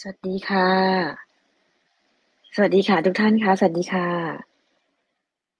[0.00, 0.68] สวัสดีค่ะ
[2.54, 4.08] สวัสดีค่ะ ทุกท่านคะ สวัสดีค่ะ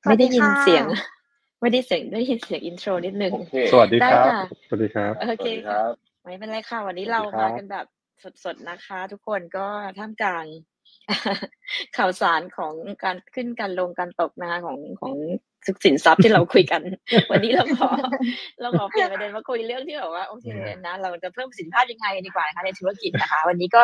[0.05, 0.87] สไม่วัสได้ดียินค่ะ เสียง
[1.61, 4.39] ไม่ได้เสียงได้ยินเสียงอินโทรนิดนึง โอเค สวัสดีได้ครับ ค่ะ
[4.69, 5.93] สวัสดีครับ โอสวัสเคดีคค่ะ รับ
[6.25, 7.87] ไม่เป็นไรค่ะ วันนี้สวัเราสดีครัมาบ กันแบบ
[8.45, 9.67] สดๆนะคะ ทุกคนก็
[9.99, 10.47] ท่ามกลาง
[11.97, 15.15] ข่าวสารของการขึ้นการลงการตกนะคะของของ
[15.85, 16.83] สินทรัพย์ที่เราคุยกัน
[17.31, 17.91] วันนี้เราขอ
[18.61, 20.47] เราขอเปลี่ยนประเด็นมาคุยเรื่องที่แบบว่าโอเค
[20.87, 23.83] นะเราจะเพิ่มประสิทธิภาพยังไงดีกว่านะคะในธุรกิจนะคะ วันนี้ก็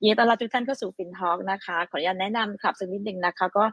[0.00, 3.64] ยินดีต้อนรับทุกท่านเข้าสู่ฟินทอ l k นะคะ ขออนุญาตแนะนำครับสักนิดหนึ่งนะคะ ก็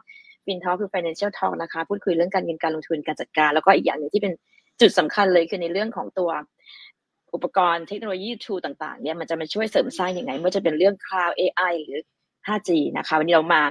[0.44, 4.32] ฟินทอ l k คือ financial talk นะคะ พูดคุยเรื่องการเงินการลงทุนการจัดการ แล้วก็อีกอย่างหนึ่งที่เป็น
[4.80, 6.30] จุดสำคัญเลยคือในเรื่องของตัว
[7.34, 12.02] อุปกรณ์เทคโนโลยี tool ต่างๆเนี่ยมันจะมาช่วยเสริมสร้างยังไงไม่ว่าจะเป็นเรื่อง cloud AI หรือ
[12.46, 13.62] 5G นะคะ วันนี้เรามา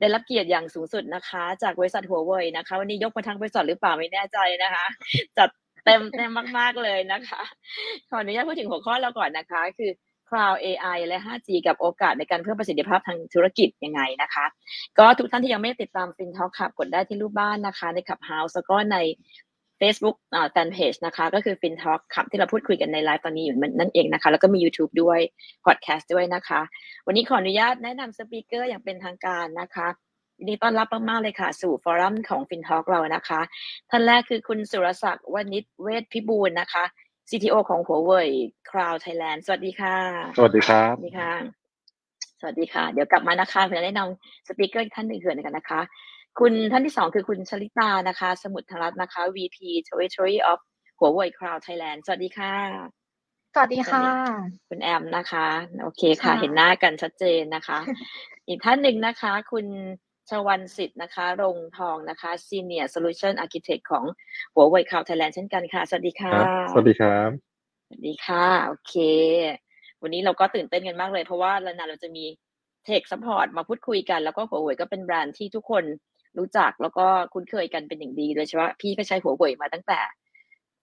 [0.00, 4.86] ได้รับเกียรติอย่างสูงสุดนะคะ จากบริษัทหัวเว่ยนะคะ วันนี้ยกมาทั้งบริษัทหรือเปล่าไม่แน่ใจนะคะ
[5.38, 5.48] จัด
[5.84, 7.42] เต็มเต็มมาก ๆเลยนะคะ
[8.08, 9.90] ขออนุญาตพูดถึงหัวข้อเราก่อนนะคะ คือ
[10.28, 14.44] cloud AI และ 5G กับโอกาสในการเพิ่มประสิทธิภาพทางธุรกิจยังไงนะคะ
[14.98, 18.96] ก็ทุกท่านที่ยังไม่ได้ติดตาม FinTalk Club กดได้ที่รูปบ้านนะคะ ใน Clubhouse แล้วก็ใน
[19.80, 25.18] Facebook อ่าแฟนเพจนะคะ ก็คือ FinTalk Talk Club ที่เราพูดคุยกันในไลฟ์ตอนนี้อยู่นั่นเองนะคะ แล้วก็มี YouTube ด้วย
[25.64, 26.60] พอดแคสต์ด้วยนะคะ
[27.06, 29.88] วันนี้ขออนุญาตแนะนำ speaker อย่างเป็นทางการนะคะ
[30.38, 33.40] ยินดีต้อนรับมาก ๆ เลยค่ะ สู่ forum ของ FinTalk เรานะคะ
[33.90, 36.84] ท่านแรกคือคุณสุรศักดิ์วณิชเวชพิบูลนะคะ
[37.30, 38.28] CTO ของหัวเว่ย
[38.68, 39.96] Cloud Thailand สวัสดีค่ะ
[40.36, 41.32] สวัสดีครับ สวัสดีค่ะ
[42.40, 45.80] สวัสดีค่ะ เดี๋ยวกลับมานะคะเพื่อแนะนำสปีกเกอร์ท่านอื่นๆกันนะคะ
[46.38, 49.56] คุณท่านที่สองคือคุณชลิตานะคะ สมุทรรัตน์นะคะ VP
[49.88, 50.58] Territory of
[50.98, 52.54] หัวเว่ย Cloud Thailand สวัสดีค่ะ
[53.54, 54.06] สวัสดีค่ะ
[54.68, 55.46] คุณแอมนะคะ
[55.82, 57.78] โอเคค่ะค่ะเห็นหน้ากันชัดเจนนะคะ
[58.48, 59.66] อีกท่านหนึ่งนะคะ คุณ
[60.30, 64.04] ชวันสิทธิ์นะคะ รงทองนะคะ Senior Solution Architect ของ
[64.54, 67.30] หัวเว่ย Cloud Thailand เช่นกันค่ะ สวัสดีค่ะครับสวัสดีครับ
[67.88, 68.94] สวัสดีค่ะ โอเค
[70.02, 72.24] วันนี้เราก็ตื่นเต้นกันมากเลย เพราะว่าเรานานเราจะมี
[72.84, 75.84] tech support มาพูดคุยกัน แล้วก็หัวเว่ยก็เป็นแบรนด์ที่ทุกคน
[76.38, 80.00] รู้จักแล้วก็คุ้นเคยกันเป็นอย่างดีโดยเฉพาะพี่ก็ใช้หัวเว่ยมาตั้งแต่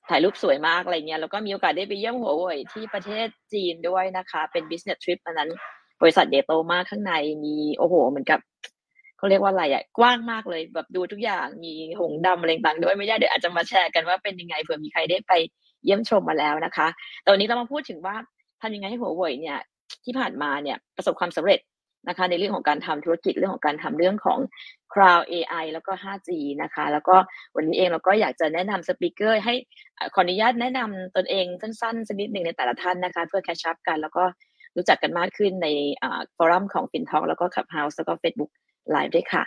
[0.09, 5.49] ถ่ายรูปสวยมากอะไรเงี้ยแล้วก็มีโอกาสได้ไปเยี่ยมหัวเว่ยที่ประเทศจีนด้วยนะคะ เป็น business trip อันนั้น
[6.01, 7.13] บริษัทใหญ่โตมากข้างใน
[7.45, 8.39] มีโอ้โหเหมือนกับ
[9.21, 15.31] เขาเรียกว่าอะไรอะกว้างมากเลยแบบดูทุกอย่างมีหงส์ดำอะไรต่างๆด้วยไม่ได้เดี๋ยวอาจจะมาแชร์กันว่าเป็นยังไงเผื่อมีใครได้ไป
[15.85, 16.87] เยี่ยมชมมาแล้วนะคะ
[17.21, 18.15] แต่วันนี้เรามาพูดถึงว่า
[18.61, 19.57] ทำยังไงให้หัวเว่ยเนี่ย
[20.05, 21.59] ที่ผ่านมาเนี่ยประสบความสำเร็จ
[22.07, 24.39] นะคะในเรื่องของการทำธุรกิจเรื่องของการทำเรื่องของ
[24.93, 26.29] Cloud AI แล้วก็ 5G
[26.63, 27.15] นะคะ แล้วก็
[27.55, 29.53] วันนี้เองเราก็อยากจะแนะนำ speaker ให้
[30.13, 34.23] ขออนุญาตแนะนำตนเองสั้นๆสักนิดหนึ่งในแต่ละท่านนะคะ เพื่อ catch up กัน แล้วก็
[34.75, 35.67] รู้จักกันมากขึ้นใน
[36.37, 38.51] ฟอรัมของ FinTalk แล้วก็ Clubhouse แล้วก็ Facebook
[38.95, 39.43] Live ด้วยค่ะ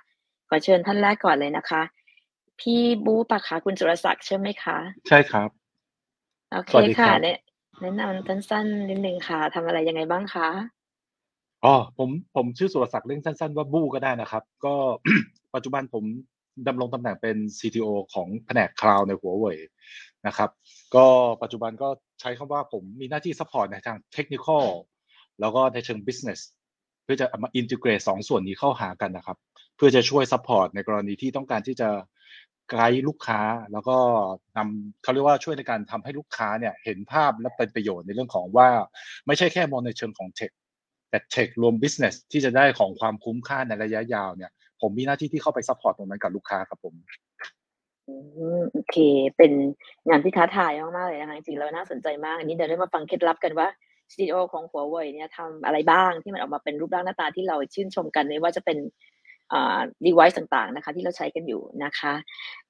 [0.49, 1.83] ขอเชิญท่านแรกก่อนเลยนะคะ
[2.61, 4.77] พี่บูปะคะคุณสุรศักดิ์ใช่ไหมคะ
[5.09, 5.49] ใช่ครับ
[6.53, 7.39] โอเคสวัสดีครัค่ะบแนะ
[7.83, 10.49] แนะนำสั้นๆนิดนึงค่ะทำอะไรยังไงบ้างคะ
[11.65, 14.75] อ๋อผมผมชื่อสุรศักดิ์เรื่องสั้น ๆ ว่าบู้ก็ได้นะครับ ก็
[15.55, 16.05] ปัจจุบันผม
[16.69, 19.59] ดำรงตำแหน่งเป็น CTO ของแผนกคลาวในหัวเว่ย
[20.27, 20.51] นะครับ
[20.95, 21.07] ก็
[21.43, 21.89] ปัจจุบันก็
[22.21, 24.67] ใช้คำว่าผมมีหน้าที่ support ในทาง technical
[25.41, 26.41] แล้วก็ในเชิง business
[27.05, 29.37] เพื่อจะเอามา integrate สองส่วนนี้เข้าหากันนะครับ
[29.77, 31.89] เพื่อจะช่วย support ในกรณีที่ต้องการที่จะ
[32.71, 33.41] ไกด์ลูกค้า
[33.73, 33.97] แล้วก็
[34.57, 38.69] นำเขาเรียกว่าช่วยในการทำให้ลูกค้าเนี่ยเห็นภาพและเป็นประโยชน์ในเรื่องของว่า
[39.27, 40.51] ไม่ใช่แค่มองในเชิงของ tech
[41.11, 46.95] แต่ tech รวม business ที่จะได้ของความคุ้มค่าในระยะยาวเนี่ย ผมมีหน้าที่ที่เข้าไป support ตรงนั้นกับลูกค้าครับผม
[48.09, 48.15] อื
[48.59, 48.97] มโอเค
[49.37, 49.53] เป็น
[50.09, 53.69] งานที่ท้าทายมากๆเลยนะคะจริงๆแล้วน่าสนใจมาก อันนี้เดี๋ยวได้มาฟังเคล็ดลับกันว่า
[54.13, 58.79] CEO ของหัวเว่ยเนี่ยทำอะไรบ้างที่มันออกมาเป็นรูปร่างหน้าตาที่เราชื่นชมกันไม่ว่าจะเป็น
[59.53, 62.13] อ่า device ต่างๆนะคะ ที่เราใช้กันอยู่นะคะ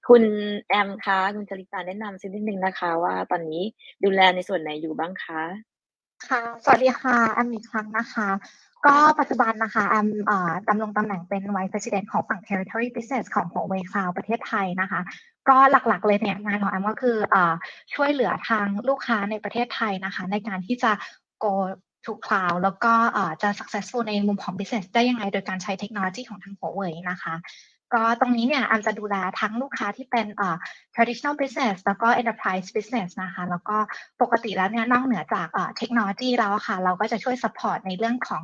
[0.09, 0.23] คุณ
[0.69, 3.63] แอมคะคุณชลิตาแนะนำสักนิดนึงนะคะ ว่าตอนนี้
[4.05, 5.43] ดูแลในส่วนไหนอยู่บ้างคะ
[6.29, 8.29] ค่ะสวัสดีค่ะแอมอีกครั้งนะคะ
[8.87, 15.01] ก็ปัจจุบันนะคะแอมอ่อดำรงตำแหน่งเป็น Vice President ของฝั่ง Territory Business ของ Huawei Cloud ประเทศไทยนะคะ
[15.49, 17.55] ก็หลักๆเลยเนี่ยงานของแอมก็คืออ่อ
[17.95, 20.91] ช่วยเหลือทางลูกค้าในประเทศไทยนะคะ ในการที่จะ
[21.45, 21.53] go
[22.05, 22.93] to cloud แล้วก็
[23.43, 27.35] จะ successful ในมุมของ business ได้ยังไงโดยการใช้เทคโนโลยีของทาง Huawei นะคะ
[27.95, 30.27] ก็ตรงนี้เนี่ยแอมจะดูแลทั้งลูกค้าที่เป็น
[30.95, 33.77] traditional business แล้วก็ enterprise business นะคะ แล้วก็
[34.23, 35.49] ปกติแล้วเนี่ยนอกเหนือจาก
[35.79, 38.43] เทคโนโลยีแล้วค่ะ เราก็จะช่วย support ในเรื่องของ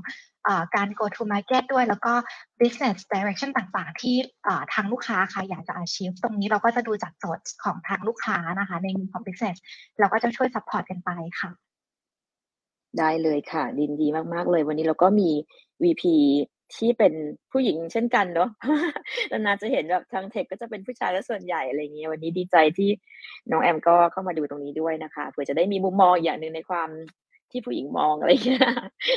[0.76, 2.14] การ go to market ด้วย แล้วก็
[2.60, 4.16] business direction ต่างๆ ที่
[4.74, 9.56] ทางลูกค้าค่ะอยากจะ achieve ตรงนี้เราก็จะดูจากโจทย์ของทางลูกค้านะคะ ในมุมของ business
[9.98, 11.10] เราก็จะช่วย support กันไป
[11.40, 11.50] ค่ะ
[12.98, 15.30] ได้เลยค่ะ ดินดีมาก ๆ เลย วันนี้เราก็มี
[15.82, 16.02] VP
[16.76, 17.12] ที่เป็น
[17.52, 18.50] ผู้หญิงเช่นกันเนาะ
[19.30, 22.90] นานๆจะเห็นแบบทางเทคก็จะเป็นผู้ชายและส่วนใหญ่อะไรเงี้ยวันนี้ดีใจที่
[23.50, 26.88] น้องแอมก็เข้ามาดูตรงนี้ด้วยนะคะเผื่อจะได้มีมุมมองอีกอย่างหนึ่งในความ
[27.50, 28.62] ที่ผู้หญิงมองอะไรอย่างเงี้ย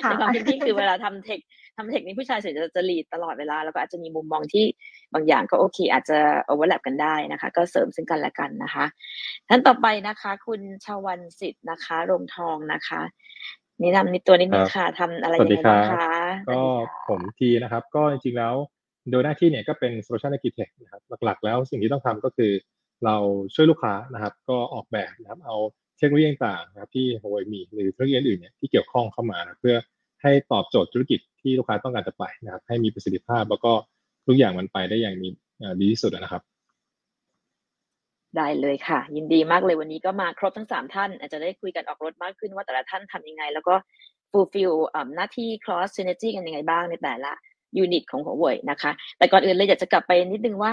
[0.03, 1.39] ในความเป็นที่คือเวลาทำเทค
[1.77, 4.65] ทำเทคนี้ผู้ชายส่วนจะจะลีดตลอดเวลาแล้วก็อาจจะมีมุมมองที่
[5.13, 8.85] บางอย่างก็โอเค อาจจะโอเวอร์แลปกันได้นะคะ ก็เสริมซึ่งกันและกันนะคะ
[9.49, 13.01] ท่านต่อไปนะคะ คุณชาวันสิทธิ์นะคะรงทองนะคะ
[13.83, 16.09] นี่นำนิดตัวนิดนึงค่ะทำอะไรยังไงบ้างคะ
[16.49, 16.61] ก็
[17.07, 18.53] ผมทีนะครับ ก็จริงๆแล้ว
[19.11, 22.51] โดยหน้าที่เนี่ยก็เป็น Social Architect นะครับหลักๆ แล้วสิ่งที่ต้องทำก็คือ
[23.05, 23.15] เรา
[23.55, 25.55] ช่วยลูกค้านะครับ ก็ออกแบบนะครับเอา
[25.97, 29.75] เทคโนโลยีต่างๆนะครับที่ h u a w e มีหรือเทคโนโลยีอื่นเนี่ยที่เกี่ยวข้องเข้ามานะเพื่อ
[30.21, 33.71] ให้ตอบโจทย์ธุรกิจที่ลูกค้าต้องการจะไปนะครับ ให้มีประสิทธิภาพแล้วก็
[34.27, 35.27] ทุกอย่างมันไปได้อย่างมี
[35.79, 36.43] ดีที่สุดนะครับ
[38.37, 43.75] ได้เลยค่ะ ยินดีมากเลยวันนี้ก็มาครบทั้งสามท่าน อาจจะได้คุยกันออกรถมากขึ้นว่าแต่ละท่านทำยังไง แล้วก็
[44.31, 44.73] fulfill
[45.15, 47.31] หน้าที่ cross synergy กันยังไงบ้างในแต่ละ
[47.77, 50.71] ยูนิตของหัวเว่ยนะคะ แต่ก่อนอื่นเลยอยากจะกลับไปนิดนึงว่า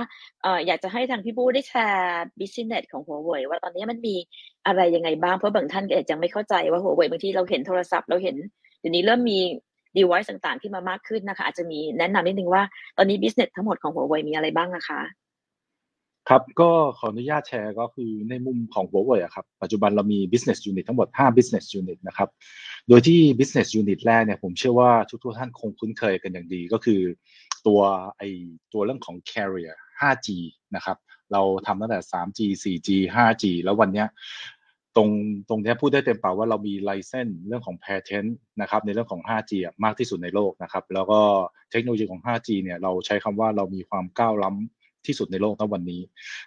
[0.66, 4.14] อยากจะให้ทางพี่บูได้แชร์ business ของหัวเว่ยว่าตอนนี้มันมี
[4.66, 8.36] อะไรยังไงบ้าง เพราะบางท่านก็อาจจะไม่เข้าใจว่าหัวเว่ยบางทีเราเห็นโทรศัพท์เราเห็น
[8.78, 9.38] เดี๋ยวนี้เริ่มมี
[9.96, 12.62] device ต่างๆ ที่มามากขึ้นนะคะ อาจจะมีแนะนำนิดนึงว่า
[12.96, 15.00] ตอนนี้ business ทั้งหมดของหัวเว่ยมีอะไรบ้างนะคะ
[16.28, 22.28] ครับก็ขออนุญาตแชร์ก็คือในมุมของหัวเว่ยครับปัจจุบันเรามี business unit ทั้งหมด 5 business unit นะครับ
[22.88, 24.90] โดยที่ business unit แรกเนี่ยผมเชื่อว่า
[25.22, 27.00] ทุกๆท่านคงคุ้นเคยกันอย่างดีก็คือ
[27.67, 27.81] ตัว
[28.19, 28.22] ไอ
[28.72, 30.28] ตัวเรื่องของ carrier 5G
[30.75, 30.96] นะครับ
[31.32, 34.05] เราทำตั้งแต่ 3G 4G 5G แล้ววันนี้
[34.96, 35.08] ตรง
[35.49, 38.31] ตรงนี้พูดได้เต็มปากว่าเรามีไลเซนเรื่องของ patent
[38.61, 39.52] นะครับในเรื่องของ 5G
[39.84, 41.20] มากที่สุดในโลกนะครับแล้วก็
[41.70, 46.00] เทคโนโลยีของ 5G เนี่ยเราใช้คำว่าเรามีความก้าวล้ำ ที่สุดในโลกณวันนี้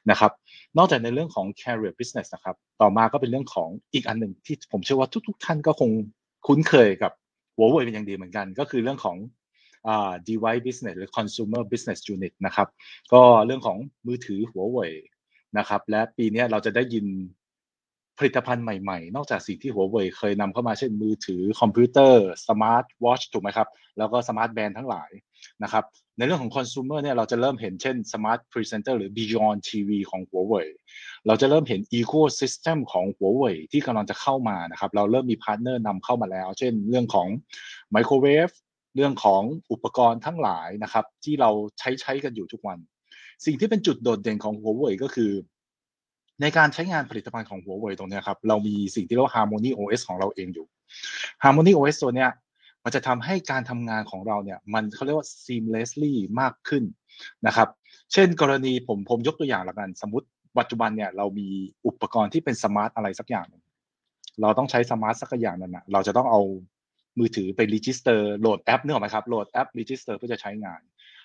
[0.10, 0.32] นะครับ
[0.78, 5.90] นอกจากในเรื่องของ carrier business นะครับ ต่อมาก็เป็นเรื่องของอีกอันหนึ่งที่ผมเชื่อว่าทุก ๆ ท่านก็คง
[6.48, 7.12] คุ้นเคยกับ
[7.56, 9.18] หัวเว่ยเป็นอย่างดีเหมือนกัน ก็คือเรื่องของ
[10.28, 12.68] device business หรือ consumer business unit นะครับ
[13.14, 13.78] ก็เรื่องของ
[14.08, 14.94] มือถือหัวเว่ย
[15.58, 17.06] นะครับ และปีนี้เราจะได้ยิน
[18.18, 23.68] ผลิตภัณฑ์ใหม่ๆ นอกจากสิ่งที่หัวเว่ยเคยนำเข้ามาเช่นมือถือคอมพิวเตอร์ smart watch ถูกไหมครับ
[23.98, 25.10] แล้วก็ smart band ทั้งหลาย
[25.64, 25.84] นะครับ
[26.18, 30.68] ในเรื่องของคอน sumer เนี่ยเราจะเริ่มเห็นเช่น smart presenter หรือ beyond TV ของหัวเว่ย
[31.27, 37.27] เราจะเริ่มเห็น ecosystem ของหัวเว่ยที่กำลังจะเข้ามานะครับ เราเริ่มมีพาร์ทเนอร์นำเข้ามาแล้ว เช่น เรื่องของ
[37.92, 38.49] ไมโครเวฟ
[38.95, 41.49] เรื่องของอุปกรณ์ทั้งหลายนะครับ ที่เรา
[41.80, 42.78] ใช้ใช้กันอยู่ทุกวัน
[43.45, 45.31] สิ่งที่เป็นจุดโดดเด่นของหัวเว่ยก็คือ
[46.42, 50.66] ในการใช้งานผลิตภัณฑ์ของหัวเว่ยตรงนี้ครับ เรามีสิ่งที่เรียกว่า Harmony OS ของเราเองอยู่
[51.44, 52.30] Harmony OS ตัวเนี้ย
[52.83, 56.83] มันจะทำให้การทำงานของเราเนี่ยมันเขาเรียกว่า seamlessly มากขึ้น
[57.47, 57.69] นะครับ
[58.13, 60.28] เช่นกรณีผมผมยกตัวอย่างละกัน สมมติ
[60.59, 61.47] ปัจจุบันเนี่ยเรามี
[61.87, 63.63] อุปกรณ์ที่เป็นสมาร์ทอะไรสักอย่างนึง
[64.42, 66.42] เราต้องใช้ smart สักอย่างนั้นนะเราจะต้องเอา
[67.19, 70.81] มือถือไป register โหลดแอปถูกไหมครับโหลดแอป register เพื่อจะใช้งาน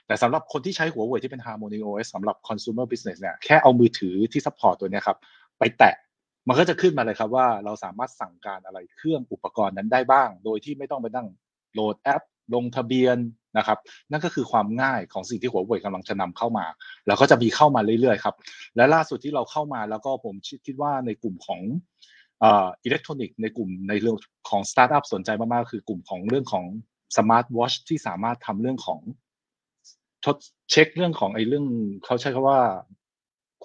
[0.07, 5.19] แต่สำหรับคนที่ใช้หัวเว่ยที่เป็น Harmony OS สำหรับ consumer business เนี่ยแค่เอามือถือที่ support ตัวนี้ครับ
[5.59, 5.95] ไปแตะ
[6.49, 11.27] มันก็จะขึ้นมาเลยครับว่าเราสามารถสั่งการอะไรเครื่องอุปกรณ์นั้นได้บ้าง โดยที่ไม่ต้องไปนั่ง
[11.79, 12.23] โหลดแอป
[12.55, 13.19] ลงทะเบียน
[13.59, 13.79] นะครับ
[14.11, 16.67] นั่นก็คือความง่ายของสิ่งที่หัวเว่ยกำลังจะนำเข้ามา
[17.07, 18.35] แล้วก็จะมีเข้ามาเรื่อยๆครับ
[18.77, 20.35] และล่าสุดที่เราเข้ามาแล้วก็ผม
[20.67, 21.61] คิดว่าในกลุ่มของ
[22.43, 24.17] อิเล็กทรอนิกส์ในกลุ่มในเรื่อง
[24.51, 26.65] ของสตาร์ทอัพสนใจมากๆ คือกลุ่มของเรื่องของ
[27.17, 29.01] smart watch ที่สามารถทำเรื่องของ
[30.25, 30.37] ทด
[30.71, 31.67] เช็คเรื่องของไอ้เรื่อง
[32.05, 32.61] เขาใช้คำว่า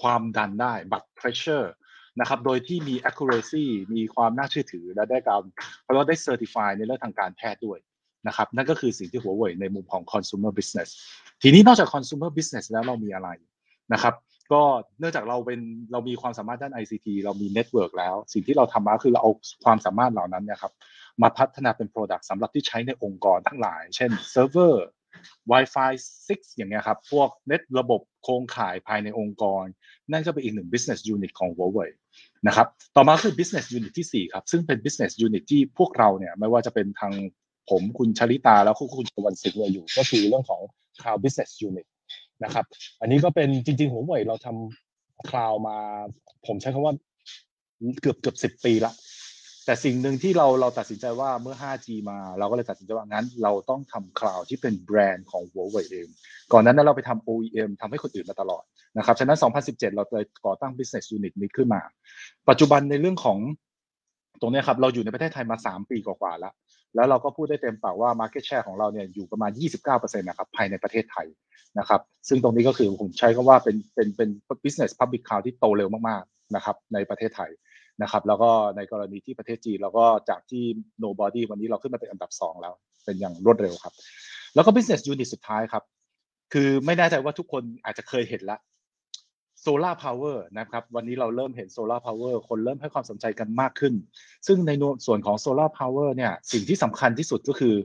[0.01, 1.73] ความดันได้ blood pressure
[2.19, 5.43] นะครับ โดยที่มี accuracy มีความน่าเชื่อถือและได้การ
[5.83, 7.79] เพราะว่าได้ certify ในเรื่องทางการแพทย์ด้วย
[8.27, 10.89] นะครับนั่นก็คือสิ่งที่หัวเว่ยในมุมของ consumer business
[11.41, 13.29] ทีนี้นอกจาก consumer business แล้วเรามีอะไร
[13.93, 14.13] นะครับ
[14.51, 14.61] ก็
[14.99, 15.59] เนื่องจากเราเป็น
[15.91, 19.31] เรามีความสามารถด้าน ICT เรามี network แล้ว สิ่งที่เราทำมาคือเราเอา
[19.65, 20.73] ความสามารถเหล่านั้นนี่ยครับ
[21.21, 24.75] มาพัฒนาเป็น product สำหรับที่ใช้ในองค์กรทั้งหลาย เช่น server
[25.51, 25.91] Wi-Fi
[26.27, 29.63] 6 อย่างเงี้ยครับ พวกเน็ตระบบโครงข่ายภายในองค์กร
[30.11, 31.89] นั่นก็เป็นอีกหนึ่ง business unit ของ Huawei
[32.47, 37.13] นะครับ ต่อมาคือ business unit ที่ 4 ครับ ซึ่งเป็น business unit ที่พวกเราเนี่ย ไม่ว่าจะเป็นทาง
[37.69, 40.61] ผมคุณชลิตาแล้วคุณชวันศิลป์อยู่ ก็คือเรื่องของ
[41.01, 41.87] cloud business unit
[42.43, 42.65] นะครับ
[43.01, 45.77] อันนี้ก็เป็นจริงๆหัวเว่ยเราทำ cloud มา
[46.47, 46.93] ผมใช้คำว่า
[48.01, 48.93] เกือบเกือบสิบปีละ
[49.65, 56.07] แต่สิ่งหนึ่งที่เราเราตัดสินใจว่าเมื่อ 5G มาเราก็เลยตัดสินใจว่างั้น เราต้องทำคลาวที่เป็นแบรนด์ของหัวเว่ยเอง
[56.53, 58.63] ก่อนนั้นเราไปทำ OEM ทำให้คนอื่นมาตลอด
[58.97, 61.81] นะครับ ฉะนั้น 2017 เราเลยก่อตั้ง business unit นี้ขึ้นมา
[62.49, 63.37] ปัจจุบันในเรื่องของ
[64.41, 66.53] ตรงนี้ครับ เราอยู่ในประเทศไทยมา 3 ปีกว่าๆแล้ว
[66.95, 69.51] แล้วเราก็พูดได้เต็มปากว่า market share ของเราเนี่ยอยู่ประมาณ
[69.85, 71.27] 29%นะครับภายในประเทศไทย
[71.79, 74.29] นะครับ ซึ่งตรงนี้ก็คือผมใช้คำว่าเป็นเป็นเป็น
[74.63, 77.51] business public cloud ที่โตเร็วมากๆนะครับในประเทศไทย
[78.01, 80.63] นะครับ แล้วก็ในกรณีที่ประเทศจีนเราก็จากที่
[81.03, 82.73] nobody วันนี้เราขึ้นมาเป็นอันดับ 2 แล้ว
[83.05, 83.93] เป็นอย่างรวดเร็วครับ
[84.55, 85.83] แล้วก็ business unit สุดท้ายครับ
[86.53, 88.57] คือไม่แน่ใจว่าทุกคนอาจจะเคยเห็นละ
[89.65, 93.93] solar power นะครับวันนี้เราเริ่มเห็น solar power คนเริ่มให้ความสนใจกันมากขึ้น
[94.47, 94.71] ซึ่งใน
[95.05, 97.75] ส่วนของ solar power เนี่ยสิ่งที่สำคัญที่สุดก็คือ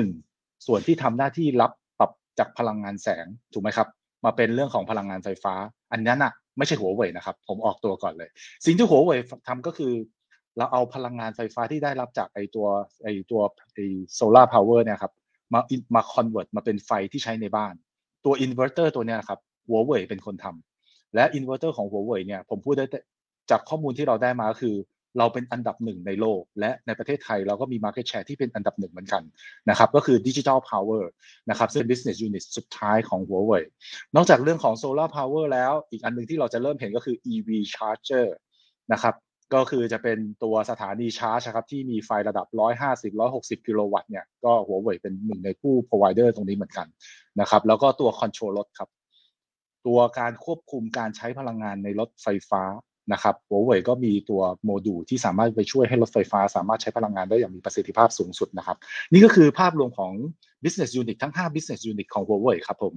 [0.00, 0.66] 1.
[0.66, 3.88] ส่วนที่ทำหน้าที่รับปรับจากพลังงานแสงถูกไหมครับ
[4.24, 5.54] มาเป็นเรื่องของพลังงานไฟฟ้า
[5.92, 8.30] อันนั้นอะไม่ใช่หัวเว่ยนะครับ ผมออกตัวก่อนเลย
[8.66, 9.92] สิ่งที่หัวเว่ยทำก็คือ
[10.56, 12.66] เราเอาพลังงานไฟฟ้าที่ได้รับจากไอ้ตัว
[13.02, 13.40] ไอ้ตัว
[13.74, 15.12] ไอ้ solar power เนี่ยครับ
[15.52, 15.60] มา
[15.94, 17.74] มา convert มาเป็นไฟที่ใช้ในบ้าน
[18.24, 19.38] ตัวอินเวอร์เตอร์ตัวเนี้ยครับ
[19.68, 20.71] หัวเว่ยเป็นคนทำ
[21.14, 22.86] และอินเวอร์เตอร์ของหัวเว่ยเนี่ยผมพูดได้
[23.50, 24.76] จากข้อมูลที่เราได้มาคือ
[25.18, 29.22] เราเป็นอันดับหนึ่งในโลก และในประเทศไทยเราก็มี Market Share ที่เป็นอันดับหนึ่งเหมือนกัน
[29.70, 31.04] นะครับก็คือ Digital Power
[31.50, 33.64] นะครับซึ่ง Business Unit สุดท้ายของหัวเว่ย
[34.16, 38.26] นอกจากเรื่องของ Solar Power แล้วอีกอันหนึ่งที่เราจะเริ่มเห็นก็คือ EV Charger
[38.92, 39.14] นะครับ
[39.54, 42.46] ก็คือจะเป็นตัวสถานีชาร์จครับที่มีไฟระดับ
[43.06, 46.86] 150-160 กิโลวัตต์เนี่ยก็หัวเว่ยเป็นหนึ่งในผู้ provider ตรงนี้เหมือนกัน
[47.40, 48.88] นะครับแล้วก็ตัว control รถครับ
[49.86, 52.62] ตัวการควบคุมการใช้พลังงานในรถไฟฟ้า
[53.12, 58.76] นะครับหัวเว่ยก็มีตัวโมดูลที่สามารถไปช่วยให้รถไฟฟ้า สามารถใช้พลังงานได้อย่างมีประสิทธิภาพสูงสุดนะครับ
[59.12, 60.12] นี่ก็คือภาพรวมของ
[60.64, 62.94] business unit ทั้ง 5 business unit ของหัวเว่ยครับผม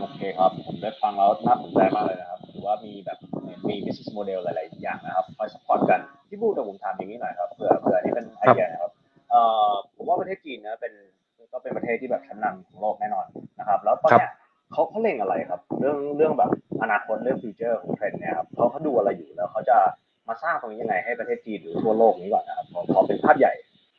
[0.00, 3.18] โอเคครับ ผมได้ฟังแล้วน่าสนใจมากเลยนะครับถือว่ามีแบบ
[3.68, 8.92] มี business model หลาย ๆ อย่างนะครับคอย support กันพี่บูแต่ผมถามอย่างนี้หน่อยครับเผื่อเผื่อนี่เป็นไอเดียนะครับ
[9.30, 10.92] เอ่อผมว่าประเทศจีนนะเป็น
[11.52, 13.26] ก็เป็นประเทศที่แบบชั้นนำของโลกแน่นอน
[13.58, 14.30] นะครับ แล้วตอนเนี้ย
[15.04, 16.50] เล็งอะไรครับ เรื่องเรื่องแบบ
[16.82, 19.76] อนาคตเรื่อง future ของเทรนด์เนี่ยครับเขาเขาดูอะไรอยู่แล้วเขาจะ
[20.28, 23.52] มาสร้างตรงนี้ยังไงให้ประเทศจีนหรือทั่วโลกนี้ก่อนนะครับขอขอเป็นภาพใหญ่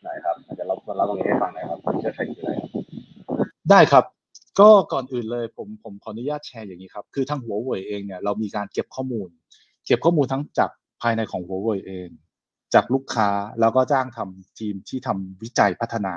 [0.03, 2.69] หน่อยครับอาจจะเราเราตรงนี้ให้ฟังหน่อยครับ future trend คืออะไรครับ
[3.69, 4.03] ได้ครับ
[4.59, 9.29] ก็ก่อนอื่นเลยผมผมขออนุญาตแชร์อย่างนี้ครับคือทางหัวเว่ยเองเนี่ยเรามีการเก็บข้อมูล
[9.85, 10.69] เก็บข้อมูลทั้งจาก
[11.01, 12.09] ภายในของหัวเว่ยเอง
[12.73, 16.15] จากลูกค้าแล้วก็จ้างทำทีมที่ทำวิจัยพัฒนา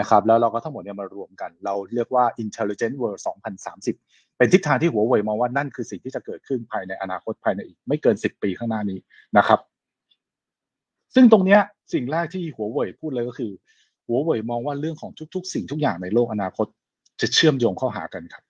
[0.00, 3.20] นะครับแล้วเราก็ทั้งหมดเนี่ยมารวมกัน เราเรียกว่า Intelligent World
[3.80, 8.98] 2030 เป็นทิศทางที่หัวเว่ยมองว่านั่นคือสิ่งที่จะเกิดขึ้นภายในอนาคตภายในอีกไม่เกิน10ปีข้างหน้านี้
[9.38, 9.60] นะครับ
[11.14, 11.60] ซึ่งตรงเนี้ย
[11.92, 13.52] สิ่งแรกที่หัวเว่ยพูดเลยก็คือ
[14.06, 16.66] หัวเว่ยมองว่าเรื่องของทุก ๆ สิ่งทุกอย่างในโลกอนาคต
[17.20, 18.44] จะเชื่อมโยงเข้าหากันครับ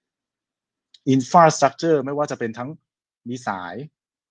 [1.14, 2.70] infrastructure ไม่ว่าจะเป็นทั้ง
[3.28, 3.74] มีสาย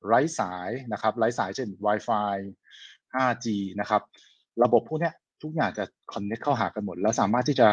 [0.06, 2.36] ไร้สายนะครับ ไร้สายเช่น Wi-Fi
[3.14, 3.48] 5G
[3.80, 4.02] นะครับ
[4.64, 5.12] ระบบพวกนี้
[5.44, 7.68] ทุกอย่างจะ connect เข้าหากันหมด แล้วสามารถที่จะ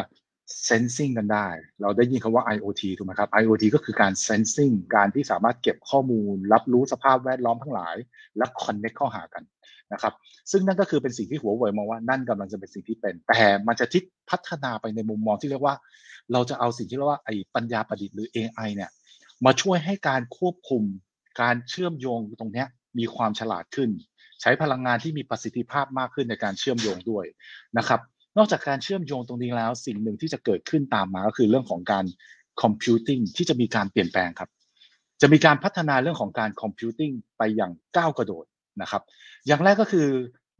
[0.67, 1.47] sensing กันได้
[1.81, 7.95] เราได้ยินคำว่า IoT ถูกไหมครับ IoT ก็คือการ sensing การที่สามารถเก็บข้อมูล รับรู้สภาพแวดล้อมทั้งหลาย
[8.37, 9.43] และ connect เข้าหากัน
[9.93, 10.13] นะครับ
[10.51, 15.75] ซึ่งนั่นก็คือเป็นสิ่งที่หัวเว่ยมองว่านั่นกำลังจะเป็นสิ่งที่เป็น แต่มันจะทิศพัฒนาไปในมุมมองที่เรียกว่า
[16.33, 18.91] เราจะเอาสิ่งที่เรียกว่าไอ้ปัญญาประดิษฐ์หรือ AI เนี่ย
[19.45, 20.83] มาช่วยให้การควบคุม
[21.41, 22.65] การเชื่อมโยงตรงนี้
[22.99, 23.89] มีความฉลาดขึ้น
[24.41, 27.25] ใช้พลังงานที่มีประสิทธิภาพมากขึ้นในการเชื่อมโยงด้วย
[27.77, 27.99] นะครับ
[28.37, 32.05] นอกจากการเชื่อมโยงตรงนี้แล้ว สิ่งหนึ่งที่จะเกิดขึ้นตามมาก็คือเรื่องของการ
[32.61, 34.49] computing ที่จะมีการเปลี่ยนแปลงครับ
[35.21, 38.45] จะมีการพัฒนาเรื่องของการ computing ไปอย่างก้าวกระโดด
[38.81, 39.01] นะครับ
[39.47, 40.07] อย่างแรกก็คือ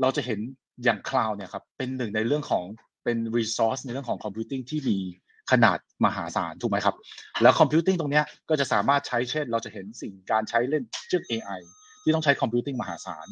[0.02, 0.40] เราจะเห็น
[0.84, 2.64] อย่าง cloud เนี่ยครับเป็นหนึ่งในเรื่องของ
[3.04, 4.98] เป็น resource ในเรื่องของ computing ที่มี
[5.52, 6.96] ขนาดมหาศาลถูกไหมครับ
[7.42, 11.62] แล้ว computing ตรงนี้ก็จะสามารถใช้เช่น เราจะเห็นสิ่งการใช้เล่นเรื่อง AI
[12.04, 13.28] ที่ต้องใช้ computing มหาศาล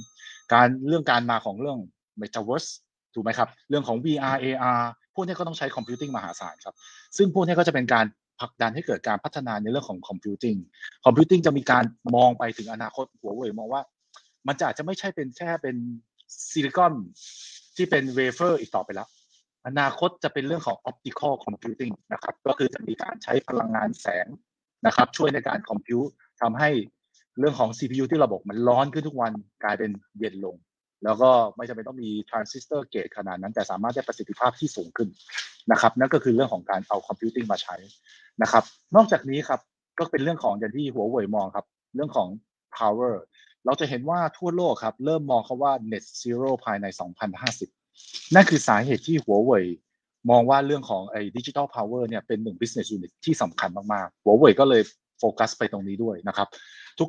[0.53, 1.79] การเรื่องการมาของเรื่อง
[2.21, 2.69] Metaverse
[3.15, 4.81] ถูกไหมครับ เรื่องของ VR AR
[5.15, 6.75] พวกนี้ก็ต้องใช้ computing มหาศาลครับ
[7.17, 8.05] ซึ่งพวกนี้ก็จะเป็นการ
[8.39, 10.55] ผลักดันให้เกิดการพัฒนาในเรื่องของ computing
[11.05, 11.83] computing จะมีการ
[12.15, 13.81] มองไปถึงอนาคตหัวเว่ยมองว่า
[14.47, 15.75] มันจะอาจจะไม่ใช่เป็นแค่เป็น
[16.51, 16.93] ซิลิคอน
[17.75, 19.07] ที่เป็นเวเฟอร์อีกต่อไปแล้ว
[19.67, 24.27] อนาคตจะเป็นเรื่องของ optical computing นะครับ ก็คือจะมีการใช้พลังงานแสง
[24.85, 26.09] นะครับ ช่วยในการ compute
[26.41, 26.69] ทำให้
[27.39, 29.31] เรื่องของ CPU ที่ระบบมันร้อนขึ้นทุกวัน
[29.63, 30.55] กลายเป็นเย็นลง
[31.03, 35.09] แล้วก็ไม่จำเป็นต้องมีทรานซิสเตอร์ gate ขนาดนั้น แต่สามารถได้ประสิทธิภาพที่สูงขึ้น
[35.71, 37.75] นะครับ นั่นก็คือเรื่องของการเอา computing มาใช้
[38.41, 38.63] นะครับ
[38.95, 39.59] นอกจากนี้ครับ
[39.99, 42.27] ก็เป็นเรื่องของอย่างที่หัวเว่ยมองครับ เรื่องของ
[42.77, 43.15] power
[43.65, 46.85] เราจะเห็นว่าทั่วโลกครับ เริ่มมองเขาว่า net zero ภายใน
[47.59, 49.65] 2050 นั่นคือสาเหตุที่หัวเว่ย
[50.29, 54.81] มองว่าเรื่องของไอ้ดิจิทัลพาวเวอร์เนี่ยเป็นหนึ่ง business unit ที่สำคัญมากๆ หัวเว่ยก็เลย
[55.19, 56.47] โฟกัสไปตรงนี้ด้วยนะครับ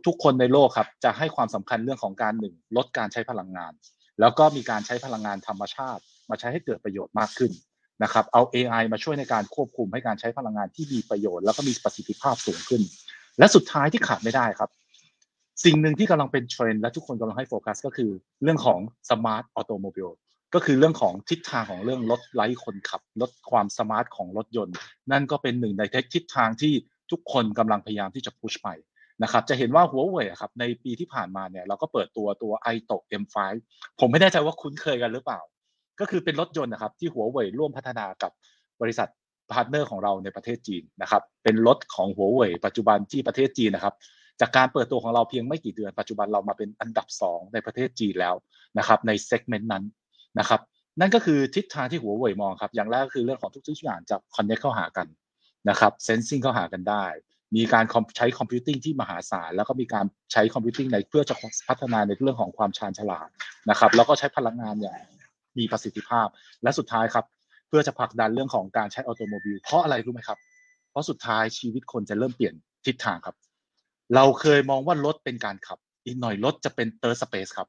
[0.06, 3.72] ทุกๆ คนในโลกครับจะให้ความสำคัญเรื่องของการหนึ่งลดการใช้พลังงาน
[4.20, 7.52] แล้วก็มีการใช้พลังงานธรรมชาติ มาใช้ให้เกิดประโยชน์มากขึ้น
[8.02, 12.82] นะครับ เอา AI มาช่วยในการควบคุมให้การใช้พลังงานที่มีประโยชน์แล้วก็มีประสิทธิภาพสูงขึ้น
[13.38, 14.70] และสุดท้ายที่ขาดไม่ได้ครับ
[15.64, 18.10] สิ่งหนึ่งที่กำลังเป็นเทรนด์และทุกคนกำลังให้โฟกัส ก็คือ
[18.42, 18.80] เรื่องของ
[19.10, 20.10] smart automobile
[20.54, 24.74] ก็คือเรื่องของทิศทางของเรื่องรถไร้คนขับลดความ smart ของรถยนต์
[25.12, 25.82] นั่นก็เป็นหนึ่งใน
[26.14, 26.72] ทิศทางที่
[27.10, 28.68] ทุกคนกำลังพยายามที่จะ push ไป
[29.22, 33.36] นะครับจะเห็นว่าหัวเว่ยครับในปีที่ผ่านมาเนี่ยเราก็เปิดตัวตัว AITO M5
[34.00, 35.40] ผมไม่แน่ใจว่าคุ้นเคยกันหรือเปล่า
[36.00, 38.32] ก็คือเป็นรถยนต์นะครับที่หัวเว่ยร่วมพัฒนากับ
[38.80, 39.08] บริษัท
[39.52, 43.94] partner ของเราในประเทศจีนนะครับเป็นรถของหัวเว่ยปัจจุบันที่ประเทศจีนนะครับ
[44.40, 48.34] จากการเปิดตัวของเราเพียงไม่กี่เดือนปัจจุบันเรามาเป็นอันดับ 2 ในประเทศจีนแล้ว
[48.78, 49.84] นะครับใน segment นั้น
[50.38, 50.60] นะครับ
[51.00, 55.06] นั่นก็คือทิศทางที่หัวเว่ยมองครับอย่างแรกก็คือเรื่องของทุกๆอย่างจะ connect เข้าหากัน
[55.68, 57.04] นะครับ sensing เข้าหากันได้
[57.56, 57.84] มีการ
[58.16, 61.34] ใช้ computing ที่มหาศาลแล้วก็มีการใช้ computing ในเพื่อจะ
[61.68, 63.28] พัฒนาในเรื่องของความชาญฉลาด
[63.70, 64.98] นะครับ แล้วก็ใช้พลังงานอย่าง
[65.58, 66.26] มีประสิทธิภาพ
[66.62, 67.24] และสุดท้ายครับ
[67.68, 70.38] เพื่อจะผลักดันเรื่องของการใช้ automobile เพราะอะไรรู้ไหมครับ
[70.90, 72.54] เพราะสุดท้ายชีวิตคนจะเริ่มเปลี่ยน
[72.86, 73.36] ทิศทางครับ
[74.14, 77.68] เราเคยมองว่ารถเป็นการขับ อีกหน่อยรถจะเป็น third space ครับ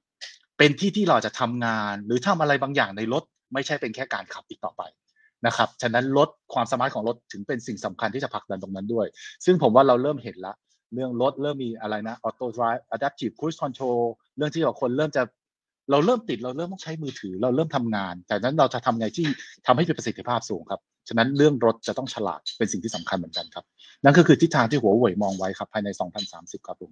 [0.58, 3.24] เป็นที่ที่เราจะทำงานหรือทำอะไรบางอย่างในรถ
[3.54, 4.82] ไม่ใช่เป็นแค่การขับอีกต่อไป
[5.46, 9.06] นะครับฉะนั้นรถความสามารถของรถถึงเป็นสิ่งสำคัญที่จะผลักดันตรงนั้นด้วย
[9.46, 10.54] ซึ่งผมว่าเราเริ่มเห็นละ
[10.94, 14.00] เรื่องรถเริ่มมีอะไรนะ auto drive adaptive cruise control
[14.38, 15.24] เรื่องที่เราคนเริ่มจะ
[15.92, 19.26] เราเริ่มติดเราเริ่มต้องใช้มือถือ เราเริ่มทำงาน แต่นั้นเราจะทำไงที่
[19.66, 23.66] ทำให้มีประสิทธิภาพสูงครับ ฉะนั้นเรื่องรถจะต้องฉลาดเป็นสิ่งที่สำคัญเหมือนกันครับ
[24.04, 25.90] นั่นก็คือทิศทางที่หัวเว่ยมองไว้ครับ ภายใน
[26.28, 26.92] 2030 ครับผม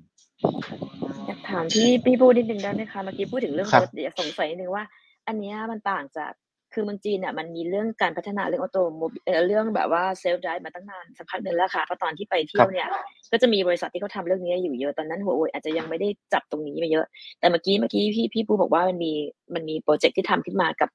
[1.27, 4.83] อยากถามพี่พี่พูดนิดนึงได้ไหมคะ เมื่อกี้พูดถึงเรื่องรถอยากสงสัยนิดนึงว่า
[5.27, 6.31] อันนี้มันต่างจาก
[6.75, 12.87] คือเมืองจีนเนี่ยมันมีเรื่องการพัฒนาเรื่อง automobiเรื่องแบบว่า self drive มาตั้งนานสักพักหนึ่งแล้วค่ะเพราะตอนที่ไปเที่ยวเนี่ย
[13.31, 17.05] ก็จะมีบริษัทที่เขาทำเรื่องนี้อยู่เยอะตอนนั้นหัวเว่ยอาจจะยังไม่ได้จับตรงนี้มาเยอะ
[17.39, 19.11] แต่เมื่อกี้เมื่อกี้พี่พี่ปูบอกว่ามันมี
[19.53, 20.89] มันมีโปรเจกต์ที่ทำขึ้นมากับ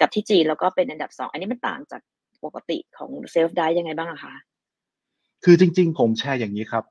[0.00, 2.00] กับที่จีนแล้วก็เป็นอันดับสองอันนี้มันต่างจาก
[2.44, 4.34] ปกติของ self drive ยังไงบ้างอะคะ
[5.44, 6.84] คือจริง ๆ ผมแชร์อย่างนี้ครับ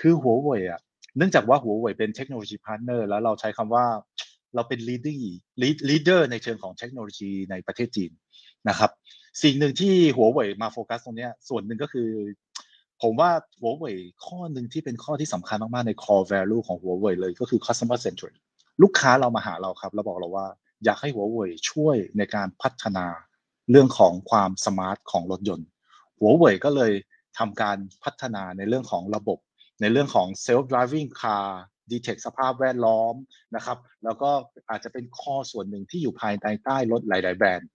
[0.00, 0.80] คือหัวเว่ยอะ
[1.16, 3.84] เนื่องจากว่าหัวเว่ยเป็น technology partner แล้วเราใช้คำว่า
[4.54, 5.20] เราเป็น leading
[5.88, 8.12] leader ในเชิงของเทคโนโลยีในประเทศจีน
[8.68, 8.90] นะครับ
[9.42, 12.10] สิ่งหนึ่งที่หัวเว่ยมาโฟกัสตรงนี้ส่วนหนึ่งก็คือ
[13.02, 13.30] ผมว่า
[13.60, 18.34] หัวเว่ยข้อหนึ่งที่เป็นข้อที่สำคัญมาก ๆ ใน core value ของหัวเว่ยเลยก็คือ customer centric
[18.82, 20.46] ลูกค้าเรามาหาเราครับแล้วบอกเราว่า
[20.84, 23.06] อยากให้หัวเว่ยช่วยในการพัฒนา
[23.70, 25.68] เรื่องของความ smart ของรถยนต์
[26.18, 26.92] หัวเว่ยก็เลย
[27.38, 29.38] ทำการพัฒนาในเรื่องของระบบ
[29.80, 31.46] ในเรื่องของ self driving car
[31.90, 33.14] detect สภาพแวดล้อม
[33.56, 34.30] นะครับแล้วก็
[34.70, 37.68] อาจจะเป็นข้อส่วนหนึ่งที่อยู่ภายในใต้รถหลาย ๆ แบรนด์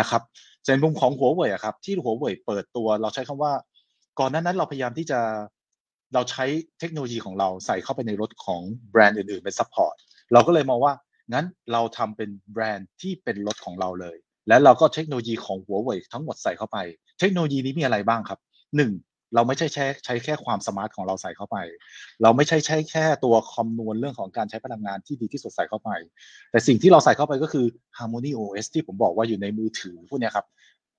[0.00, 0.22] นะครับ
[0.66, 3.52] ในมุมของหัวเว่ยครับที่หัวเว่ยเปิดตัวเราใช้คำว่า
[4.20, 5.20] ก่อนหน้านั้นเราพยายามที่จะ
[6.14, 6.44] เราใช้
[6.80, 9.94] เทคโนโลยีของเราใส่เข้าไปในรถของแบรนด์อื่น ๆ เป็น support
[10.32, 10.92] เราก็เลยมองว่า
[11.32, 14.16] งั้นเราทำเป็นแบรนด์ที่เป็นรถของเราเลย
[14.48, 16.78] และเราก็เทคโนโลยีของหัวเว่ยทั้งหมดใส่เข้าไป
[17.20, 18.38] เทคโนโลยีนี้มีอะไรบ้างครับ
[18.76, 18.92] หนึ่ง
[19.34, 21.56] เราไม่ใช่ใช้ใช้แค่ความ smart ของเราใส่เข้าไป
[22.22, 25.90] เราไม่ใช่ใช้แค่ตัวคำนวณเรื่องของการใช้พลังงานที่ดีที่สุดใส่เข้าไป
[26.50, 27.66] แต่สิ่งที่เราใส่เข้าไปก็คือ
[27.98, 30.46] Harmony OS ที่ผมบอกว่าอยู่ในมือถือพวกนี้ครับ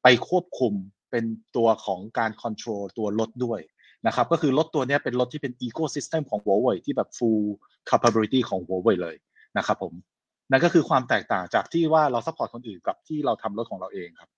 [0.03, 0.73] ไปควบคุม
[1.11, 3.59] เป็นตัวของการ control ตัวรถด้วย
[4.07, 7.43] นะครับ ก็คือรถตัวนี้เป็นรถที่เป็น Ecosystem ของ Huawei ที่แบบ full
[7.89, 9.15] capability ของ Huawei เลย
[9.57, 9.93] นะครับผม
[10.51, 14.29] นั่นก็คือความแตกต่างจากที่ว่าเรา support คนอื่นกับที่เราทำรถของเราเองครับ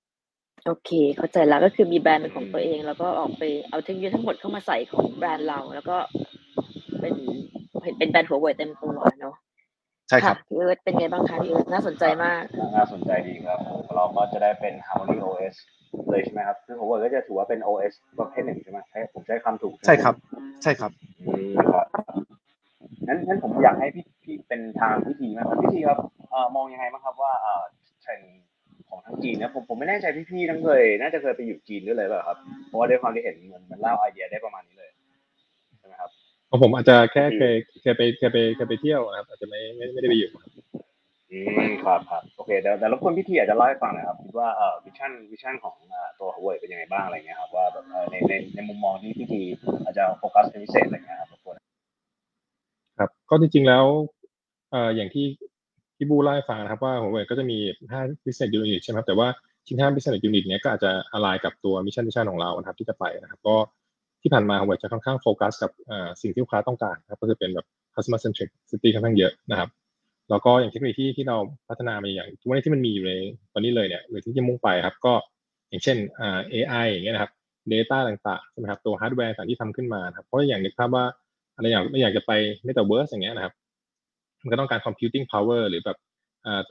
[0.66, 5.98] โอเค เข้าใจแล้วก็คือมีแบรนด์เป็นของตัวเอง แล้วก็ออกไปเอาเทคโนโลยีทั้งหมดเข้ามาใส่ของแบรนด์เรา แล้วก็
[7.02, 7.16] เป็น
[7.98, 9.36] เป็นแบรนด์หัวเว่ยเต็มตัวเนาะ
[10.10, 12.42] ใช่ครับพี่เอิร์ธเป็นไงบ้างคะพี่เอิร์ธน่าสนใจมาก
[12.76, 13.60] น่าสนใจดีครับ
[13.96, 15.56] เราก็จะได้เป็น Harmony OS
[16.10, 20.16] เลยใช่ไหมครับซึ่งผมว่าก็จะถือว่าเป็น OS ประเภทหนึ่งใช่ไหมใช่ผมใช้คำถูก ใช่ครับ
[20.64, 21.86] ใช่ครับอืมครับ
[23.08, 25.98] งั้นงั้นผมอยากให้พี่พี่เป็นทางพิธีมากครับพิธีครับ
[26.32, 27.64] เอ่อมองยังไงบ้างครับว่าเอ่อ
[28.02, 28.32] เทรนด์
[28.92, 34.90] ของทั้งจีนนะผมผมไม่แน่ใจพี่พี่ๆทั้งเคยน่าจะเคยไปอยู่จีนด้วยเลยเปล่าครับเพราะว่าด้วยความที่เห็นเหมือนมันเล่าไอเดียได้ประมาณนี้เลย
[35.80, 36.10] ใช่ไหมครับ
[36.50, 40.52] ของผมอาจจะแค่เคยเคยไปเคยไปเคยไปเที่ยวนะครับอาจจะไม่ไม่ไม่ได้ไปอยู่ครับ
[41.32, 49.42] อืมครับครับโอเคเดี๋ยวแต่รบกวนพี่ทีอาจจะเล่าให้ฟังหน่อยครับคิดว่าเอ่อ vision vision ของเอ่อตัวหัวเว่ยเป็นยังไงบ้างอะไรเงี้ยครับว่าแบบเอ่อในในในมุมมองที่พี่ที
[49.84, 51.58] อาจจะโฟกัสเป็นพิเศษอะไรเงี้ยครับรบกวน
[53.00, 53.86] ครับก็จริงๆแล้ว
[54.72, 55.26] เอ่ออย่างที่
[56.02, 57.58] พี่บูเล่าฟังนะครับว่าหัวเว่ยก็จะมี
[57.92, 59.28] 5 business unit ใช่ไหมครับแต่ว่า
[59.68, 63.56] ชิ้น5 business unit เนี้ยก็อาจจะ align กับตัว mission mission ของเรานะครับที่จะไปนะครับก็
[64.22, 69.70] ที่ผ่านมาหัวเว่ยจะค่อนข้างโฟกัสกับอ่อสิ่งที่ลูกค้าต้องการครับก็คือเป็นแบบ customer centricity ค่อนข้างเยอะนะครับ
[70.30, 71.38] แล้วก็อย่างเทคโนโลยีที่ที่เรา
[71.70, 73.14] พัฒนามาอย่างทุกวันนี้ที่มันมีอยู่ใน
[73.54, 75.14] ตอนนี้เลยเนี่ยหรือที่จะมุ่งไปครับก็
[75.70, 77.32] อย่างเช่นอ่า AI อย่างเงี้ยนะครับ
[77.72, 81.06] Data ต่างๆใช่ไหมครับตัวฮาร์ดแวร์ต่างที่ทำขึ้นมาครับเพราะอย่างนึกภาพว่า
[81.56, 82.32] อะไรอย่างไม่อยากจะไป
[82.68, 83.54] Metaverse อย่างเงี้ยนะครับ
[84.42, 85.98] มันก็ต้องการ computing power หรือแบบ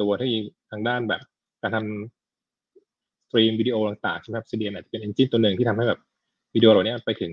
[0.01, 0.33] ตัวที่
[0.71, 1.21] ทางด้านแบบ
[1.63, 6.01] การทำสตรีมวิดีโอต่างๆใช่ไหมครับ CDN อาจจะเป็น engine ตัวหนึ่งที่ทำให้แบบ
[6.55, 7.33] วิดีโอเหล่านี้ไปถึง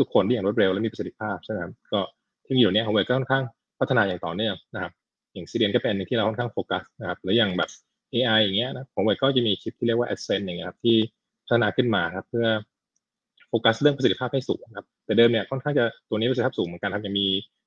[0.00, 2.00] ทุกๆคนได้อย่างรวดเร็วและมีประสิทธิภาพใช่ไหมครับก็
[2.42, 3.44] เทคโนโลยีเหล่านี้ของเวก็ค่อนข้าง
[3.80, 4.92] พัฒนาอย่างต่อเนื่องนะครับ
[5.32, 7.70] อย่าง CDN ก็เป็นอันหนึ่งที่เราค่อนข้างโฟกัสนะครับหรืออย่างแบบ
[8.14, 10.96] AI อย่างเงี้ยนะของเวก็จะมีชิปที่เรียกว่า Ascend อย่างเงี้ยครับที่
[11.44, 12.46] พัฒนาขึ้นมาครับเพื่อ
[13.48, 17.26] โฟกัสเรื่องประสิทธิภาพให้สูงครับแต่เดิมเนี่ยค่อนข้างจะตัวนี้ประสิทธิภาพสูงเหมือนกันครับยังมี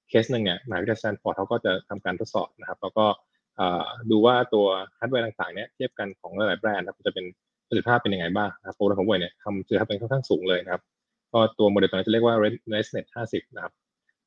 [0.09, 3.05] เคสหนึ่งเนี่ยมหาวิทยาลัยสแตนฟอร์ดเขาก็จะทำการทดสอบนะครับ แล้วก็
[4.11, 4.65] ดูว่าตัว
[4.97, 7.25] ฮาร์ดแวร์ต่างๆเนี่ยเทียบกันของหลายๆแบรนด์นะครับจะเป็น
[7.67, 10.81] ประสิทธิภาพเป็นยังไงบ้างนะครับโปรแกรมของ Huawei เนี่ยทำประสิทธิภาพเป็นค่อนข้างสูงเลยนะครับ
[11.33, 12.35] ก็ตัวโมเดลตัวนั้นจะเรียกว่า
[12.71, 13.73] ResNet 50 นะครับ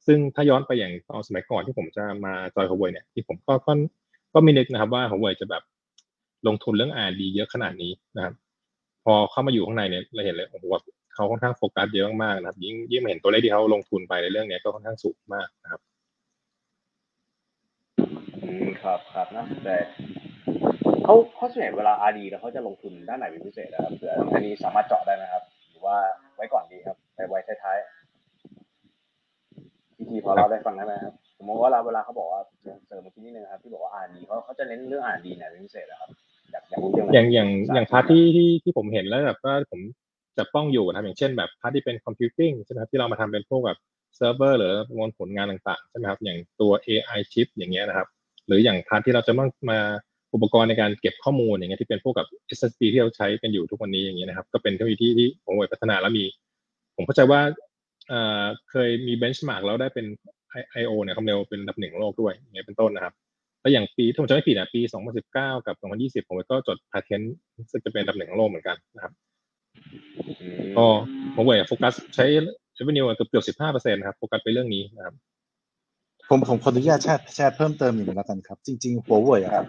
[0.07, 3.73] ซึ่งถ้าย้อนไปอย่างตอนสมัยก่อนที่ผมจะมาจอย Huawei เนี่ยที่ผมก็ก็
[4.35, 5.63] ก็ไม่นึกนะครับว่า Huawei จะแบบ
[6.47, 8.35] ลงทุนเรื่อง R&D เยอะขนาดนี้นะครับ
[9.05, 10.65] พอเข้ามาอยู่ข้างในเนี่ยเราเห็นเลยโอ้โห
[11.15, 15.81] เขาค่อนข้างโฟกัสเยอะมากๆนะครับ ยิ่งยิ่งมาเห็นตัวเลขที่เขาลงทุนไปในเรื่องนี้ก็ค่อนข้างสูงมากนะครับ
[18.43, 19.69] อืมครับครับน่าสนใจ
[21.05, 25.97] เขาเขาส่วนใหญ่เวลา RD แล้วเขาจะลงทุนด้านไหนเป็นพิเศษนะครับเผื่ออันนี้สามารถเจาะได้ไหมครับ หรือว่า
[26.35, 28.01] ไว้ก่อนดีครับไปไว้ท้ายๆ
[29.97, 32.41] พี่ทีพอเราได้ฟังได้ไหมครับผมมองว่าเราเวลาเขาบอกว่า
[32.87, 36.11] เสริมเมื่อกี้นิดนึงครับที่บอกว่า RD เขาเขาจะเน้นเรื่อง RD ไหนเป็นพิเศษนะครับ
[36.53, 39.81] อยากอยากรู้เรื่องอย่างอย่างอย่าง part ที่ที่ที่ผมเห็นแล้วแบบว่าผม
[40.41, 43.79] จะป้องอยู่นะครับอย่างเช่นแบบ part ที่เป็น computing ใช่ไหมครับที่เรามาทำเป็นพวกแบบ
[44.17, 48.09] เซิร์ฟเวอร์หรือมวลผลงานต่างๆใช่ไหมครับอย่างตัว AI chip อย่างเงี้ยนะครับ
[48.47, 49.81] หรืออย่าง part ที่เราจะต้องมา
[50.35, 52.27] อุปกรณ์ในการเก็บข้อมูลอย่างเงี้ยที่เป็นพวกกับ
[52.59, 56.25] SSD ที่เราใช้กันอยู่ทุกวันนี้อย่างเงี้ยนะครับ ก็เป็นเทคโนโลยีที่ที่ผมพัฒนาแล้วมี
[56.97, 57.41] ผมเข้าใจว่า
[58.09, 60.07] เอ่อเคยมี benchmark แล้วได้เป็น
[60.81, 63.15] I/O เนี่ยความเร็วเป็นอันดับหนึ่งโลกด้วยอย่างเงี้ยเป็นต้นนะครับ
[63.61, 64.81] แล้วอย่างปีถ้าผมจำไม่ผิดนะปี
[65.23, 65.77] 2019 กับ
[66.25, 67.35] 2020 ผมก็จดพาเทนต์
[67.71, 69.13] ซึ่งจะเป็นอันดับหนึ่งของโลกเหมือนกันนะครับ
[70.77, 70.87] ก็
[71.35, 72.25] ผมว่าโฟกัสใช้
[72.79, 75.15] revenue เกือบเกือบสิบห้าเปอร์เซ็นต์ครับโฟกัสไปเรื่องนี้นะครับ
[76.29, 79.67] ผมผมขออนุญาตแชร์แชร์เพิ่มเติมอีกหนึ่งแล้วกันครับ จริงๆหัวเว่ยอะครับ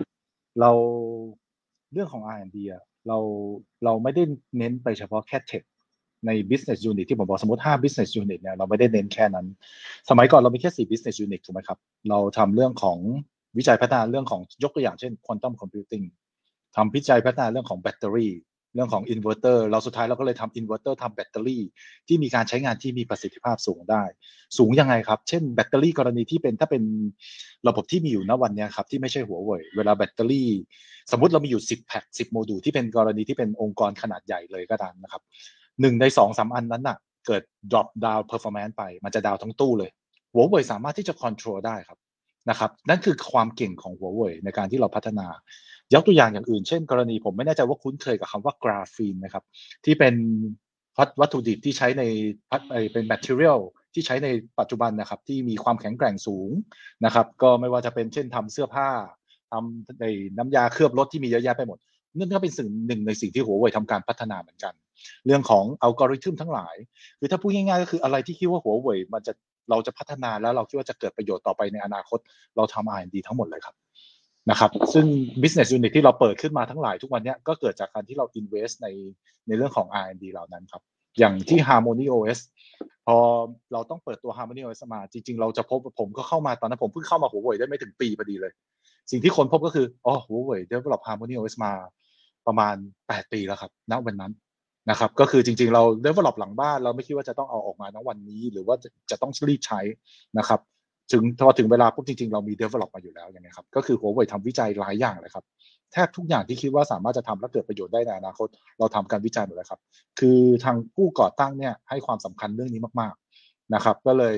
[0.60, 0.72] เรา
[1.94, 3.18] เรื่องของ R&D อะเรา
[3.84, 4.24] เราไม่ได้
[4.58, 5.64] เน้นไปเฉพาะแค่ tech
[6.26, 9.46] ใน business unit ที่ผมบอกสมมติ 5 business unit เนี่ยเราไม่ได้เน้นแค่นั้น
[10.10, 11.78] สมัยก่อนเรามีแค่ 4 business unit ถูกไหมครับ
[12.10, 12.98] เราทำเรื่องของ
[13.58, 16.06] วิจัยพัฒนาเรื่องของยกตัวอย่างเช่น quantum computing
[16.76, 18.32] ทำวิจัยพัฒนาเรื่องของแบตเตอรี่
[18.74, 21.64] เรื่องของอินเวอร์เตอร์เราสุดท้ายเราก็เลยทำอินเวอร์เตอร์ทำแบตเตอรี่
[22.08, 24.04] ที่มีการใช้งานที่มีประสิทธิภาพสูงได้
[24.58, 26.84] สูงยังไงครับ เช่นแบตเตอรี่กรณีที่เป็นถ้าเป็น
[27.68, 30.50] ระบบที่มีอยู่ณวันนี้ครับที่ไม่ใช่หัวเว่ยเวลาแบตเตอรี่
[31.12, 35.22] สมมติเรามีอยู่10แพ็ค10 โมดูลที่เป็นกรณีที่เป็นองค์กรขนาดใหญ่เลยก็ตามนะครับ
[35.82, 39.92] หนึ่งในสองสามอันนั้นน่ะเกิด drop down performance ไป มันจะดาวทั้งตู้เลย
[40.34, 42.00] หัวเว่ยสามารถที่จะ control ได้ครับ
[42.50, 45.28] นะครับนั่นคือความเก่งของหัวเว่ยในการที่เราพัฒนา
[45.94, 49.44] ยกตัวอย่างอย่างอื่นเช่นกรณีผมไม่แน่ใจว่าคุ้นเคยกับคำว่ากราฟีนนะครับ
[49.86, 50.16] ที่เป็น
[51.22, 52.04] วัตถุดิบที่ใช้ใน
[52.50, 52.62] พัด
[52.94, 53.60] เป็น material
[53.94, 54.28] ที่ใช้ใน
[54.60, 56.50] ปัจจุบันนะครับ ที่มีความแข็งแกร่งสูง
[57.06, 58.90] นะครับ ก็ไม่ว่าจะเป็นเช่นทำเสื้อผ้า
[59.52, 60.06] ทำใน
[60.38, 61.78] น้ำยาเคลือบรถที่มีเยอะแยะไปหมด
[62.18, 64.74] นั่นก็เป็นสิ่งหนึ่งในสิ่งที่หัวเว่ยทำการพัฒนาเหมือนกัน
[65.26, 66.76] เรื่องของอัลกอริทึมทั้งหลาย
[67.20, 69.34] คือถ้าพูดง่ายๆก็คืออะไรที่คิดว่าหัวเว่ยมันจะ
[69.70, 72.20] เราจะพัฒนาแล้วเราคิดว่าจะเกิดประโยชน์ต่อไปในอนาคต
[72.56, 73.76] เราทำ R&D ทั้งหมดเลยครับ
[74.50, 75.06] นะครับซึ่ง
[75.42, 78.88] business unit ที่เราเปิดขึ้นมาทั้งหลายทุกวันนี้ก็เกิดจากการที่เรา invest ใน
[79.48, 80.82] ในเรื่องของ R&D เหล่านั้นครับ
[81.20, 82.40] อย่างที่ Harmony OS
[83.08, 83.18] พอ
[83.74, 88.52] เราต้องเปิดตัว Harmony OS มา จริง ๆ เราจะพบผมก็เข้ามาตอนนั้นผมเพิ่งเข้ามาหัวเว่ยได้ไม่ถึงปีพอดีเลย
[89.12, 91.74] สิ่งที่คนพบก็คืออ๋อหัวเว่ย develop Harmony OS มา
[92.48, 92.76] ประมาณ
[93.08, 94.34] 8 ปีแล้วครับณวันนั้น
[94.90, 99.82] นะครับก็คือจริง ๆ เรา develop หลังบ้านเราไม่คิดว่าจะต้องเอาออกมาณวันนี้ หรือว่าจะจะต้องรีบใช้
[100.38, 100.60] นะครับ
[101.12, 105.44] ถึงพอถึงเวลาปุ๊บจริงๆ เรามี develop มาอยู่แล้วอย่างนี้ครับก็คือหัวเว่ยทำวิจัยหลายอย่างเลยครับ
[105.94, 108.48] แทบทุกอย่างที่คิดว่าสามารถจะทำและเกิดประโยชน์ได้ในอนาคต
[108.80, 109.80] เราทำการวิจัยหมดเลยครับ
[110.20, 114.38] คือทางผู้ก่อตั้งเนี่ยให้ความสำคัญเรื่องนี้มากๆนะครับ ก็เลย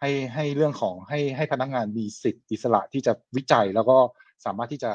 [0.00, 3.96] ให้ให้เรื่องของให้ให้พนักงานมีสิทธิ์อิสระที่จะวิจัยแล้วก็
[4.44, 4.92] สามารถที่จะ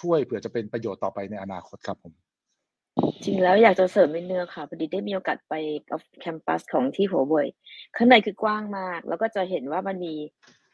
[0.00, 2.23] ช่วยเผื่อจะเป็นประโยชน์ต่อไปในอนาคตครับผม
[3.24, 5.54] จริงแล้วอยากจะเสริมในิดนึงค่ะพอดีได้มีโอกาสไป
[5.90, 7.48] กับแคมปัสของที่หัวเว่ย
[7.96, 10.14] ข้างในคือกว้างมาก แล้วก็จะเห็นว่ามันมี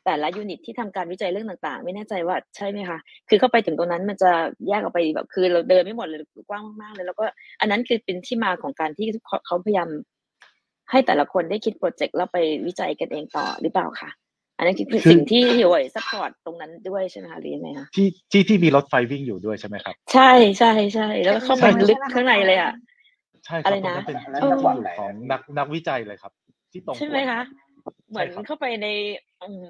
[0.05, 4.31] แต่ละยูนิตที่ทำการวิจัยเรื่องต่างๆ ไม่แน่ใจว่าใช่ไหมคะ คือเข้าไปถึงตรงนั้นมันจะ
[4.69, 7.25] แยกออกไปแบบคือเราเดินไม่หมดเลยกว้างมากๆเลย แล้วก็
[7.61, 9.09] อันนั้นคือเป็นที่มาของการที่
[9.47, 9.89] เขาพยายาม
[10.91, 14.11] ให้แต่ละคนได้คิดโปรเจกต์แล้วไปวิจัยกันเองต่อหรือเปล่าคะ
[14.61, 22.73] อันนั้นคือสิ่งที่หัวเว่ยซัพพอร์ตตรงนั้นด้วยใช่ไหมคะหรือยังไงคะที่ที่ที่มีรถไฟวิ่งอยู่ด้วยใช่ไหมครับ ใช่ใช่ใช่แล้วก็เข้าไปลึกข้างในเลยอะ
[23.47, 26.33] ใช่คอะรับไรตรงนะนั้นเป็นแล้วที่จังหวัดอยู่ไหนของนักนักวิจัยเลยครับ
[26.73, 27.41] ที่ตรงใช่ไหมคะ
[28.11, 28.87] เหมือนใช่ครับเข้าไปใน
[29.43, 29.67] อืม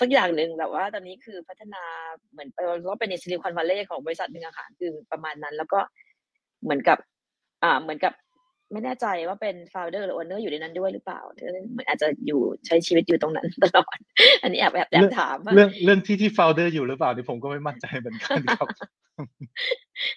[0.00, 1.82] สักอย่างหนึ่งแต่ว่า ตอนนี้คือพัฒนา
[2.32, 5.80] เหมือนไปเราเป็นในซิลิคอนวัลเลย์ของบริษัทหนึ่งอะค่ะคือประมาณนั้น แล้วก็
[6.62, 6.98] เหมือนกับ
[7.62, 8.12] อ่าเหมือนกับ
[8.72, 11.20] ไม่แน่ใจว่าเป็น founder หรือ owner อยู่ในนั้นด้วยหรือเปล่า
[11.72, 13.98] เหมือนอาจจะอยู่ใช้ชีวิตอยู่ตรงนั้นตลอด
[14.42, 18.68] อันนี้แอบแอบแอบถามว่าเรื่องเรื่องที่ที่ founder อยู่หรือเปล่านี่ผมก็ไม่มั่นใจเหมือนกันครับ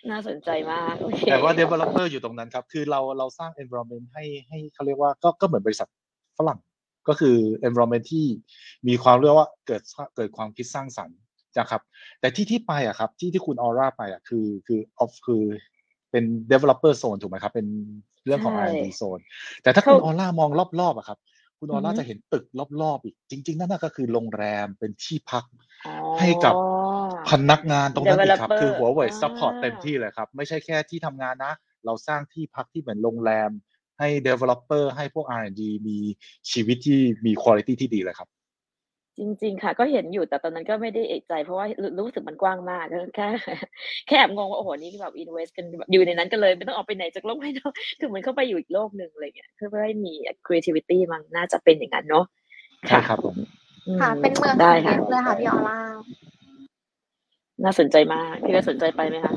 [0.09, 5.87] น่าสนใจมากโอเคแต่ว่า developer อยู่ตรงนั้นครับ คือเราเราสร้าง environment ให้ให้เขาเรียกว่าก็ก็เหมือนบริษัท
[6.37, 6.59] ฝรั่ง
[7.07, 7.35] ก็คือ
[7.67, 8.25] environment ที่
[8.87, 9.81] มีความเรียกว่าเกิด
[10.15, 11.17] เกิดความคิดสร้างสรรค์
[11.59, 11.81] นะครับ
[12.19, 15.43] แต่ที่ที่ไปอะครับ ที่ที่คุณออร่าไปอะคือคือ off คือ
[16.11, 17.67] เป็น developer zone ถูกไหมครับ เป็น
[18.25, 19.21] เรื่องของใช่ R&D zone
[19.63, 21.19] แต่ถ้าคุณเขาออร่ามองรอบๆอะครับ
[21.59, 22.45] คุณออร่าอือฮึจะเห็นตึก
[22.81, 25.43] รอบๆอีกจริง ๆ นั่นน่ะก็คือโรงแรมเป็นที่พัก
[25.85, 26.55] อ๋อให้กับ
[27.29, 31.53] พนักงานตรงนั้นอีกครับ Developer คือหัวเว่ยอ่า support เต็มที่เลยครับ ไม่ใช่แค่ที่ทำงานนะ
[31.85, 33.49] เราสร้างที่พักที่เหมือนโรงแรม
[33.99, 35.97] ให้ developer ให้พวก R&D มี
[36.51, 38.29] ชีวิตที่มีคุณภาพที่ดีเลยครับ
[39.19, 43.27] จริง ๆ ค่ะ ก็เห็นอยู่ แต่ตอนนั้นก็ไม่ได้เอกใจ เพราะว่ารู้ รู้สึกมันกว้างมาก ก็แค่
[44.07, 50.13] แค่แอบงงว่า โอ้โหนี่แบบ invest กันแบบอยู่ในนั้นกันเลย ไม่ต้องออกไปไหนจากโลกภายนอก คือเหมือนเข้าไปอยู่อีกโลกหนึ่ง อะไรเงี้ย เพื่อเพื่อให้มี
[50.45, 52.25] creativity มันน่าจะเป็นอย่างนั้นเนาะ
[52.87, 53.35] ใช่ครับผม
[53.87, 55.79] อืมค่ะเป็นเมืองได้ของเพค่ะชรเลยค่ะพี่ออร่า
[57.63, 59.33] น่าสนใจมากพี่ก็สนใจไปไหมคะ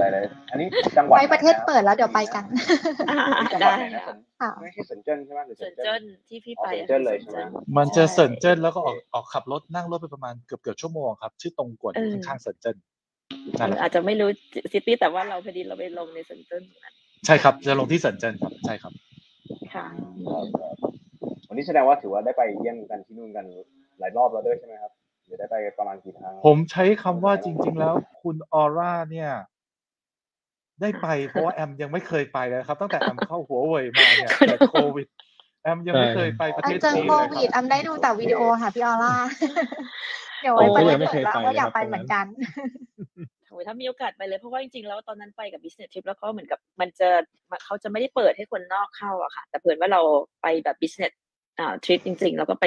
[0.00, 2.44] ได้เลย อันนี้จังหวัดไว้ประเทศเปิดแล้วเดี๋ยวไปกัน
[3.10, 7.40] อ่าจังหวัดได้ไหนนะค่ะค่ะไม่ใช่เซินเจิ้นใช่ไหมหรือเซินเจิ้เจิ้นนที่พี่อ๋อไปเซินเจิ้นเลยใช่ไหม
[7.76, 12.76] มันจะใช่เซินเจิ้นแล้วก็ออกออกขับรถนั่งรถไปประมาณเกือบเกือบชั่วโมงครับ ชื่อตรงกวนเออข้างๆเซินเจิ้น
[13.56, 14.30] เอนั่นแหอละอาจจะไม่รู้
[14.72, 16.94] ซิตี้แต่ว่าเราพอดีเราไปลงในเซินเจิ้นนั้น
[17.26, 18.92] ใช่ครับ จะลงที่เซินเจิ้นครับใช่ครับ
[19.74, 19.86] ค่ะ
[20.30, 20.76] ครับครับ
[21.48, 23.46] วันนี้แสดงว่าถือว่าได้ไปเยี่ยมกันที่นู่นกัน
[23.98, 24.92] หลายรอบแล้วด้วยใช่ไหมครับ
[25.30, 29.30] หรือได้ไปประมาณกี่ครั้งผมใช้คำว่าจริง ๆ แล้ว คุณออร่าเนี่ย
[30.80, 35.06] ได้ไปเพราะว่าแอมยังไม่เคยไปเลยครับ ตั้งแต่แอมเข้าหัวเว่ยมาเนี่ยคุณเกิดโควิด
[35.62, 39.14] แอมยังไม่เคยไปประอัเทนศเจอจีนโคเลยวิดครับอันได้ดูแต่วิดีโอค่ะพี่ออร่า
[40.40, 42.26] เดี๋ยวโอ้ไว้ประเทศก็ยังไม่เปิดเคยแล้วไปก็อยากเลยครับไปเหมือนกัน
[43.48, 47.08] โอ้ยถ้ามีโอกาสไปเลยเพราะว่าจริงๆแล้วตอนนั้นไปกับ business trip แล้วเขาเหมือนกับมันจะ
[47.64, 50.00] เขาจะไม่ได้เปิดให้คนนอกเข้าอะค่ะ แต่เผื่อว่าเรา
[50.42, 51.12] ไปแบบ business
[51.60, 52.64] อ่า trip จริง ๆ แล้วก็ไป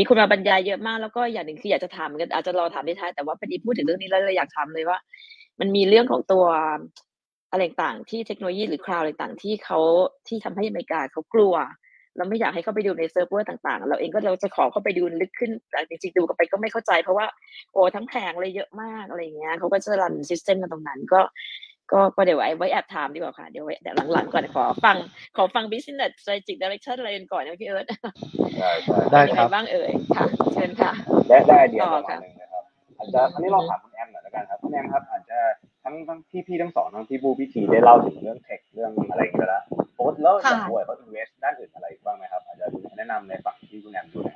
[0.00, 4.98] มีคนมาบรรยายเยอะมาก แล้วก็อย่างหนึ่งคืออยากจะถามกันอาจจะรอถามที่ท้ายแต่ว่าพอดีพูดถึงเรื่องนี้แล้วเลยอยากถามเลยว่า
[5.60, 6.44] มันมีเรื่องของตัว
[7.52, 9.78] อะไรต่างๆที่เทคโนโลยีหรือคลาวด์อะไรต่างๆที่เขา
[10.28, 11.54] ที่ทำให้อเมริกาเขากลัว
[12.16, 17.26] เราไม่อยากให้เข้าไปดูในเซิร์ฟเวอร์ต่างๆ เราเองก็เราจะขอเข้าไปดูลึกขึ้นแต่จริงๆดูกันไปก็ไม่เข้าใจเพราะว่า
[17.72, 21.20] โอ้ทั้งแผงเลยเยอะมากอะไรเงี้ยเขาก็จะ run system กันตรงนั้นก็
[21.92, 24.96] ก็ก็เดี๋ยวไว้ไว้แอบถามดีกว่าค่ะ เดี๋ยวไว้เดี๋ยวหลังๆก่อนขอฟัง
[25.36, 27.86] ขอฟัง business strategic direction อะไรกันก่อนนะพี่เอิร์ธ
[28.58, 30.92] ได้ใช่ได้เป็นครัยังบไงบ้างเอ่ยค่ะ เชิญค่ะ
[31.28, 32.64] ได้ได้ไอเดียต่ปอระมาค่ะณหนึงนะครับ
[32.98, 35.38] อาจจะอันนี้เราถามคุณแอมหน่อยแล้วกันครับคุณแอมครับอาจจะ
[35.84, 39.62] ทั้งทั้งพี่พี่ทั้งสองทั้งพี่บูพี่ทีได้เล่าถึงเรื่องเทคเรื่องอะไรอย่างเงี้ยไปแล้ว
[39.96, 44.35] โอ๊ตแล้วอย่างค่ะบวยเขาอินเวสด้านอื่นอะไรอีกบ้างไหมครับอาจจะแนะนำในฝั่งที่คุณแอมดูหนะ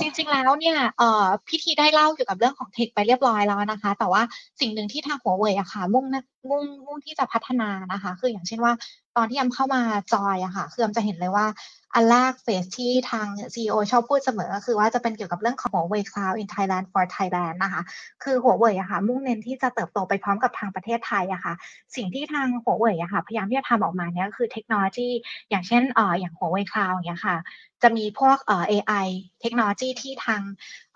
[0.00, 4.22] จริง ๆ แล้วเนี่ยเอ่อพิธีได้เล่าเกี่ยวกับเรื่องของเทคไปเรียบร้อยแล้วนะคะ แต่ว่า
[4.60, 8.72] สิ่งหนึ่งที่ทางหัวเว่ยอะค่ะมุ่งนะมุ่งมุ่งที่จะพัฒนานะคะ คืออย่างเช่นว่า
[9.16, 11.46] ตอนที่แอมเข้ามาจอยอะค่ะคือแอมจะเห็นเลยว่า
[11.94, 17.82] อันแรกเฟสที่ทาง CEO ชอบพูดเสมอก็คือว่าจะเป็นเกี่ยวกับเรื่องของหัวเว่ย Cloud in Thailand for Thailand นะคะ
[18.22, 21.54] คือหัวเว่ยอะค่ะ มุ่งเน้นที่จะเติบโตไปพร้อมกับทางประเทศไทยอะค่ะ
[21.96, 25.08] สิ่งที่ทางหัวเว่ยอะค่ะ พยายามที่จะทำออกมาเนี่ยก็คือเทคโนโลยี
[25.50, 27.36] อย่างเช่นเอ่ออย่างหัวเว่ย Cloud อย่างเงี้ยค่ะ
[27.82, 29.06] จะมีพวกเอ่อ AI
[29.40, 30.42] เทคโนโลยีที่ทาง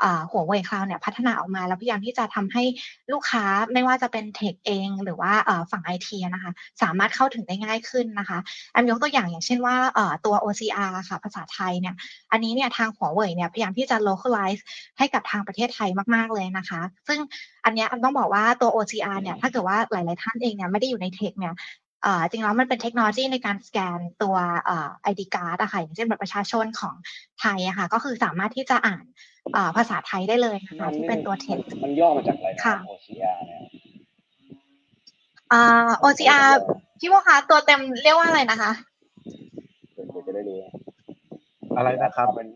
[0.02, 2.64] อ่าหัวเว่ยคลาวเนี่ยพัฒนาออกมา แล้วพยายามที่จะทำให้
[3.12, 8.38] ลูกค้าไม่ว่าจะเป็นเทคเอง หรือว่าเอ่อฝั่งไอทีนะคะ สามารถเข้าถึงได้ง่ายขึ้นนะคะ
[8.72, 11.94] แอมยกตัวอย่างอย่างเช่นว่าเอ่อตัว OCR ค่ะภาษาไทยเนี่ย
[12.32, 14.60] อันนี้เนี่ยทางหัวเว่ยเนี่ยพยายามที่จะ localize
[14.98, 17.18] ให้กับทางประเทศไทยมาก ๆ เลยนะคะ ซึ่ง
[17.64, 21.54] อันเนี้ยแอมต้องบอกว่าตัว OCR เนี่ยถ้าเกิดว่าหลาย ๆ ท่านเองเนี่ยไม่ได้อยู่ในเทคเนี่ย
[22.02, 26.94] เอ่อจริงแล้วมันเป็นเทคโนโลยีในการสแกนตัวเอ่อ ID card อะค่ะอย่างเช่นบัตรประชาชนของ
[27.40, 29.04] ไทยอะค่ะก็คือสามารถที่จะอ่าน
[29.52, 33.60] เอ่อภาษาไทยได้เลยนะคะที่เป็นตัวเทคมันย่อมาจากอะไรนะค่ะ OCR เนี่ย
[35.52, 36.50] อ่า OCR
[37.06, 38.70] พี่ว่าคะตัวเต็มเรียกว่าอะไรนะคะ
[39.94, 40.58] เดี๋ยวจะได้รู้
[41.76, 42.48] อะไรนะครับเป็น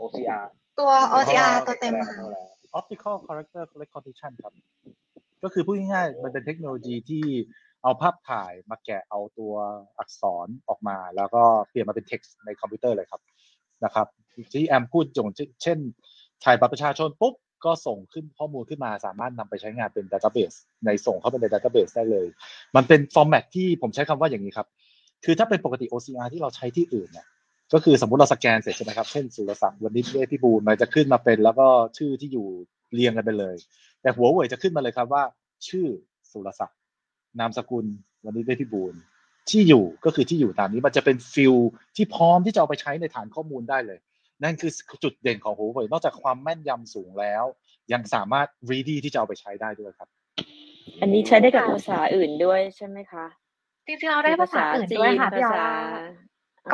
[0.00, 0.44] OCR
[0.80, 2.38] ตัว OCR อ๋อตัวเต็มอะไรค่ะอะไร
[2.78, 4.52] optical character recognition ครับ
[5.42, 7.24] ก็คือพูดง่ายๆ มันเป็นเทคโนโลยีที่
[7.82, 9.54] เอาภาพถ่ายมาแกะเอาตัว
[9.98, 13.20] อักษรออกมา แล้วก็เปลี่ยนมาเป็น text ในคอมพิวเตอร์เลยครับ
[13.84, 14.06] นะครับ
[14.52, 15.28] ที่แอมพูดจง
[15.62, 15.78] เช่น
[16.44, 22.26] ถ่ายบัตรประชาชนปุ๊บ ก็ส่งขึ้นข้อมูลขึ้นมาสามารถนำไปใช้งานเป็น database ในส่งเข้าไปใน database ได้เลย
[22.76, 24.66] มันเป็น format ที่ผมใช้คำว่าอย่างนี้ครับ
[25.24, 27.26] คือถ้าเป็นปกติ OCR ที่เราใช้ที่อื่นเนี่ย
[27.72, 31.66] ก็คือสมมติเราสแกนเสร็จใช่ไหมครับ เช่นสุรศักดิ์วันนี้เวทพิบูลมันจะขึ้นมาเป็น แล้วก็
[31.98, 32.46] ชื่อที่อยู่
[32.94, 33.54] เรียงกันไปเลย
[34.02, 35.22] แต่หัวเว่ยจะขึ้นมาเลยครับว่า
[35.68, 35.86] ชื่อ
[36.32, 36.78] สุรศักดิ์
[37.38, 37.86] นามสกุล
[38.24, 38.94] วันนี้เวทพิบูล
[39.50, 41.54] ที่อยู่ก็คือที่อยู่ตามนี้มันจะเป็นฟิล
[41.96, 43.98] ที่พร้อมที่จะเอาไปใช้ในฐานข้อมูลได้เลย
[44.42, 44.70] นั่นคือ
[45.02, 47.44] จุดเด่นของหัวเว่ยนอกจากความแม่นยำสูงแล้ว
[47.92, 50.08] ยังสามารถ ready ที่จะเอาไปใช้ได้ด้วยครับ
[51.00, 53.24] อันนี้ใช้ได้กับภาษาอื่นด้วยใช่ไหมคะ
[53.86, 55.74] จริงๆเราได้ภาษาอื่นด้วยค่ะจีพี่ออภาษาร่า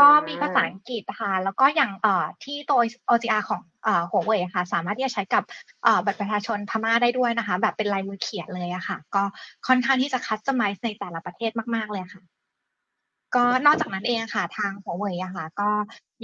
[0.01, 5.45] ก็มีภาษาอังกฤษค่ะ แล้วก็อย่างเอ่อที่ตัว OCR ของเอ่อหัวเว่ยค่ะ สามารถที่จะใช้กับ
[5.85, 9.23] เอ่อบัตรประชาชนพม่าได้ด้วยนะคะ แบบเป็นลายมือเขียนเลยอะค่ะ ก็
[9.67, 12.23] ค่อนข้างที่จะ customize ในแต่ละประเทศมาก ๆ เลยค่ะ
[13.35, 15.71] ก็นอกจากนั้นเองค่ะ ทางหัวเว่ยอะค่ะ ก็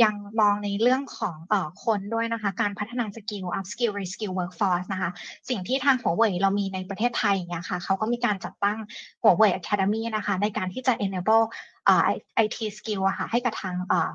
[0.02, 5.10] ยังมองในเรื่องของเอ่อคนด้วยนะคะ การพัฒนา skill up skill reskill workforce นะคะ
[5.48, 8.78] สิ่งที่ทางหัวเว่ยเรามีในประเทศไทยอย่างเงี้ยค่ะเขาก็มีการจัดตั้ง
[9.22, 11.44] หัวเว่ย Academy นะคะ ในการที่จะ enable
[11.86, 12.02] เอ่อ
[12.44, 14.10] IT skill อะค่ะให้กับทางเอ่อ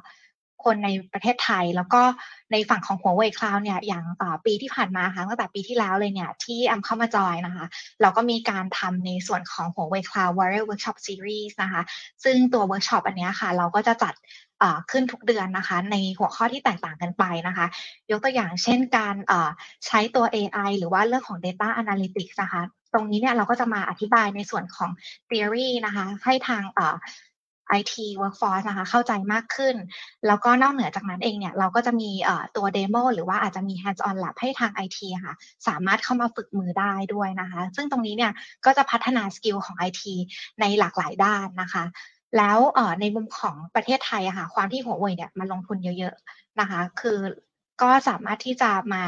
[0.64, 2.02] คนในประเทศไทย แล้วก็
[2.52, 4.04] ในฝั่งของหัวเว่ย Cloud เนี่ยอย่าง
[4.46, 7.66] ปีที่ผ่านมาค่ะตั้งแต่ปีที่แล้วเลยเนี่ยที่แอมเข้ามาจอยนะคะ
[8.02, 11.82] เราก็มีการทำในส่วนของหัวเว่ยคลาว Warrior Workshop Series นะคะ
[12.24, 14.16] ซึ่งตัวเวิร์กช็อปอันนี้ค่ะ เราก็จะจัด
[14.92, 17.66] ขึ้นทุกเดือนนะคะ ในหัวข้อที่แตกต่างกันไปนะคะ
[18.12, 19.16] ยกตัวอย่างเช่นการ
[19.86, 24.90] ใช้ตัว AI หรือว่าเรื่องของ Data Analytics นะคะ ตรงนี้เนี่ยเราก็จะมาอธิบายในส่วนของ
[25.30, 26.64] theory นะคะ ให้ทาง
[27.80, 29.76] IT workforce นะคะเข้าใจมากขึ้น
[30.28, 32.10] แล้วก็นอกเหนือจากนั้นเองเนี่ยเราก็จะมี
[32.56, 35.36] ตัว demo หรือว่าอาจจะมี hands on lab ให้ทาง IT ค่ะ
[35.68, 38.32] สามารถเข้ามาฝึกมือได้ด้วยนะคะ ซึ่งตรงนี้เนี่ย
[38.66, 40.04] ก็จะพัฒนา skill ของ IT
[40.60, 41.84] ในหลากหลายด้านนะคะ
[42.38, 42.60] แล้ว
[43.02, 47.18] ในมุมของประเทศไทยอะค่ะความที่หัวเว่ยเนี่ยมาลงทุนเยอะๆนะคะ คือ
[47.82, 49.04] ก็สามารถที่จะมา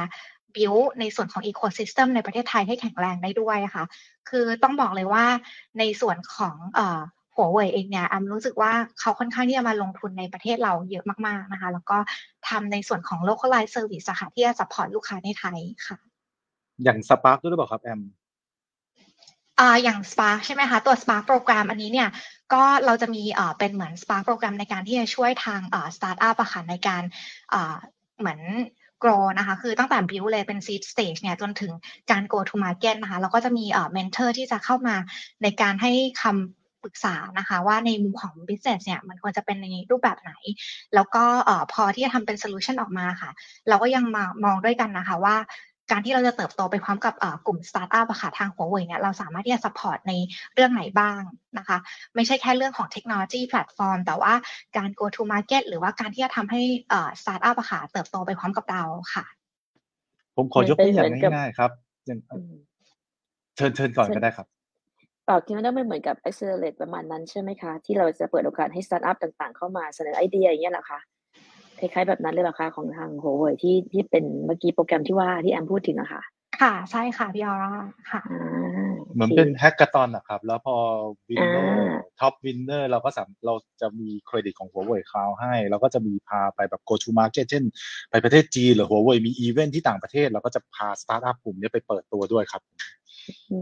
[0.56, 3.84] build ในส่วนของ ecosystem ในประเทศไทยให้แข็งแรงได้ด้วยค่ะ
[4.30, 5.26] คือต้องบอกเลยว่า
[5.80, 6.56] ในส่วนของ
[7.36, 11.98] หัวเว่ยเองเนี่ยอำรู้สึกว่าเขาค่อนข้างที่จะมาลงทุนในประเทศเราเยอะมากๆนะคะ แล้วก็
[12.50, 15.98] ทำในส่วนของ localized service ค่ะที่จะ support ลูกค้าในไทยค่ะ
[16.84, 18.02] อย่างสปาร์กด้วยหรือเปล่าครับแอม
[19.60, 22.10] อ่าอย่าง Spark ใช่ไหมคะ ตัว Spark โปรแกรมอันนี้เนี่ย
[22.54, 27.04] ก็เราจะมีเอ่อเป็นเหมือน Spark โปรแกรมในการที่จะช่วยทางเอ่อสตาร์ทอัพอะค่ะในการ
[27.52, 27.76] เอ่อ
[28.20, 28.40] เหมือน
[29.04, 31.72] grow นะคะคือตั้งแต่ build เลยเป็น seed stage เนี่ยจนถึง
[32.12, 34.96] การ go to market นะคะแล้วก็จะมีเอ่อ mentor ที่จะเข้ามา
[35.44, 35.92] ในการให้
[36.22, 40.34] คำ ปรึกษานะคะ ว่าในมุมของ business เนี่ยมันควรจะเป็นในรูปแบบไหน
[40.96, 41.24] แล้วก็
[41.74, 43.32] พอที่จะทำเป็น solution ออกมาค่ะ
[43.70, 45.36] เราก็ยังมามองด้วยกันนะคะว่า
[45.92, 47.14] การที่เราจะเติบโตไปพร้อมกับ
[47.48, 50.14] กลุ่มสตาร์ทอัพอะค่ะทางหัวเว่ยเนี่ยเราสามารถที่จะ support ใน
[50.54, 51.22] เรื่องไหนบ้าง
[51.58, 51.78] นะคะ
[52.16, 54.34] ไม่ใช่แค่เรื่องของเทคโนโลยีแพลตฟอร์ม แต่ว่า
[54.78, 56.62] การ go to market หรือว่าการที่จะทำให้
[57.22, 59.26] สตาร์ทอัพอะค่ะเติบโตไปพร้อมกับเราค่ะ
[60.36, 61.72] ผมขอยกตัวอย่างง่ายๆครับ
[63.56, 71.00] เชิญเชิญก่อนก็ได้ครับ่าคิดว่ามันเหมือนกับ accelerate ประมาณนั้นใช่ไหมคะ ที่เราจะเปิดโอกาสให้สตาร์ทอัพต่างๆ เข้ามาเสนอไอเดียอย่างเงี้ยหรอคะ
[71.80, 76.22] คล้ายๆแบบนั้นเลยหรอคะของทางหัวเว่ยที่ที่เป็นเมื่อกี้โปรแกรมที่ว่าที่แอมพูดถึงอะค่ะ
[76.62, 77.74] ค่ะใช่ค่ะพี่ออร่า
[78.12, 78.22] ค่ะ
[79.14, 80.76] เหมือนเป็น hackathon นะครับ แล้วพอ
[81.30, 87.64] winner top winner เราก็สามเราจะมีเครดิตของหัวเว่ย Cloud ให้ เราก็จะมีพาไปแบบ go to market เช่น
[88.10, 92.62] ไปประเทศจีนหรือหัวเว่ยมีอีเวนท์ที่ต่างประเทศ เราก็จะพาสตาร์ทอัพกลุ่มนี้ไปเปิดตัวด้วยครับ
[93.52, 93.60] อื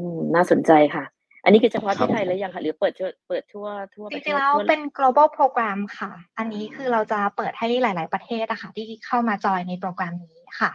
[0.35, 1.03] น่าสนใจค่ะ
[1.43, 2.93] อันนี้คือเฉพาะที่ไทยแล้วยังค่ะ หรือเปิด
[3.27, 10.71] เปิดทั่วทั่วจริงๆแล้วเป็น global program ค่ะ อันนี้คือเราจะเปิดให้หลาย ๆ ประเทศอะค่ะ ที่เข้ามาจอยในโปรแกรมนี้ค่ะ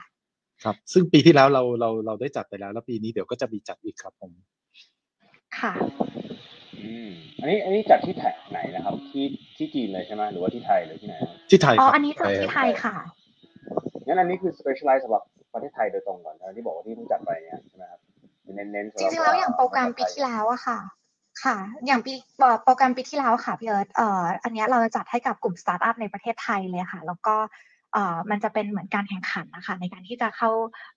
[0.63, 4.33] ครับ ซึ่งปีที่แล้วเราเราเราได้จัดไปแล้ว แล้วปีนี้เดี๋ยวก็จะมีจัดอีกครับผม
[5.61, 5.73] ค่ะ
[6.83, 7.09] อืม
[7.41, 8.15] อันนี้อันนี้จัดที่
[8.51, 9.25] ไหนนะครับ ที่
[9.57, 11.15] ที่จีนเลยใช่ไหมหรือว่าที่ไทยหรือที่ไหน
[11.51, 12.97] ที่ไทยอ๋ออันนี้จัดที่ไทยค่ะ
[14.07, 18.01] งั้นอันนี้คือ specialize สำหรับประเทศไทยโดยตรงก่อนที่บอกว่าที่เพิ่งจัดไปเนี่ยใช่ไหมครับ
[18.55, 20.79] เน้นๆจริงๆแล้วอย่างโปรแกรมปีที่แล้วอะค่ะ
[21.45, 21.57] ค่ะ
[21.87, 22.13] อย่างปี
[22.65, 27.37] โปรแกรมปีที่แล้วค่ะพี่เอิร์ธเอ่ออันนี้เราจะจัดให้กับกลุ่มสตาร์ทอัพในประเทศไทยเลยค่ะ แล้วก็
[27.95, 30.51] เอ่อมันจะเป็นเหมือนการแข่งขันนะคะ ในการที่จะเข้า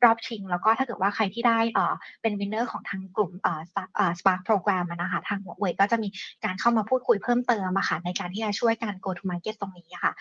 [0.04, 3.62] รอบชิง แล้วก็ถ้าเกิดว่าใครที่ได้เอ่อเป็นวินเนอร์ของทางกลุ่มเอ่อ
[3.96, 6.08] เอ่อสปาร์คโปรแกรมนะคะทางหัวเว่ยก็จะมี
[6.46, 10.14] การเข้ามาพูดคุยเพิ่มเติมมาค่ะในการที่จะช่วยการ go to market ตรงนี้ค่ะ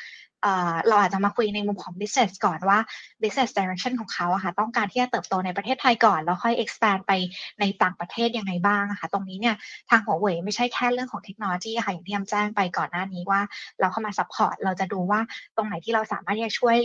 [0.88, 2.78] เราอาจจะมาคุยในมุมของ business ก่อนว่า
[3.22, 7.12] business direction ของเขาอะค่ะต้องการที่จะเติบโตในประเทศไทยก่อน แล้วค่อย expand ไป
[7.61, 9.57] ในต่างประเทศยังไงบ้างค่ะตรงนี้เนี่ย
[9.91, 13.41] ทางหัวเว่ยไม่ใช่แค่เรื่องของเทคโนโลยีค่ะอย่างที่ยำแจ้งไปก่อนหน้านี้ว่า
[13.80, 15.20] เราเข้ามา support เราจะดูว่า
[15.57, 16.78] ตรงไหนที่เราสามารถที่จะช่วย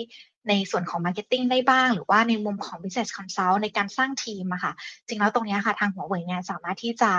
[0.50, 4.74] ในส่วนของ Marketing ได้บ้าง หรือว่าในมุมของ Business Consult ในการสร้างทีมอะค่ะ
[5.08, 7.12] จริงแล้วตรงนี้ค่ะทางหัวเว่ยเนี่ยสามารถที่จะ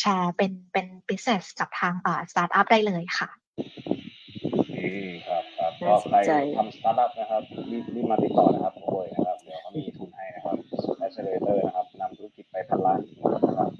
[0.00, 1.94] แชร์เป็นเป็น Business กับทาง
[2.30, 3.28] สตาร์ทอัพได้เลยค่ะ
[4.78, 5.44] อืมครับ
[5.86, 6.18] ก็ใคร
[6.56, 13.00] ทำสตาร์ทอัพนะครับรีบรีบมาติดต่อนะครับโอ้ยนะครับเดี๋ยวเขามีทุนให้นะครับสุด accelerator นะครับนำธุรกิจไปพันล้าน
[13.46, 13.70] นะครับ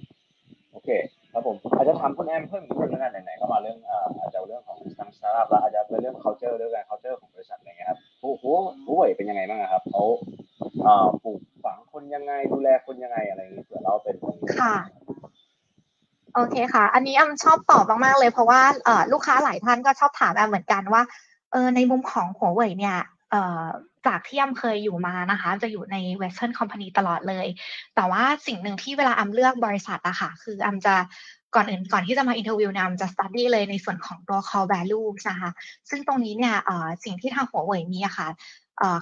[0.73, 0.89] โอเค
[1.33, 3.79] ครับผมอาจจะทำคุณแอมเพิ่มอีกเรื่องนึงไหนๆก็มาเรื่อง
[4.19, 10.03] อาจจะเรื่องของทางสตาร์ทอัพแล้วอาจจะเป็นเรื่อง culture ด้วยกัน culture ของบริษัทอะไรเงี้ยครับผู้ผู้ผู้วยเป็นยังไงบ้างครับเขา
[11.25, 14.15] ปลูกฝังคนยังไงดูแลคนยังไงอะไรอย่างเงี้ยเผื่อเราเป็น
[14.61, 14.75] ค่ะ
[16.35, 18.61] โอเคค่ะ อันนี้แอมชอบตอบมากๆเลยเพราะว่า
[19.13, 21.03] ลูกค้าหลายท่านก็ชอบถามแอมเหมือนกันว่า
[21.53, 22.97] เออในมุมของหัวเว่ยเนี่ย
[24.07, 27.47] จากที่แอมเคยอยู่มานะคะ จะอยู่ใน Western Company ตลอดเลย
[27.95, 30.95] แต่ว่าสิ่งหนึ่งที่เวลาแอมเลือกบริษัทอะค่ะ คือแอมจะ
[31.55, 35.51] ก่อนอื่นก่อนที่จะมาอินเทอร์วิวนี่ยอำจะ study เลยในส่วนของตัว core value นะคะ
[35.91, 36.55] ซึ่งตรงนี้เนี่ย
[37.05, 38.29] สิ่งที่ทางหัวเว่ยมีอะค่ะ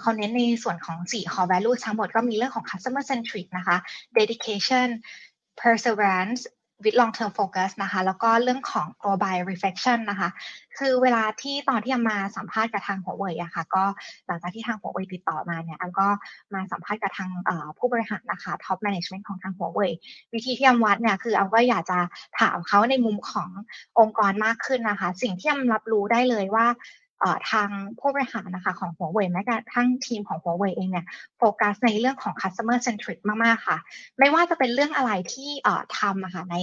[0.00, 3.76] เขาเน้นในส่วนของ 4 core value ทั้งหมดก็มีเรื่องของ customer centric นะคะ
[4.18, 4.88] dedication
[5.60, 6.40] perseverance
[6.82, 10.28] with long term focus นะคะ แล้วก็เรื่องของ global reflection นะคะ
[10.78, 13.84] คือเวลาที่ตอนที่อมาสัมภาษณ์กับทางหัวเว่ยอะคะ่ะ ก็
[14.26, 16.08] หลังจากที่ทางหัวเว่ยติดต่อมาเนี่ยอันก็
[16.54, 17.30] มาสัมภาษณ์กับทาง
[17.78, 19.90] ผู้บริหารนะคะ top management ของทางหัวเว่ย
[20.34, 21.98] วิธีที่อำวัดเนี่ยคืออันก็อยากจะ
[22.40, 23.50] ถามเขาในมุมของ
[23.98, 26.66] องค์กรมากขึ้นนะคะ สิ่งที่อำรับรู้ได้เลยว่า
[27.50, 31.06] ทางผู้บริหารนะคะของหัวเว่ยแม้กระทั่งทีมของหัวเว่ยเองเนี่ย
[31.38, 33.78] โฟกัสในเรื่องของ customer centric มากๆค่ะ
[34.18, 35.50] ไม่ว่าจะเป็นเรื่องอะไรที่
[35.98, 36.56] ทำอะค่ะใน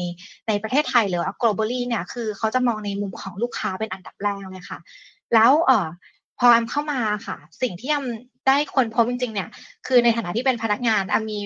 [0.48, 4.80] ในประเทศไทยหรือว่า globally เนี่ยคือเขาจะมองในมุมของลูกค้าเป็นอันดับแรกเลยค่ะ
[5.34, 5.88] แล้วเอ่อ
[6.40, 8.06] พอแอมเข้ามาค่ะ สิ่งที่แอม
[8.48, 9.50] ได้คนพบจริงๆเนี่ย
[9.88, 11.40] คือในฐานะที่เป็นพนักงานแอมมี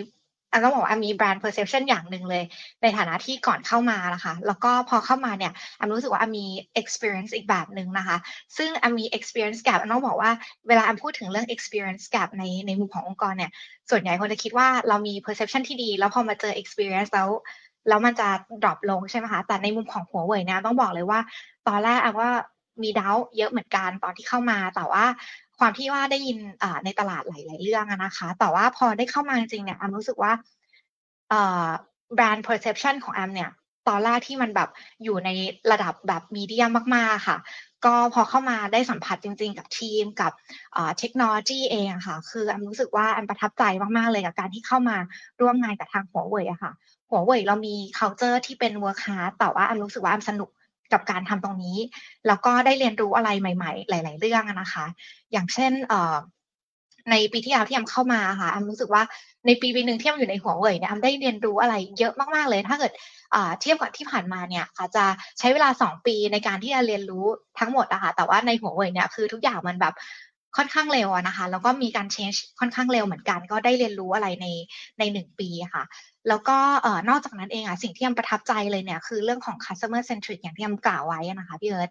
[0.52, 2.44] อันต้องบอกว่ามีแบรนด์ perception อย่างหนึ่งเลย
[2.82, 6.46] ในฐานะที่ก่อนเข้ามานะคะ แล้วก็พอเข้ามาเนี่ยอันรู้สึกว่าอันมี
[6.82, 8.18] experience อีกแบบหนึ่งนะคะ
[8.58, 10.32] ซึ่งอันมี experience gap อันต้องบอกว่า
[10.68, 13.52] เวลาอันพูดถึงเรื่อง experience gap ในในมุมขององค์กรเนี่ย
[13.90, 17.30] ส่วนใหญ่คนจะคิดว่าเรามี perception ที่ดี แล้วพอมาเจอ experience แล้ว
[17.88, 18.30] แล้วมันจะ
[18.62, 21.20] drop ลงใช่ไหมคะ แต่ในมุมของหัวเว่ยเนี่ยต้องบอกเลยว่า
[21.68, 22.32] ตอนแรกอันว่า
[22.84, 25.06] มีดาวเยอะเหมือนกันตอนที่เข้ามา แต่ว่า
[25.60, 26.38] ความที่ว่าได้ยิน
[26.86, 30.32] ในตลาดหลาย ๆ เรื่องนะคะ แต่ว่าพอได้เข้ามาจริงๆเนี่ยแอมรู้สึกว่า
[32.16, 33.52] แบรนด์ perception ของแอมเนี่ย
[33.88, 34.70] ตอนแรกที่มันแบบ
[35.04, 35.30] อยู่ใน
[35.72, 37.38] ระดับแบบมีเดียมากๆค่ะ
[37.86, 40.32] ก็พอเข้ามาได้สัมผัสจริง ๆ กับทีมกับ
[41.00, 43.64] เทคโนโลยีเองค่ะ คือแอมรู้สึกว่าแอมประทับใจ
[43.98, 44.98] มากๆเลยกับการที่เข้ามา
[45.42, 46.72] ร่วมงานกับทางหัวเว่ยอะค่ะ
[47.10, 50.50] หัวเว่ยเรามี culture ที่เป็น work hard แต่ว่าแอมรู้สึกว่าแอมสนุก
[50.94, 51.78] กับการทำตรงนี้
[52.28, 54.86] แล้วก็ได้เรียนรู้อะไรใหม่ๆ หลาย ๆ เรื่องนะคะ
[55.32, 55.72] อย่างเช่น
[57.12, 59.04] ในปีที่แล้วที่แอมเข้ามาค่ะแอมรู้สึกว่า
[59.46, 62.92] ในปีปีหนึ่งที่แอมอยู่ในหัวเว่ยเนี่ยแอมได้เรียนรู้อะไรเยอะมาก ๆ เลย ถ้าเกิด
[63.62, 65.06] เทียบกับที่ผ่านมาเนี่ยอาจจะ
[65.40, 67.26] ใช้เวลา 2 ปีในการที่จะเรียนรู้
[67.60, 69.94] ทั้งหมดอะค่ะแต่ว่าในหัวเว่ยเนี่ยคือทุกอย่างมันแบบ
[70.58, 74.48] ค่อนข้างเร็วนะคะ แล้วก็มีการ change ค่อนข้างเร็วเหมือนกัน ก็ได้เรียนรู้อะไรใน
[75.00, 75.84] ในหนึ่งปีค่ะ
[76.28, 76.58] แล้วก็
[77.10, 81.90] นอกจากนั้นเองอะสิ่งที่แอมประทับใจเลยเนี่ยคือเรื่องของ customer centric อย่างที่แอมกล่าวไว้นะคะพี่เอิร์ธ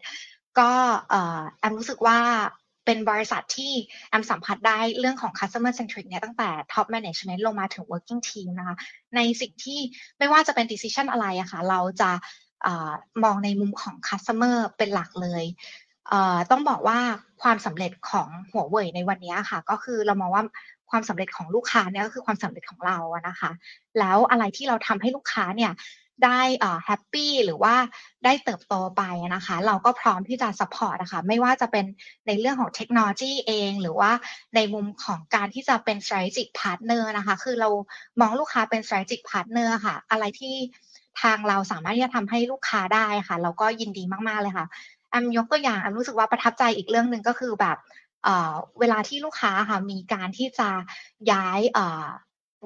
[0.59, 0.71] ก็
[1.13, 2.19] อ่อแอมรู้สึกว่า
[2.87, 3.73] เป็นบริษัทที่
[4.11, 8.77] แอมสัมผัสได้เรื่องของ customer centric เนี่ยตั้งแต่ top management ลงมาถึง working team นะคะ
[9.17, 9.81] ในสิ่งที่
[10.19, 12.11] ไม่ว่าจะเป็น decision อะไรอะคะ่ะเราจะ
[12.67, 12.69] อ
[13.25, 15.45] มองในมุมของ customer เป็นหลักเลย
[16.51, 16.99] ต้องบอกว่า
[17.43, 20.45] ความสำเร็จของหัวเว่ยในวันนี้ค่ะ ก็คือเรามองว่า
[20.91, 23.51] ความสำเร็จของลูกค้าเนี่ยก็คือความสำเร็จของเราอะนะคะ
[23.99, 25.73] แล้วอะไรที่เราทำให้ลูกค้าเนี่ย
[26.25, 26.41] ได้
[26.85, 27.75] happy หรือว่า
[28.25, 29.03] ได้เติบโตไป
[29.35, 31.85] นะคะ เราก็พร้อมที่จะ support นะคะไม่ว่าจะเป็น
[32.27, 34.11] ในเรื่องของเทคโนโลยีเอง หรือว่า
[34.55, 37.69] ในมุมของการที่จะเป็น strategic partner นะคะ คือเรา
[38.21, 40.55] มองลูกค้าเป็น strategic partner ค่ะ อะไรที่
[41.23, 44.67] ทางเราสามารถที่จะทำให้ลูกค้าได้ค่ะ เราก็ยินดีมาก ๆ เลยค่ะ
[45.11, 47.77] แอมยกตัวอย่างแอมรู้สึกว่าประทับใจอีกเรื่องหนึ่งก็คือแบบ
[48.81, 50.69] เวลาที่ลูกค้าค่ะมีการที่จะ
[51.33, 51.61] ย้าย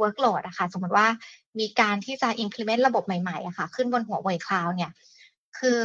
[0.01, 1.07] workload นะคะสมมติว่า
[1.61, 4.91] มีการที่จะ implement ระบบใหม่ๆอะค่ะ ขึ้นบนหัวเว่ยคลาวเนี่ย
[5.59, 5.81] คือ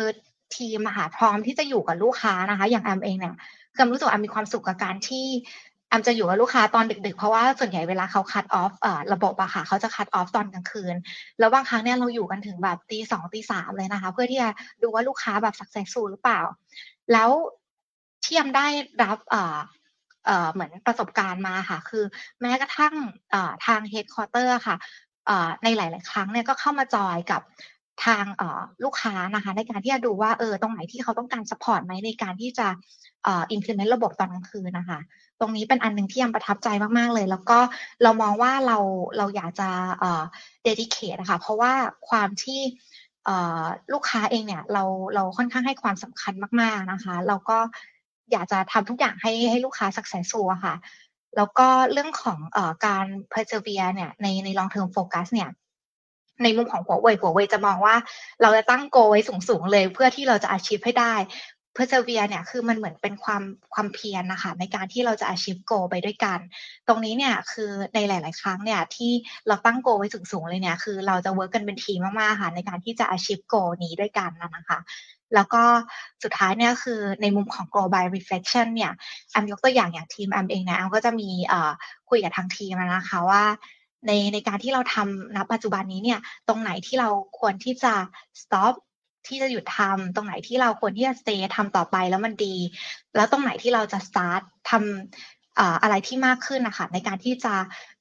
[0.56, 3.36] ทีมอะค่ะพร้อมที่จะอยู่กับลูกค้านะคะ อย่างแอมเองเนี่ย
[3.76, 5.26] คือรู้สึกแอมมีความสุขกับการที่
[5.90, 10.96] แอมจะอยู่กับลูกค้าตอนดึก ๆ เพราะว่าส่วนใหญ่เวลาเขา cut off เอ่อระบบอะค่ะเขาจะ cut off ตอนกลางคืน
[11.40, 14.50] แล้วบางครั้งเนี่ยเราอยู่กันถึงแบบตีสองตีสามเลยนะคะ เพื่อที่จะ
[14.82, 16.42] ดูว่าลูกค้าแบบ successful หรือเปล่า
[17.12, 17.30] แล้ว
[18.26, 18.68] ที่แอมได้
[19.04, 22.04] รับเเหมือนประสบการณ์มาค่ะ คือ
[22.42, 22.94] แม้กระทั่ง
[23.66, 24.76] ทาง headquarter ค่ะ
[25.64, 27.42] ในหลาย ๆ ครั้งเนี่ยก็เข้ามาจอยกับ
[28.06, 28.26] ทาง
[28.84, 32.68] ลูกค้านะคะ ในการที่จะดูว่าเออตรงไหนที่เขาต้องการ support ไหมในการที่จะ
[33.56, 35.00] implement ระบบตอนกลางคืนนะคะ
[35.40, 36.68] ตรงนี้เป็นอันหนึ่งที่ยังประทับใจ
[36.98, 37.60] มาก ๆ เลย แล้วก็
[38.04, 38.78] เรามองว่าเรา
[39.18, 39.70] เราอยากจะ
[40.68, 41.74] dedicate นะคะเพราะว่า
[42.10, 42.62] ความที่
[43.94, 44.84] ลูกค้าเองเนี่ยเรา
[45.16, 47.58] เราค่อนข้างให้ความสำคัญมาก ๆ นะคะ เราก็
[48.32, 50.76] อยากจะทำทุกอย่างให้ให้ลูกค้าสักแสนสัวค่ะ
[51.36, 55.50] แล้วก็เรื่องของอการ persevere เนี่ยในใน long term focus เนี่ย
[56.44, 57.96] ในมุมของหัวเว่ยหัวเว่ยจะมองว่า
[58.42, 59.20] เราจะตั้งโกไว้
[59.50, 61.14] สูงๆเลยเพื่อที่เราจะอาชีพให้ได้
[61.76, 66.40] persevere เนี่ยคือมันเหมือนเป็นความความเพียรนะคะในการที่เราจะ achieve goal ไปด้วยกัน
[66.88, 69.12] ตรงนี้เนี่ยคือในหลาย ๆ ครั้งเนี่ยที่
[69.48, 74.80] เราตั้งโกไว้สูง ๆ เลยเนี่ยคือเราจะ work กันเป็นทีมมาก ๆ ค่ะในการที่จะ achieve goal นี้ด้วยกันนะคะ
[75.36, 75.64] แล้วก็
[76.24, 78.92] สุดท้ายเนี่ยคือในมุมของ global reflection เนี่ย
[79.32, 81.30] แอมยกตัวอย่างอย่างทีมแอมเองนะแอมก็จะมี
[82.10, 83.44] คุยกับทางทีมนะคะว่า
[84.08, 87.10] ในในการที่เราทำณปัจจุบันนี้เนี่ยตรงไหนที่เรา
[87.40, 87.94] ควรที่จะ
[88.42, 88.74] stop
[89.28, 92.56] ที่จะหยุดทำตรงไหนที่เราควรที่จะ stay ทำต่อไปแล้วมันดี
[93.16, 97.56] แล้วตรงไหนที่เราจะ start ทำอะไรที่มากขึ้นนะคะในการที่จะ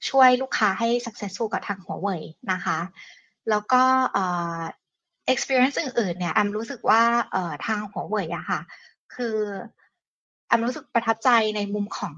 [0.09, 2.22] ช่วยลูกค้าให้ successful กับทางหัวเว่ย
[2.53, 2.79] นะคะ
[3.51, 3.83] แล้วก็
[5.33, 7.03] experience อื่นๆ เนี่ยแอมรู้สึกว่า
[7.66, 8.61] ทางหัวเว่ยอะค่ะ
[9.14, 9.37] คือ
[10.47, 12.14] แอมรู้สึกประทับใจในมุมของ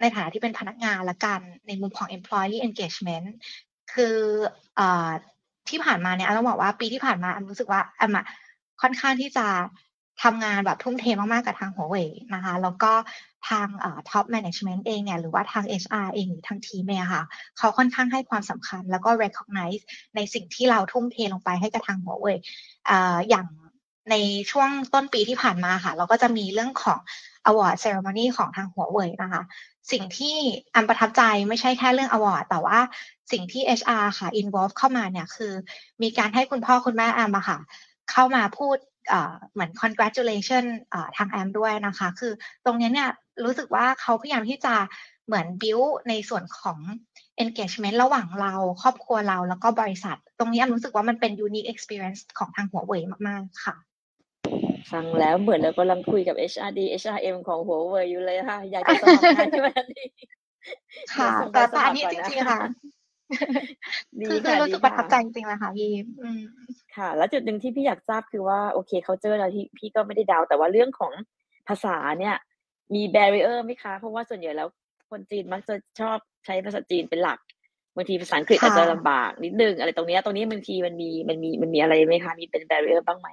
[0.00, 3.26] ในฐานะที่เป็นพนักงานละกัน ในมุมของ employee engagement
[3.94, 4.16] คือ
[4.78, 4.80] อ
[5.68, 8.26] ที่ผ่านมาเนี่ยต้องบอกว่าปีที่ผ่านมาแอมรู้สึกว่าแอมอะ
[8.82, 9.46] ค่อนข้างที่จะ
[10.22, 12.92] ทำงานแบบทุ่มเทมาก ๆ กับทางหัวเว่ยนะคะ แล้วก็
[13.48, 13.68] ทาง
[14.10, 17.22] ท็อปแมネจเมนต์เองเนี่ย หรือว่าทาง HR เองหรือทางทีมเนี่ยค่ะ
[17.58, 19.82] เขาค่อนข้างให้ความสำคัญ แล้วก็ recognize
[20.16, 22.38] ในสิ่งที่เราทุ่มเทลงไปให้กับทางหัวเว่ย
[23.30, 23.46] อย่าง
[24.10, 24.14] ใน
[24.50, 26.98] ช่วงต้นปีที่ผ่านมาค่ะ เราก็จะมีเรื่องของ
[27.48, 29.42] award ceremony ของทางหัวเว่ยนะคะ
[29.92, 30.36] สิ่งที่
[30.74, 32.78] อันประทับใจไม่ใช่แค่เรื่อง award แต่ว่า
[33.32, 35.52] สิ่งที่ HR ค่ะ involve เข้ามาเนี่ยคือ
[36.02, 37.58] มีการให้คุณพ่อคุณแม่แอมอะค่ะ
[38.12, 38.76] เข้ามาพูด
[39.52, 40.64] เหมือน congratulation
[41.16, 42.32] ทางแอมด้วยนะคะ คือ
[42.64, 43.10] ตรงนี้เนี่ย
[43.44, 44.74] รู้สึกว่าเขาพยายามที่จะ
[45.26, 46.78] เหมือน build ในส่วนของ
[47.42, 53.74] engagement ระหว่างเราครอบครัวเราแล้วก็บริษัท ตรงนี้แอมรู้สึกว่ามันเป็น unique experience ของทางหัวเว่ยมาก ๆ ค่ะ
[54.92, 60.06] ฟังแล้วเหมือนเรากำลังคุยกับ HRD HRM ของหัวเว่ยอยู่เลยค่ะ อยากจะสมัครงานที่วันนี้
[61.14, 62.60] ค่ะ แต่แต่อันนี้จริงๆค่ะ
[64.28, 65.90] คือคือรู้สึกประทับใจจริงๆเลยค่ะพี่
[66.96, 71.12] ค่ะ แล้วจุดหนึ่งที่พี่อยากทราบคือว่าโอเคเขาเจอแล้วที่พี่ก็ไม่ได้ดาวแต่ว่าเรื่องของ
[71.68, 72.36] ภาษาเนี่ย
[72.94, 74.68] มีแบเรียร์ไหมคะ เพราะว่าส่วนใหญ่แล้ว
[75.10, 77.38] คนจีนมักจะชอบใช้ภาษาจีนเป็นหลัก
[77.96, 83.28] บางทีภาษาอังกฤษอาจจะลำบากนิดนึงอะไรตรงนี้ตรงนี้บางทีมันมีมันมีมันมีอะไรไหมคะมีเป็นแบเรียร์บ้างไหม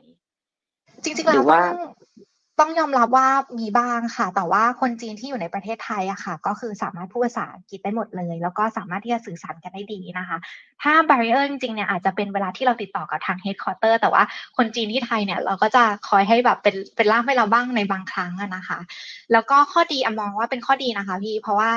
[1.04, 1.66] จริงๆแล้วต้อง
[2.60, 3.28] ต้องยอมรับว่า
[3.60, 10.38] มีบ้างค่ะ แต่ว่าคนจีนที่อยู่ในประเทศไทยอะค่ะ ก็คือสามารถพูดภาษาอังกฤษได้หมดเลย แล้วก็สามารถที่จะสื่อสารกันได้ดีนะคะ
[10.82, 14.24] ถ้า barrier จริงๆเนี่ยอาจจะเป็นเวลาที่เราติดต่อกับทาง headquarter แต่ว่า
[14.58, 18.80] คนจีนที่ไทยเนี่ยเราก็จะคอยให้แบบเป็นเป็นล่ามให้เราบ้างในบางครั้งนะคะ
[19.32, 21.72] แล้วก็ข้อดีอมองว่าเป็นข้อดีนะคะพี่เพราะว่า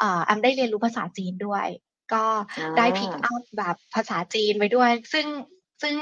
[0.00, 1.66] ออมได้เรียนรู้ภาษาจีนด้วย
[2.14, 2.24] ก็
[2.76, 5.26] ได้พิกอัพแบบภาษาจีนไปด้วย ซึ่ง
[5.82, 5.94] ซึ่ง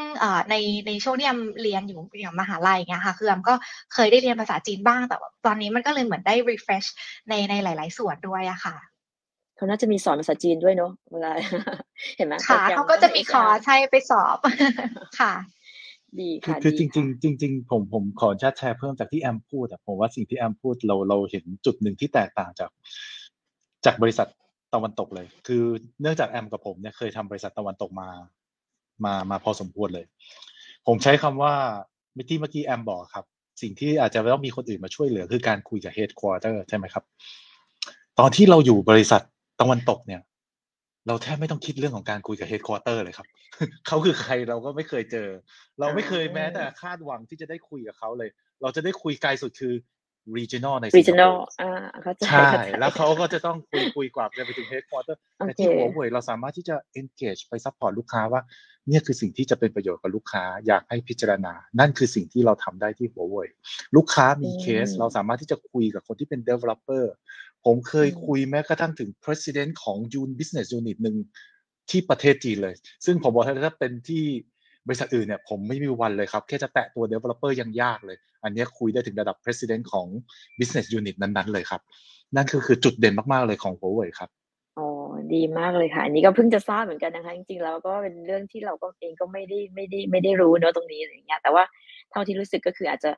[0.50, 0.54] ใน
[0.86, 3.54] ในช่วงที่แอมเรียนอยู่อย่างมหาลัยเงี้ยค่ะคือแอมก็
[3.94, 5.16] เคยได้เรียนภาษาจีนบ้าง แต่
[5.46, 6.88] ตอนนี้มันก็เลยเหมือนได้ refresh
[7.28, 8.76] ในในหลาย ๆ ส่วนด้วยอะค่ะ
[9.56, 11.32] เขาน่าจะมีสอนภาษาจีนด้วยเนาะเวลา
[12.16, 14.38] เห็นไหมค่ะเขาก็จะมีคอใช่ไปสอบ
[15.20, 15.34] ค่ะ
[16.20, 22.70] ดีค่ะคือจริงจริงจริงผมผมขอแชร์เพิ่มจากที่แอมพูดแต่ผมว่าสิ่งที่แอมพูดเราเราเห็นจุดหนึ่งที่แตกต่างจาก
[23.84, 24.28] จากบริษัท
[24.74, 25.62] ตะวันตกเลย คือ
[26.00, 28.08] เนื่องจากแอมกับผมเนี่ยเคยทำบริษัทตะวันตกมา
[29.04, 30.04] มามาพอสมควรเลย
[30.86, 31.54] ผมใช้คำว่า
[32.16, 33.24] มิที่เมื่อกี้แอมบอกครับ
[33.62, 37.04] สิ่งที่อาจจะต้องมีคนอื่นมาช่วยเหลือ คือการคุยกับ headquarter ใช่ไหมครับ
[38.18, 39.22] ตอนที่เราอยู่บริษัท
[39.60, 40.20] ตะวันตกเนี่ย
[41.06, 43.26] เราแทบไม่ต้องคิดเรื่องของการคุยกับ headquarter เลยครับ
[43.86, 45.28] เขาคือใครเราก็ไม่เคยเจอ
[45.80, 48.30] เราไม่เคยแม้แต่คาดหวังที่จะได้คุยกับเขาเลย
[48.62, 49.74] เราจะได้คุยไกลสุดคือ
[50.36, 58.42] regional ใน regional อ่าเข้าใจใช่ แล้วเขาก็จะต้องคุยคุยกว่าจะไปถึง headquarter แต่ที่หัวเว่ยเราสามารถที่จะ engage ไป support ลูกค้าว่า
[58.88, 63.48] เนี่ยคือสิ่งที่จะเป็นประโยชน์กับลูกค้าอยากให้พิจารณา นั่นคือสิ่งที่เราทำได้ที่หัวเว่ย
[63.96, 67.04] ลูกค้ามีเคส เราสามารถที่จะคุยกับคนที่เป็น developer
[67.64, 71.16] ผมเคยคุยแม้กระทั่งถึง president ของ June Business Unit หนึ่ง
[71.90, 72.74] ที่ประเทศจีนเลย
[73.04, 74.24] ซึ่งผมบอกถ้าเป็นที่
[74.86, 80.06] บริษัทอื่นเนี่ยผมไม่มีวันเลยครับ แค่จะแตะตัว developer ยังยากเลย อันนี้คุยได้ถึงระดับ president ของ
[80.58, 81.80] business unit นั้นๆ เลยครับ
[82.36, 84.30] นั่นคือคือจุดเด่นมากๆเลยของ Huawei ครับ
[84.78, 84.88] อ๋อ
[85.34, 91.64] ดีมากเลยค่ะ อันนี้ก็เพิ่งจะทราบเหมือนกันนะคะ จริงๆแล้วก็เป็นเรื่องที่เราก็เองก็ไม่ได้ไม่ได้ไม่ได้รู้เนาะตรงนี้อะไรอย่างเงี้ยแต่ว่า
[92.10, 93.10] เท่าที่รู้สึกก็คืออาจจะ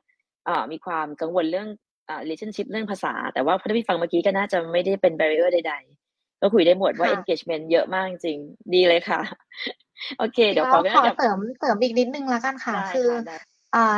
[0.47, 1.67] อ่ามีความกังวลเรื่อง
[2.09, 5.73] อ่า relationship เรื่องภาษา แต่ว่าพอที่ฟังเมื่อกี้ก็น่าจะไม่ได้เป็น barrier ใด
[6.07, 8.37] ๆ ก็คุยได้หมดว่า engagement เยอะมากจริง
[8.73, 9.21] ดีเลยค่ะ
[10.17, 13.09] โอเค เดี๋ยวขอขอเสริมเสริมอีกนิดนึงแล้วกันค่ะ คือ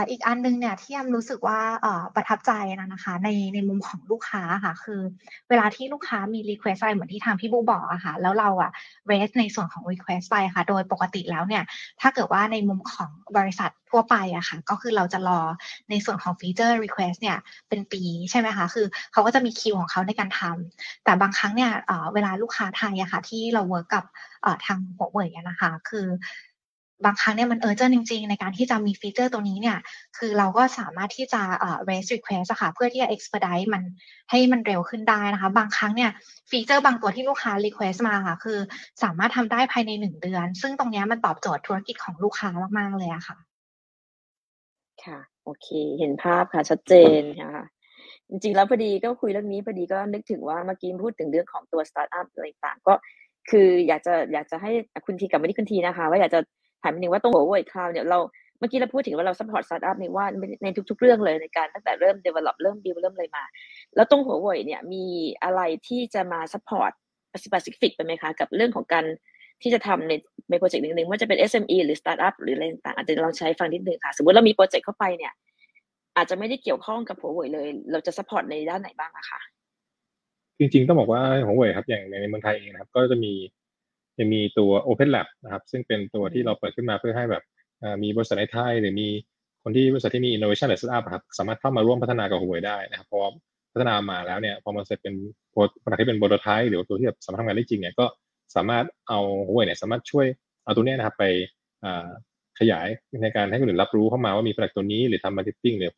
[0.10, 1.60] อีกอันนึงเนี่ยที่แอมรู้สึกว่า
[2.16, 5.02] ประทับใจนะนะคะในในมุมของลูกค้าค่ะ คือ
[5.50, 8.72] เวลาที่ลูกค้ามี request อะไรเหมือนที่ทางพี่บูบอกอะค่ะแล้วเราอะ
[9.08, 11.64] raise ในส่วนของ request ไปค่ะ โดยปกติแล้วเนี่ย
[12.02, 15.40] ถ้าเกิดว่าในมุมของบริษัททั่วไปอะค่ะ ก็คือเราจะรอ
[15.90, 17.38] ในส่วนของ feature request เนี่ย
[17.70, 18.02] เป็นปี
[18.32, 21.72] ใช่ไหมคะคือเขาก็จะมีคิวของเขาในการทำแต่บางครั้งเนี่ย
[22.14, 24.06] เวลาลูกค้าไทยอะค่ะ ที่เรา work กับ
[24.66, 26.08] ทางหัวเว่ยนะคะ คือ
[27.06, 29.78] บางครั้งเนี่ยมันเออเจอจริง ๆ ในการที่จะมี feature ตัวนี้เนี่ย
[30.18, 33.84] คือเราก็สามารถที่จะเอ่อ raise request ค่ะ เพื่อที่จะ expedite มัน
[34.30, 36.12] ให้มันเร็วขึ้นได้นะคะ บางครั้งเนี่ย
[36.50, 38.60] feature บางตัวที่ลูกค้า request มาค่ะ คือ
[39.04, 43.38] สามารถทำได้ภายในหนึ่งเดือน ซึ่งตรงนี้มันตอบโจทย์ธุรกิจของลูกค้ามากๆเลยอะค่ะ
[45.04, 45.68] ค่ะ โอเค
[46.00, 47.54] เห็นภาพค่ะ ชัดเจนค่ะ
[48.30, 52.94] จริงๆ แล้วพอดีก็คุยเรื่องนี้พอดีก็นึกถึงว่าเมื่อกี้พูดถึงเรื่องของตัวสตาร์ทอัพอะไรต่างก็
[53.50, 54.72] คืออยากจะอยากจะให้
[55.06, 56.40] คุณทีกับไม่ได้คุณทีนะคะ ว่าอยากจะ
[56.84, 58.20] ถามนิดนึงว่าตรงหัวเว่ย Cloud เนี่ยเรา
[58.60, 60.26] เมื่อกี้เราพูดถึงว่าเรา support สตาร์ทอัพในว่า
[60.64, 63.44] ในทุก ๆ เรื่องเลยในการตั้งแต่เริ่ม develop เริ่ม build เริ่มอะไรมา
[63.96, 65.06] แล้วตรงหัวเว่ยเนี่ยมี
[65.44, 66.92] อะไรที่จะมาซัพพอร์ต
[67.44, 69.06] specific ไปไหมคะกับเรื่องของการ
[69.62, 70.14] ที่จะทำใน
[70.50, 75.34] ในโปรเจกต์หนึ่งๆว่าจะเป็น SME หรือสตาร์ทอัพหรืออะไรต่างๆอาจจะลองแชร์ฟังนิดนึงค่ะ สมมติเรามีโปรเจกต์เข้าไปเนี่ย
[76.18, 79.40] อาจจะไม่ได้เกี่ยวข้องกับหัวเว่ยเลย เราจะ support ในด้านไหนบ้างอะคะ
[80.60, 83.34] จริงๆต้องบอกว่าหัวเว่ยครับอย่างในเมืองไทยเองนะครับ ก็จะมี
[84.18, 87.44] จะมีตัว Open Lab นะครับซึ่งเป็นตัวที่เราเปิดขึ้นมาเพื่อให้แบบ
[88.04, 89.08] มีบริษัทในไทยหรือมี
[89.64, 93.22] คนที่บริษัทที่มี innovation หรือ startup ครับสามารถเข้ามาร่วมพัฒนากับหัวเว่ยได้นะครับเพราะ
[93.74, 95.16] พัฒนามาแล้วเนี่ยพอมันเสร็จเป็น
[95.52, 95.56] โป
[95.86, 98.06] รดักที่เป็นโปรโตไทป์หรือตัวที่แบบสามารถทำงานได้จริงเนี่ยก็
[98.56, 100.26] สามารถเอาหัวเว่ยเนี่ยสามารถช่วย
[100.66, 101.24] เอาตัวนี้นะครับไป
[102.60, 102.88] ขยาย
[103.24, 105.92] ในการให้คนอื่นรับรู้เข้ามาว่ามี product ตัวนี้หรือทำ marketing หรือ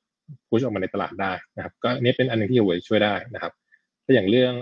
[0.49, 3.53] push ออกมาในตลาดได้นะครับก็อันนี้เป็นอันหนึงที่ Huawei ช่วยได้นะครับ
[4.05, 4.53] ถ้าอย่างเรื่อง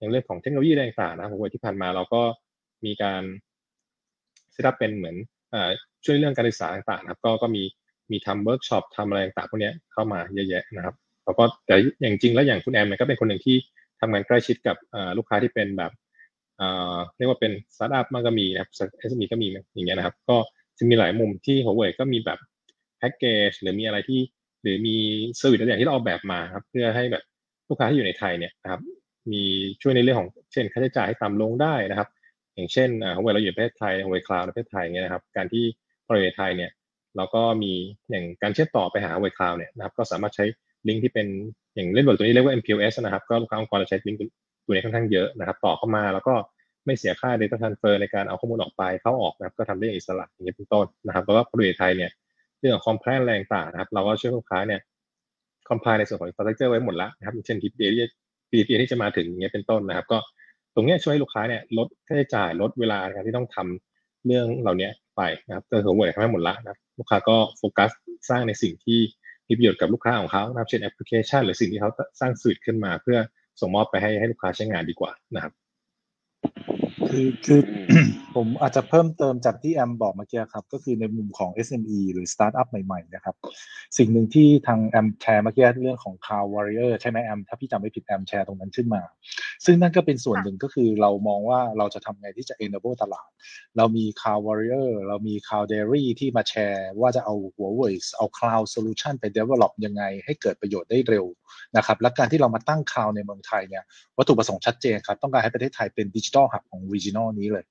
[0.00, 2.22] อย่างเรื่องของเทคโนโลยีอะไรต่างๆนะครับ Huawei ที่ผ่านมาเราก็
[2.84, 3.22] มีการ
[4.52, 5.16] setup เป็นเหมือน
[5.54, 5.56] อ
[6.04, 7.62] ช่วยเรื่องการศึกษาต่างๆนะครับก็ก็มี
[8.10, 10.94] มีทำเวิร์กช็อปทำอะไรต่างๆพวกนี้เข้ามาเยอะแยะนะครับ
[11.24, 13.56] แล้วก็แต่อย่างจริงแล้วอย่างคุณแอมเนี่ยก็เป็นคนหนึ่งที่
[14.00, 14.76] ทำงานใกล้ชิดกับ
[15.18, 15.92] ลูกค้าที่เป็นแบบ
[17.16, 18.70] เรียกว่าเป็นสตาร์ทอัพมันก็มีนะครับ
[19.08, 20.36] SME ก็มีอย่างเงี้ยนะครับ ก็
[20.78, 22.38] จะมีหลายมุมที่ Huawei ก็มีแบบ
[22.98, 24.20] แพ็กเกจหรือมีอะไรที่
[24.62, 24.96] หรือมี
[25.36, 27.22] service อะไรอย่างที่เราออกแบบมาครับ เพื่อให้แบบ
[27.68, 28.80] ลูกค้าที่อยู่ในไทยเนี่ยนะครับ
[29.32, 29.42] มี
[29.82, 32.08] ช่วยในเรื่องของเช่นค่าใช้จ่ายให้ต่ำลงได้นะครับ
[32.54, 35.64] อย่างเช่นอ่า Huawei เราอยู่ประเทศไทย Huawei Cloud ในประเทศไทยเงี้ยนะครับ การที่
[36.04, 36.70] พอเราอยู่ในไทยเนี่ย
[37.16, 37.72] เราก็มี
[38.10, 40.44] อย่างการเชื่อมต่อไปหา Huawei Cloud เนี่ยนะครับ ก็สามารถใช้
[40.88, 41.26] ลิงก์ที่เป็น
[41.74, 46.34] อย่างเล่นบทตัวนี้เรียกว่า MPLS นะครับ ก็ลูกค้าองค์กรเราใช้ลิงก์ตัวนี้ค่อนข้างเยอะนะครับ ต่อเข้ามาแล้วก็
[46.86, 52.10] ไม่เสียค่า data transfer ในการเอาข้อมูลออกไปเข้าออกนะครับ ก็ทำได้อย่างอิสระอย่างนี้เป็นต้นนะครับ แล้วก็พออยู่ในไทยเนี่ย
[52.58, 54.80] เรื่องของ compliance อะไรต่างนะครับ เราก็ช่วยลูกค้าเนี่ย
[55.68, 58.02] comply ในส่วนของ infrastructure ไว้หมดแล้วนะครับอย่างเช่น PPA ที่
[58.52, 60.18] ปีที่จะมาถึงเงี้ยเป็นต้นนะครับ ก็
[60.74, 67.90] ตรงเนี้ยช่วยลูกค้าเนี่ยลดค่าใช้จ่ายลดเวลาในการที่ต้องทำเรื่องเหล่านี้ไปนะครับก็คือหวยทำให้หมดละนะครับลูกค้าก็โฟกัส
[68.28, 69.00] สร้างในสิ่งที่
[69.48, 71.90] มีประโยชน์กับลูกค้าของเขานะครับเช่นแอปพลิเคชัน หรือสิ่งที่เขา
[72.20, 73.18] สร้างสื่อขึ้นมาเพื่อ
[73.60, 75.52] ส่งมอบไปให้ให้ลูกค้าใช้งานดีกว่านะครับ
[77.08, 77.60] คือคือ
[78.36, 83.34] ผมอาจจะเพิ่มเติมจากที่แอมบอกเมื่อกี้ครับ ก็คือในมุมของ SME หรือสตาร์ทอัพใหม่ๆนะครับ
[83.98, 89.02] สิ่งหนึ่งที่ทางแอมแชร์เมื่อกี้เรื่องของ Cloud Warrior ใช่ไหมแอม ถ้าพี่จำไม่ผิดแอมแชร์ตรงนั้นขึ้นมา
[89.64, 93.28] ซึ่งนั่นก็เป็นส่วนหนึ่งก็คือเรามองว่าเราจะทำไงที่จะ enable ตลาด
[93.76, 101.26] เรามี Cloud Warrior เรามี Cloud Dairy ที่มาแชร์ว่าจะเอา Huawei เอา Cloud Solution ไป develop ยังไง ให้เกิดประโยชน์ได้เร็ว
[101.76, 103.84] นะครับ และการที่เรามาตั้ง Cloud ในเมืองไทยเนี่ย
[104.18, 107.64] วัตถุประสงค์ชัดเจนครับต้องการให้ประเทศไทยเป็น digital hub ของ regional นี้เลย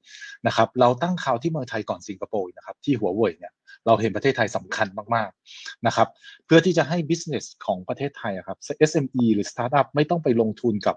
[0.50, 3.54] นะครับเราตั้ง Cloud ที่เมืองไทยก่อนสิงคโปร์นะครับที่ Huawei เนี่ย
[3.86, 6.08] เราเห็นประเทศไทยสำคัญมากๆนะครับ
[6.46, 8.58] เพื่อที่จะให้ business ของประเทศไทยอะครับ
[8.90, 10.96] SME หรือ startup ไม่ต้องไปลงทุนกับ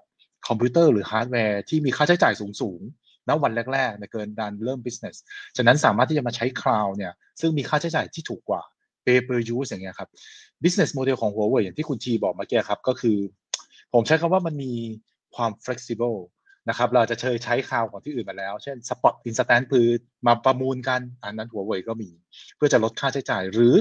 [0.48, 5.16] คอมพิวเตอร์หรือฮาร์ดแวร์ที่มีค่าใช้จ่ายสูงๆณวันแรกๆในเกินการเริ่ม business
[5.56, 8.62] ฉะนั้นสามารถที่จะมาใช้ cloud เนี่ยซึ่งมีค่าใช้จ่ายที่ถูกกว่า
[9.04, 10.08] pay per use อย่างเงี้ยครับ
[10.64, 13.18] business model ของ Huawei อย่างที่คุณทีบอกเมื่อกี้ครับก็คือ
[13.94, 14.72] ผมใช้คำว่ามันมี
[15.34, 16.18] ความ flexible
[16.68, 19.86] นะครับเราจะเคยใช้ cloud ของที่อื่นมาแล้ว เช่น spot instance คือ
[20.26, 22.10] มาประมูลกัน อันนั้นหัวเว่ยก็มี
[22.56, 23.74] เพื่อจะลดค่าใช้จ่าย หรือ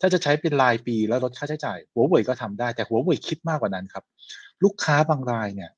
[0.00, 4.04] ถ้าจะใช้เป็นรายปีแล้วลดค่าใช้จ่าย หัวเว่ยก็ทำได้แต่หัวเว่ยคิดมากกว่านั้นครับ
[4.64, 5.70] ลูกค้าบางรายเนี่ย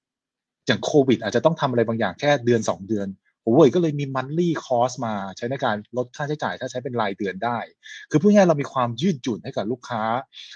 [0.67, 3.09] อย่างโควิด อาจจะต้องทำอะไรบางอย่างแค่เดือน 2 เดือน
[3.47, 7.59] Huawei ก็เลยมี monthly cost มาใช้ในการลดค่าใช้จ่ายถ้าใช้เป็นรายเดือนได้
[8.11, 10.03] คือพูดง่ายเรามีความยืดหยุ่นให้กับลูกค้า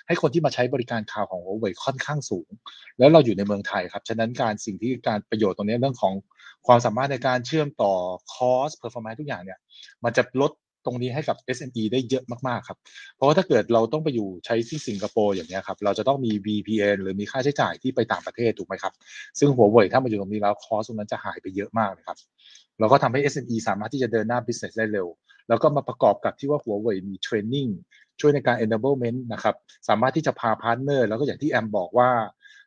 [0.06, 2.48] ให้คนที่มาใช้บริการข่าวของ Huawei ค่อนข้างสูง
[2.98, 6.14] แล้วเราอยู่ในเมืองไทยครับ ฉะนั้นการสิ่งที่การประโยชน์ตรงนี้เรื่องของ
[6.66, 7.92] ความสามารถในการเชื่อมต่อ
[8.34, 9.58] cost performance ทุกอย่างเนี่ย
[10.04, 10.52] มันจะลด
[10.86, 12.78] ตรงนี้ให้กับ SME ได้เยอะมากๆครับ
[13.16, 18.92] เพราะว่าถ้าเกิดเราต้องไปอยู่ใช้ที่สิงคโปร์อย่างเงี้ยครับ เราจะต้องมี VPN หรือมีค่าใช้จ่ายที่ไปต่างประเทศถูกไหมครับ
[19.38, 22.18] ซึ่ง Huawei ถ้ามาอยู่ตรงนี้แล้ว cost ตรงนั้นจะหายไปเยอะมากเลยครับ
[22.80, 25.08] เราก็ทำให้ SME สามารถที่จะเดินหน้า business ได้เร็ว
[25.48, 27.70] แล้วก็มาประกอบกับที่ว่า Huawei มี training
[28.20, 29.54] ช่วยในการ enablement นะครับ
[29.88, 32.10] สามารถที่จะพา partner แล้วก็อย่างที่แอมบอกว่า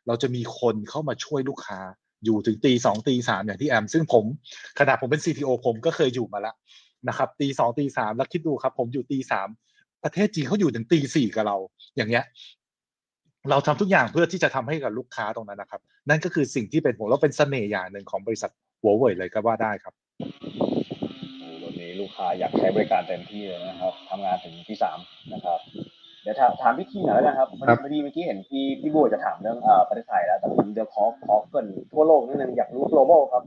[0.06, 1.80] เราจะมีคนเข้ามาช่วยลูกค้า
[2.24, 4.24] อยู่ถึงตีสองตีสามอย่างที่แอม ซึ่งผม
[4.78, 6.54] ขนาดผมเป็น CTO ผมก็เคยอยู่มาแล้ว
[7.08, 9.48] นะครับตีสองตีสามแล้วคิดดูครับ ผมอยู่ตีสาม
[10.04, 11.56] ประเทศจีนเขาอยู่ถึงตีสี่กับเรา
[11.96, 12.24] อย่างเงี้ย
[13.50, 18.50] เราทำทุกอย่างเพื่อที่จะทำให้กับลูกค้าตรงนั้นนะครับ นั่นก็คือสิ่งที่เป็นผมแล้วเป็นเสน่ห์อย่างหนึ่งของบริษัท
[18.80, 19.94] หัวเว่ยเลยก็ว่าได้ครับ
[21.62, 24.98] วันนี้ลูกค้าอยากใช้บริการเต็มที่เลยนะครับทำงานถึงที่สาม
[25.32, 25.58] นะครับ
[26.22, 33.42] เดี๋ยวถามถามพี่ทีหน่อยแล้วกันครับพอครัดีบพอดีเมื่อกี้เห็นพี่พี่บัวจะถามเรื่องเอ่อประเทศไทยแล้วแต่ผมเดี๋ยวขอขอเกรินทั่วโลกนิดนึงอยากรู้ global ครับ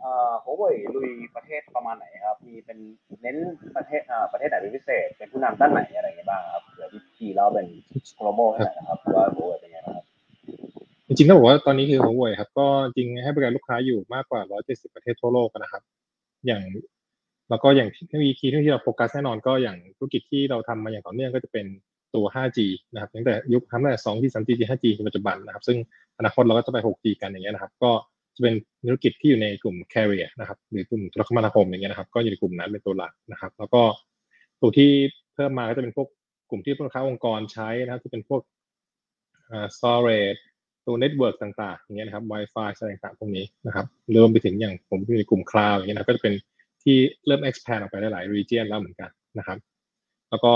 [0.00, 2.78] เอ่อ Huawei ลุยประเทศประมาณไหนครับ มีเป็น
[3.22, 3.36] เน้น
[3.76, 7.66] ประเทศเอ่อประเทศไหนเป็นพิเศษ เป็นผู้นำด้านไหนอะไรอย่างเงี้ยบ้างครับเผื่อพี่ทีเราเป็น
[8.18, 10.06] global ให้หน่อยนะครับว่า Huawei เป็นไงบ้างครับ
[11.06, 15.82] จริงๆต้องบอกว่าตอนนี้คือ Huawei ครับก็จริงให้บริการลูกค้าอยู่มากกว่า 170 ประเทศทั่วโลกนะครับ
[16.46, 16.62] อย่าง
[17.50, 21.66] แล้วก็อย่างที่มีคีย์ที่เราโฟกัสแน่นอนก็อย่างธุรกิจที่เราทำมาอย่างต่อเนื่องก็จะเป็น
[22.14, 22.58] ตัว 5G
[22.92, 25.78] นะครับตั้งแต่ยุคทั้งแต่ 2G 3G 5G จนปัจจุบันนะครับ ซึ่ง
[26.18, 27.90] อนาคตเราก็จะไป 6G กันอย่างเงี้ยนะครับ ก็
[28.36, 28.54] จะเป็น
[28.88, 33.82] ธุรกิจที่อยู่ในกลุ่ม carrier นะครับหรือกลุ่มโทรคมนาคมอย่างเงี้ยนะครับ ก็อยู่ในกลุ่มนั้นเป็นตัวหลักนะครับ แล้วก็
[34.60, 34.90] ตัวที่
[35.34, 36.08] เพิ่มมาก็จะเป็นพวก
[36.50, 38.42] กลุ่มที่ลูกค้าองค์กรใช้นะครับที่เป็นพวก
[39.50, 40.40] อ่า storage
[40.88, 46.34] ตัว network ต่างๆอย่างเงี้ยนะครับ Wi-Fi อะไรต่างๆพวกนี้นะครับรวมไปถึงอย่างผมอยู่ในกลุ่ม cloud อย่างเงี้ยนะก็จะเป็น
[46.82, 49.58] ที่เริ่ม expand ออกไปหลาย region แล้วเหมือนกันนะครับ
[50.30, 50.52] แล้วก็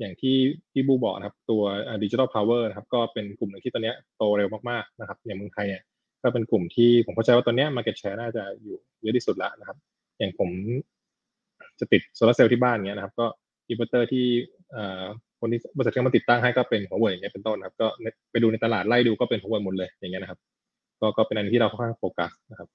[0.00, 0.36] อย่างที่
[0.72, 1.62] พี่บูบอกนะครับ ตัว
[2.02, 5.82] Digital Power นะครับ ก็เป็นกลุ่มหนึ่งที่ตอนเนี้ยโตเร็วมากๆนะครับอย่างเมืองไทยเนี่ย
[6.22, 9.76] ก็เป็นกลุ่มที่ผมเข้าใจว่าตอนเนี้ย market share น่าจะอยู่เยอะที่สุดแล้วนะครับ
[10.18, 10.50] อย่างผม
[11.80, 13.26] จะติดโซลาร์เซลล์ที่บ้านเงี้ยนะครับ ก็
[13.68, 14.26] อินเวอร์เตอร์ที่
[15.42, 17.86] คนที่บริษัทที่มาติดตั้งให้ก็เป็นหัวเว่ยอย่างเงี้ยเป็นต้นครับ ก็
[18.30, 20.38] ไปดูในตลาดไล่ดูก็เป็นหัวเว่ยหมดเลยอย่างเงี้ยนะครับ
[21.00, 22.68] ก็ก็เป็นอันที่เราค่อนข้างโฟกัสนะครับ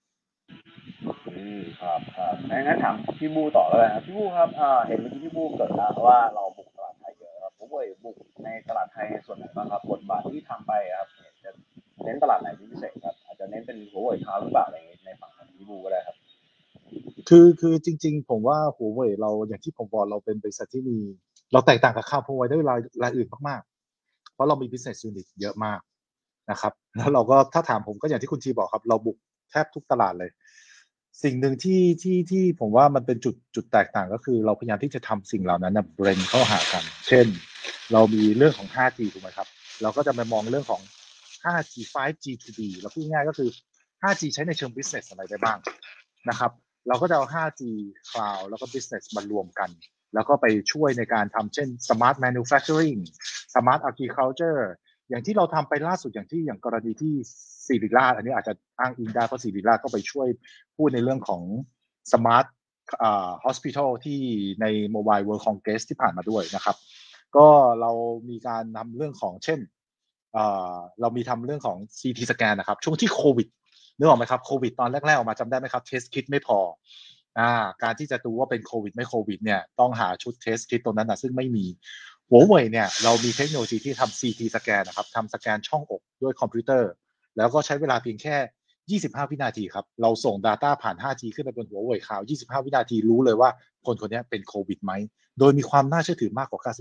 [1.35, 11.07] อืมครับครับงั้นถามพี่บูต่อแล้วกันครับพี่บูครับอ่าเห็นเมื่อกี้พี่บูเกริ่นแล้วว่าเราบุกตลาดไทยเยอะครับหัวเว่ยบุกในตลาดไทยส่วนไหนบ้างครับบทบาทที่ทำไปครับ
[11.43, 11.51] จะ
[12.03, 16.15] เน้นตลาดไหนพิเศษครับอาจจะเน้นเป็นหัวเว่ยคาวหรือเปล่าอะไรอย่างเงี้ยในฝั่งของพี่บูก็ได้ครับ
[17.29, 20.97] คือคือจริง ๆ ผมว่าหัวเว่ยเราอย่างที่ผมบอกเราเป็นบริษัทที่มี
[21.53, 25.79] เราแตกต่างกับข้าวพวยได้รายรายอื่นมากๆ เพราะเรามี business unit เยอะมาก
[26.51, 29.17] นะครับ แล้วเราก็ถ้าถามผมก็อย่างที่คุณทีบอกครับ เราบุก
[29.51, 30.31] แทบทุกตลาดเลย
[31.23, 37.25] สิ่งหนึ่งที่ที่ที่ผมว่ามันเป็นจุดจุดแตกต่างก็คือ เราพยายามที่จะทำสิ่งเหล่านั้นนะเบรนเข้าหากัน เช่น
[37.93, 39.47] เรามีเรื่องของ 5G ถูกไหมครับ
[39.81, 40.81] เราก็จะมามองเรื่องของ
[41.43, 43.49] 5G 5G to B เราพูดง่ายก็คือ
[44.01, 45.57] 5G ใช้ในเชิง business อะไรได้บ้าง
[46.29, 46.51] นะครับ
[46.87, 47.61] เราก็จะเอา 5G
[48.09, 49.69] Cloud แล้วก็ Business มารวมกัน
[50.13, 52.99] แล้วก็ไปช่วยในการทำเช่น Smart Manufacturing
[53.53, 54.61] Smart Agriculture
[55.09, 57.13] อย่างที่เราทำไปล่าสุดอย่างที่อย่างกรณีที่
[57.67, 60.27] สิริราชอันนี้อาจจะอ้างอิงได้เพราะสิริราชก็ไปช่วย
[60.77, 61.41] พูดในเรื่องของ
[62.11, 62.45] Smart
[63.01, 64.19] อ่า Hospital ที่
[64.61, 66.75] ใน Mobile World Congress ที่ผ่านมาด้วยนะครับ
[67.35, 67.47] ก็
[67.81, 67.91] เรา
[68.29, 69.59] มีการทำเรื่องของเช่น
[71.01, 73.47] เรามีทำเรื่องของ CT scan นะครับ ช่วงที่โควิด
[73.97, 76.59] นึกออกไหมครับโควิดตอนแรกๆออกมาจำได้ไหมครับ test kit ไม่พอ
[77.39, 77.51] อ่า
[77.83, 81.65] การที่จะดูว่าเป็นโควิดไม่โควิดเนี่ยต้องหาชุด test kit ตรงนั้นนะซึ่งไม่มี
[82.29, 86.91] หัวเว่ยเนี่ยเรามีเทคโนโลยีที่ทำ CT สแกนนะครับทำสแกนช่องอกด้วยคอมพิวเตอร์
[87.37, 93.49] แล้วก็ใช้เวลาเพียงแค่ 25 วินาทีครับ เราส่ง Data ผ่าน 5G ขึ้นไปบนหัวเว่ยข่าว 25 วินาทีรู้เลยว่า
[93.85, 94.91] คนคนนี้เป็นโควิดไหม
[95.39, 96.73] โดยมีความน่าเชื่อถือมากกว่า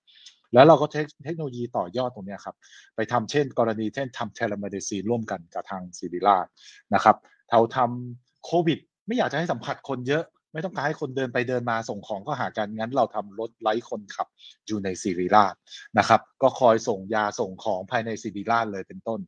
[0.00, 0.86] 97%แล้วเราก็
[1.24, 2.56] เทคโนโลยีต่อยอดตรงนี้ครับ
[2.96, 6.46] ไปทำเช่น กรณีเช่นทำ telemedicine ร่วมกันกับทางศิริราช
[6.94, 7.16] นะครับ
[7.50, 10.24] เราทำโควิด ไม่อยากจะให้สัมผัสคนเยอะ
[10.54, 14.28] ไม่ต้องการให้คนเดินไปเดินมาส่งของก็หากันงั้น เราทำรถไร้คนขับ
[14.66, 15.54] อยู่ในศิริราช
[15.98, 19.20] นะครับ ก็คอยส่งยาส่งของภายในศิริราชเลยเป็นต้น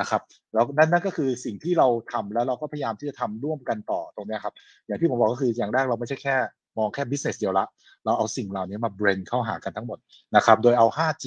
[0.00, 0.22] นะครับ
[0.54, 4.54] แล้วนั่นนั่นก็คือสิ่งที่เราทำแล้วเราก็พยายามที่จะทำร่วมกันต่อตรงนี้ครับ
[4.86, 6.36] อย่างที่ผมบอกก็คืออย่างแรกเราไม่ใช่แค่
[6.78, 7.66] มองแค่ business เดียวละ
[8.04, 9.98] เราเอาสิ่งเหล่านี้มา blend เข้าหากันทั้งหมด
[10.36, 11.26] นะครับ โดยเอา 5G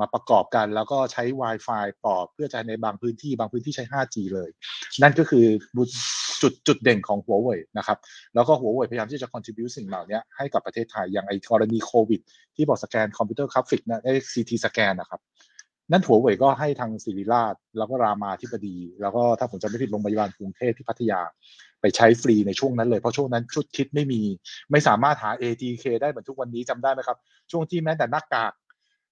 [0.00, 4.50] มาประกอบกัน แล้วก็ใช้ Wi-Fi ต่อเพื่อจะในบางพื้นที่บางพื้นที่ใช้ 5G เลย
[5.02, 5.44] นั่นก็คือ
[6.42, 7.98] จุดจุดเด่นของหัวเว่ยนะครับ
[8.34, 12.20] แล้วก็หัวเว่ยพยายามที่จะ contribute สิ่งเหล่านี้ให้กับประเทศไทย อย่างไอกรณีโควิด
[12.56, 15.20] ที่บอกสแกนคอมพิวเตอร์กราฟิกนะไอ้ CT สแกนนะครับ
[15.92, 21.20] นั่นหัวเว่ยก็ให้ทางศิริราช แล้วก็รามาธิบดี แล้วก็ถ้าผมจำไม่ผิดโรงพยาบาลกรุงเทพที่พัทยา
[21.80, 24.22] ไปใช้ฟรีในช่วงนั้นเลย เพราะช่วงนั้นชุดคิดไม่มี
[24.70, 27.18] ไม่สามารถหา ATK ได้เหมือนทุกวันนี้จำได้ไหมครับ
[27.50, 28.52] ช่วงที่แม้แต่หน้ากาก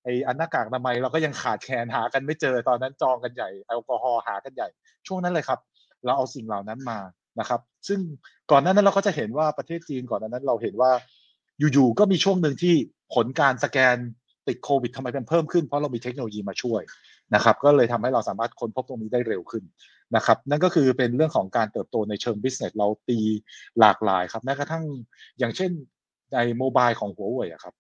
[0.05, 4.68] ไอ้อันหน้ากากทำไมเราก็ยังขาดแคลนหากันไม่เจอตอนนั้นจองกันใหญ่แอลกอฮอล์หากันใหญ่
[5.07, 5.59] ช่วงนั้นเลยครับ
[6.05, 6.98] เราเอาสิ่งเหล่านั้นมา
[7.40, 8.00] นะครับ ซึ่ง
[8.50, 10.90] ก่อนหน้านั้นเราก็จะเห็นว่าประเทศจีนก่อนหน้านั้นเราเห็นว่า
[11.72, 12.74] อยู่ๆก็มีช่วงหนึ่งที่
[13.14, 13.96] ผลการสแกน
[14.48, 16.82] ติดโควิดทำไมเป็นเพิ่มขึ้นเพราะเรามีเทคโนโลยีมาช่วย
[17.34, 19.64] นะครับ ก็เลยทำให้เราสามารถค้นพบตรงนี้ได้เร็วขึ้น
[20.16, 23.18] นะครับ นั่นก็คือเป็นเรื่องของการเติบโตในเชิง business เราตี
[23.80, 24.84] หลากหลายครับแม้กระทั่ง
[25.38, 25.70] อย่างเช่น
[26.34, 27.74] ใน mobile ของหัวเว่ยครับ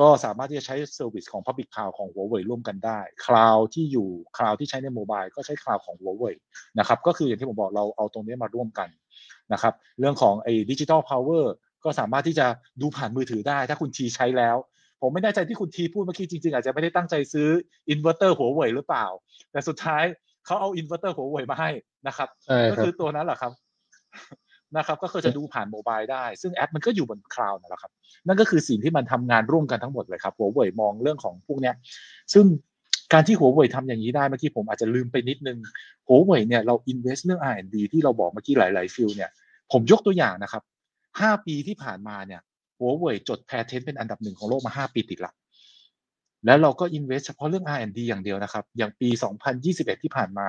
[0.00, 6.34] ก็สามารถที่จะใช้ service ของ Public Cloud ของหัวเว่ยร่วมกันได้ cloud ที่อยู่ cloud ที่ใช้ใน mobile ก็ใช้ cloud ของหัวเว่ย
[6.78, 8.88] นะครับ ก็คืออย่างที่ผมบอกเราเอาตรงนี้มาร่วมกัน
[9.52, 11.52] นะครับ เรื่องของไอ้ Digital Power
[11.84, 12.46] ก็สามารถที่จะ
[12.80, 14.56] ดูผ่านมือถือได้ ถ้าคุณทีใช้แล้ว
[15.00, 17.48] ผมไม่แน่ใจที่คุณทีพูดเมื่อกี้จริงๆ อาจจะไม่ได้ตั้งใจซื้อ
[17.90, 19.06] อินเวอร์เตอร์หัวเว่ยหรือเปล่า
[19.52, 20.04] แต่สุดท้าย
[20.46, 21.70] เขาเอาอินเวอร์เตอร์หัวเว่ยมาให้
[22.06, 22.28] นะครับ
[22.70, 23.52] ก็คือตัวนั้นแหละครับ
[24.76, 27.92] นะครับก็คือจะดูผ่าน mobile ได้ ซึ่งแอปมันก็อยู่บน cloud นั่นแหละครับ
[28.26, 31.74] นั่นก็คือสิ่งที่มันทำงานร่วมกันทั้งหมดเลยครับหัวเว่ยมองเรื่องของพวกเนี้ย
[32.34, 32.44] ซึ่ง
[33.12, 35.58] การที่หัวเว่ยทำอย่างนี้ได้เมื่อกี้ผมอาจจะลืมไปนิดนึง
[36.06, 39.30] หัวเว่ยเนี่ยเรา invest เรื่อง R&D ที่เราบอกเมื่อกี้หลาย ๆ field เนี่ย
[39.72, 40.62] ผมยกตัวอย่างนะครับ
[41.20, 42.40] ห้าปีที่ผ่านมาเนี่ย
[42.78, 45.32] หัวเว่ยจด patent เป็นอันดับหนึ่งของโลกมาห้าปีติดละ
[46.46, 49.08] แล้วเราก็อินเวสเฉพาะเรื่อง R&D อย่างเดียวนะครับ อย่างปี
[49.54, 50.48] 2021 ที่ผ่านมา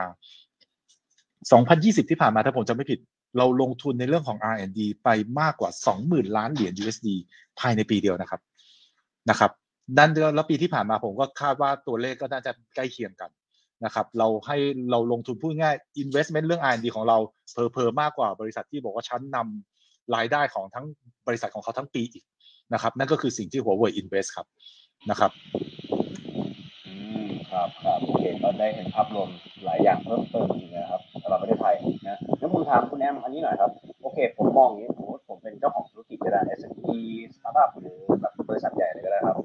[1.60, 3.00] 2020 ที่ผ่านมาถ้าผมจำไม่ผิด
[3.38, 5.10] เราลงทุนในเรื่องของ R&D ไป
[5.40, 5.72] มากกว่า
[6.04, 7.08] 20,000 ล้านเหรียญ USD
[7.60, 8.42] ภายในปีเดียวนะครับ
[9.30, 9.52] นะครับ
[9.98, 13.32] ดันแล้วปีที่ผ่านมาผมก็คาดว่าตัวเลขก็น่าจะใกล้เคียงกัน
[13.86, 14.58] นะครับ เราให้
[14.92, 17.18] เราลงทุนพูดง่าย investment เรื่อง R&D ของเรา
[17.54, 20.86] เพอเพอมากกว่าบริษัทที่บอกว่าชั้นนำรายได้ของทั้ง
[21.28, 22.26] บริษัทของเขาทั้งปีอีก
[22.74, 24.48] นะครับ นั่นก็คือสิ่งที่หัวเว่ย invest ครับ
[25.10, 25.32] นะครับ
[27.54, 29.30] ครับครับโอเคก็ได้เห็นภาพรวม
[29.66, 31.76] หลายอย่างเพิ่มเติมจริงนะครับสำหรับประเทศไทย
[32.08, 37.00] นะงั้นผมถามคุณแอมอันนี้หน่อยครับ โอเค ผมมองอย่างนี้ผมผมเป็นเจ้าของธุรกิจก็ได้ SME
[37.36, 39.38] สตาร์ทอัพหรือแบบบริษัทใหญ่เลยก็ได้ครับ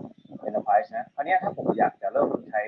[0.49, 2.63] Enterprise นะคราวนี้ถ้าผมอยากจะเริ่มใช้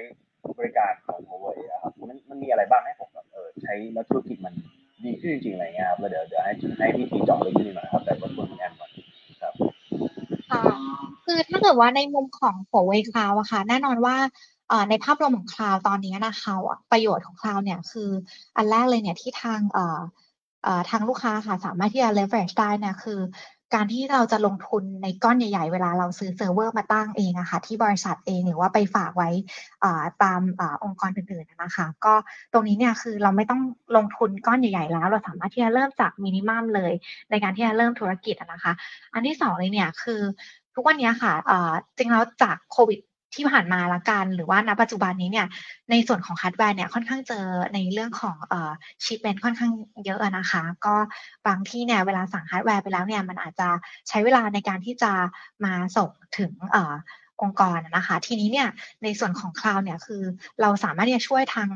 [0.58, 4.54] บริการของ Huawei ครับมันมันมีอะไรบ้างให้ผมแบบเออใช้แล้วธุรกิจมัน
[5.04, 8.90] ดีขึ้นจริงๆอะไรเงี้ยครับแล้วเดี๋ยวเดี๋ยวให้ให้พี่ทีเจาะลึกขึ้นหน่อยครับแต่รบกวนคุณแอมก่อน
[9.42, 9.54] ครับ
[11.26, 14.16] คือถ้าเกิดว่าในมุมของ Huawei Cloud อะค่ะ แน่นอนว่า
[14.88, 16.54] ในภาพรวมของ cloud ตอนนี้นะคะ
[16.92, 18.10] ประโยชน์ของ cloud เนี่ยคือ
[18.56, 19.60] อันแรกเลยเนี่ยที่ทาง
[20.90, 23.20] ทางลูกค้าค่ะสามารถที่จะ leverage ได้เนี่ยคือ
[23.74, 29.30] การที่เราจะลงทุนในก้อนใหญ่ ๆ เวลาเราซื้อเซิร์ฟเวอร์มาตั้งเองอะค่ะที่บริษัทเองหรือว่าไปฝากไว้
[30.22, 32.14] ตามองค์กรอื่นๆนะคะ ก็
[32.52, 33.62] ตรงนี้เนี่ยคือเราไม่ต้อง
[33.96, 36.92] ลงทุนก้อนใหญ่ ๆ แล้ว เราสามารถที่จะเริ่มจาก minimum เลย
[37.30, 38.72] ในการที่จะเริ่มธุรกิจนะคะ
[39.14, 40.20] อันที่สองเลยเนี่ยคือ
[40.74, 41.32] ทุกวันนี้ค่ะ
[41.96, 43.00] จริงแล้วจากโควิด
[43.34, 45.46] ที่ผ่านมาละกัน หรือว่าณปัจจุบันนี้เนี่ย
[45.90, 48.72] ในส่วนของฮาร์ดแวร์เนี่ยค่อนข้างเจอในเรื่องของเอ่อ
[49.04, 49.72] shipment ค่อนข้าง
[50.04, 50.96] เยอะนะคะ ก็
[51.46, 53.68] บางที่เนี่ยเวลาสั่งฮาร์ดแวร์ไปแล้วเนี่ยมันอาจจะ
[54.08, 55.12] ใช้เวลาในการที่จะ
[55.64, 56.94] มาส่งถึงเอ่อ
[57.42, 58.68] องค์กรนะคะทีนี้เนี่ย
[59.02, 60.22] ในส่วนของคลาวด์เนี่ยคือ
[60.60, 61.68] เราสามารถที่จะช่วยทาง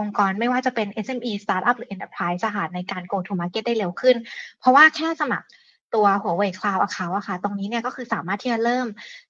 [0.00, 4.16] องค์กรไม่ว่าจะเป็น SME Startup หรือ Enterprise สหในการ go to market ได้เร็วขึ้น
[4.60, 5.46] เพราะว่าแค่สมัคร
[5.94, 8.86] ตัว Huawei Cloud Account อะค่ะ ตรงนี้เนี่ยก็คือสามารถที่จะเริ่ม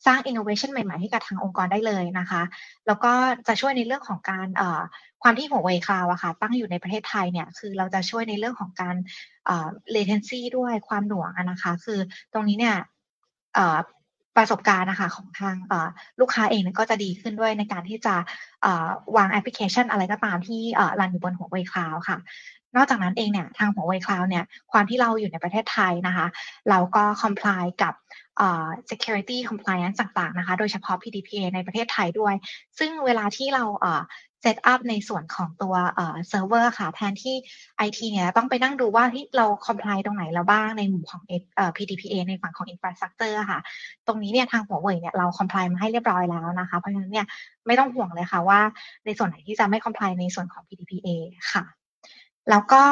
[0.07, 2.43] สร้าง innovation ใหม่ๆ ให้กับทางองค์กรได้เลยนะคะ
[2.87, 3.13] แล้วก็
[3.49, 4.47] จะช่วยในเรื่องของการ
[5.23, 8.97] ความที่ Huawei Cloud อะค่ะ ตั้งอยู่ในประเทศไทยเนี่ย คือเราจะช่วยในเรื่องของการ
[9.95, 11.99] latency ด้วยความหน่วงนะคะ คือ
[12.33, 12.77] ตรงนี้เนี่ย
[14.41, 15.57] ประสบการณ์นะคะของทาง
[16.21, 18.15] ลูกค้าเองก็จะดีขึ้นด้วยในการที่จะ
[19.17, 20.61] วางแอปพลิเคชันอะไรก็ตามที่
[21.01, 22.19] run อยู่บน Huawei Cloud ค่ะ
[22.77, 26.27] นอกจากนั้นเองเนี่ยทาง Huawei Cloud เนี่ยความที่เราอยู่ในประเทศไทยนะคะ
[26.71, 27.95] เราก็ comply กับ
[28.91, 32.35] security compliance ต่างๆนะคะโดยเฉพาะ PDPA ในประเทศไทยด้วย
[32.79, 33.65] ซึ่งเวลาที่เรา
[34.43, 37.37] set up ในส่วนของตัวเเซิร์ฟเวอร์ค่ะแทนที่
[37.87, 41.23] IT เนี่ยต้องไปนั่งดูว่าที่เรา comply ตรงไหนแล้วบ้างในหมู่ของ
[41.77, 43.61] PDPA ในฝั่งของ infrastructure ค่ะ
[44.07, 47.27] ตรงนี้เนี่ยทางหัวเว่ยเนี่ยเรา comply มาให้เรียบร้อยแล้วนะคะ เพราะฉะนั้นเนี่ย
[47.67, 48.61] ไม่ต้องห่วงเลยค่ะว่า
[49.07, 51.09] ในส่วนไหนที่จะไม่ comply ในส่วนของ PDPA
[51.53, 51.65] ค่ะ
[52.51, 52.83] แล้วก็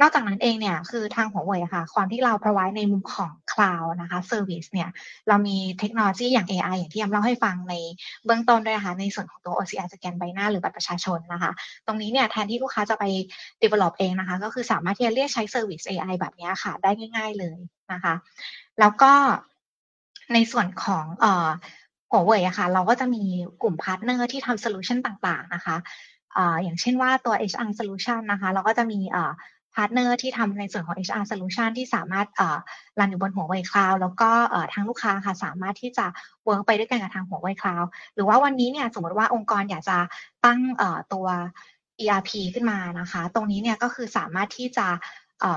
[0.00, 4.88] นอกจากนั้นเองเนี่ยคือทางหัวเว่ยค่ะ ความที่เรา provide ในมุมของ cloud นะคะ service เนี่ย
[5.28, 7.74] เรามีเทคโนโลยีอย่าง AI อย่างที่แอมเล่าให้ฟังใน
[8.24, 11.52] เบื้องต้นด้วยนะคะในส่วนของตัว OCR สแกนใบหน้าหรือบัตรประชาชนนะคะ
[11.86, 13.04] ตรงนี้เนี่ยแทนที่ลูกค้าจะไป
[13.62, 17.58] develop เองนะคะ ก็คือสามารถที่จะเรียกใช้ service AI แบบนี้ค่ะ ได้ง่าย ๆเลย
[17.92, 18.14] นะคะ
[18.80, 19.12] แล้วก็
[20.32, 21.06] ในส่วนของ
[22.10, 23.22] หัวเว่ยอะค่ะ เราก็จะมี
[23.62, 25.76] กลุ่มพาร์ทเนอร์ที่ทำ solution ต่างๆนะคะ
[26.62, 29.00] อย่างเช่นว่าตัว HR solution นะคะเราก็จะมี
[29.74, 32.26] พาร์ทเนอร์ที่ทำในส่วนของ HR solution ที่สามารถ
[32.98, 34.30] รันอยู่บนหัวเว่ยคลาวด์แล้วก็
[34.72, 36.06] ทางลูกค้าค่ะสามารถที่จะ
[36.44, 37.82] work ไปด้วยกันกับทางหัวเว่ยคลาวด์
[38.14, 39.98] หรือว่าวันนี้เนี่ยสมมติว่าองค์กรอยากจะ
[40.44, 40.60] ตั้ง
[41.12, 41.26] ตัว
[42.00, 44.86] ERP ขึ้นมานะคะ ตรงนี้เนี่ยก็คือสามารถที่จะ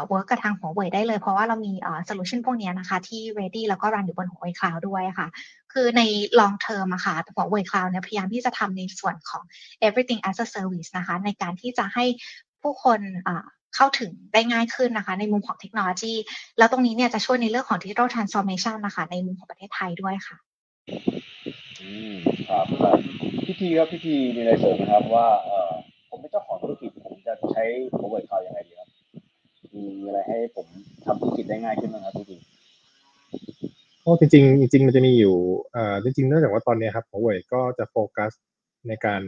[0.07, 1.73] work กับทางหัวเว่ยได้เลย เพราะว่าเรามี
[2.05, 5.27] solution พวกนี้นะคะที่ ready แล้วก็รันอยู่บนหัวเว่ยคลาวด์ด้วยค่ะ
[5.73, 6.01] คือใน
[6.39, 9.43] long term อะค่ะหัวเว่ยคลาวด์เนี่ยพยายามที่จะทำในส่วนของ
[9.87, 12.05] everything as a service นะคะ ในการที่จะให้
[12.61, 12.99] ผู้คน
[13.75, 16.13] เข้าถึงได้ง่ายขึ้นนะคะ ในมุมของเทคโนโลยี
[16.57, 20.37] แล้วตรงนี้เนี่ยจะช่วยในเรื่องของ digital transformation นะคะ ในมุมของประเทศไทยด้วยค่ะ
[21.81, 22.15] อืม
[22.49, 22.65] ครับ
[23.45, 25.27] พี่ทีครับพี่ทีมีอะไรเสริมนะครับว่า
[26.09, 27.63] ผมเป็นเจ้าของธุรกิจผมจะใช้
[27.95, 28.73] หัวเว่ยคลาวยังไงดี
[29.77, 30.67] มีอะไรให้ผม
[31.05, 32.41] ทำธุรกิจได้ง่ายขึ้นไหมครับพี่จริง
[34.01, 34.35] โอ้จริงจ
[34.75, 35.35] ริงมันจะมีอยู่
[35.73, 38.31] เอ่อจริงๆเนื่องจากว่าตอนนี้ครับหัวเว่ยก็จะโฟกัส
[38.87, 39.21] ในการ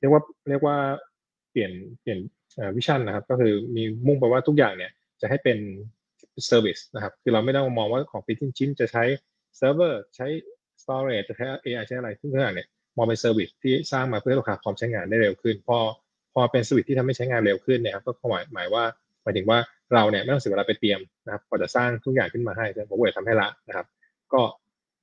[0.00, 0.76] เรียกว่าเรียกว่า
[1.50, 2.18] เปลี่ยนเปลี่ยน
[2.76, 5.58] vision นะครับ ก็คือมีมุ่งไปว่าทุกอย่างเนี่ย จะให้เป็น
[6.46, 9.04] service นะครับ คือเราไม่ต้องมองว่าของเป็นชิ้นจะใช้
[9.56, 10.26] เซิร์ฟเวอร์ใช้
[10.82, 15.78] storage จะใช้ AI ใช้อะไรทุกอย่างเนี่ยมองเป็น service ที่สร้างมาเพื่อลูกค้าพร้อมใช้งานได้เร็วขึ้น พอ
[16.34, 18.84] พอเป็นสวิตที่ทำให้ใช้งานเร็วขึ้นเนี่ยครับก็หมายหมายว่า
[19.24, 19.58] หมายถึงว่า
[19.94, 23.86] เราเนี่ยไม่ต้องเสียเวลาไปเตรียมนะครับพอจะสร้างทุกอย่างขึ้นมาให้หัวเว่ยทำให้ละนะครับ
[24.32, 24.42] ก็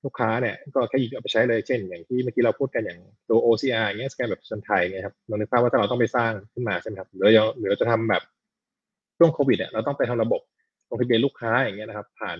[0.05, 2.99] ลูกค้าเนี่ยก็แค่หยิบเอาไปใช้เลยเช่น อย่างที่เมื่อกี้เราพูดกันอย่าง
[3.29, 8.23] ตัว OCR อย่างเงี้ยสแกนแบบชนไทยเงี้ยครับเรานึกภาพว่าถ้าเราต้องไปสร้างขึ้นมาใช่ไหมครับหรือเราหรือเราจะทำแบบ
[9.17, 10.41] ช่วงโควิดเนี่ยเราต้องไปทำระบบ
[10.89, 12.37] ลงทะเบียนลูกค้าอย่างเงี้ยนะครับ ผ่าน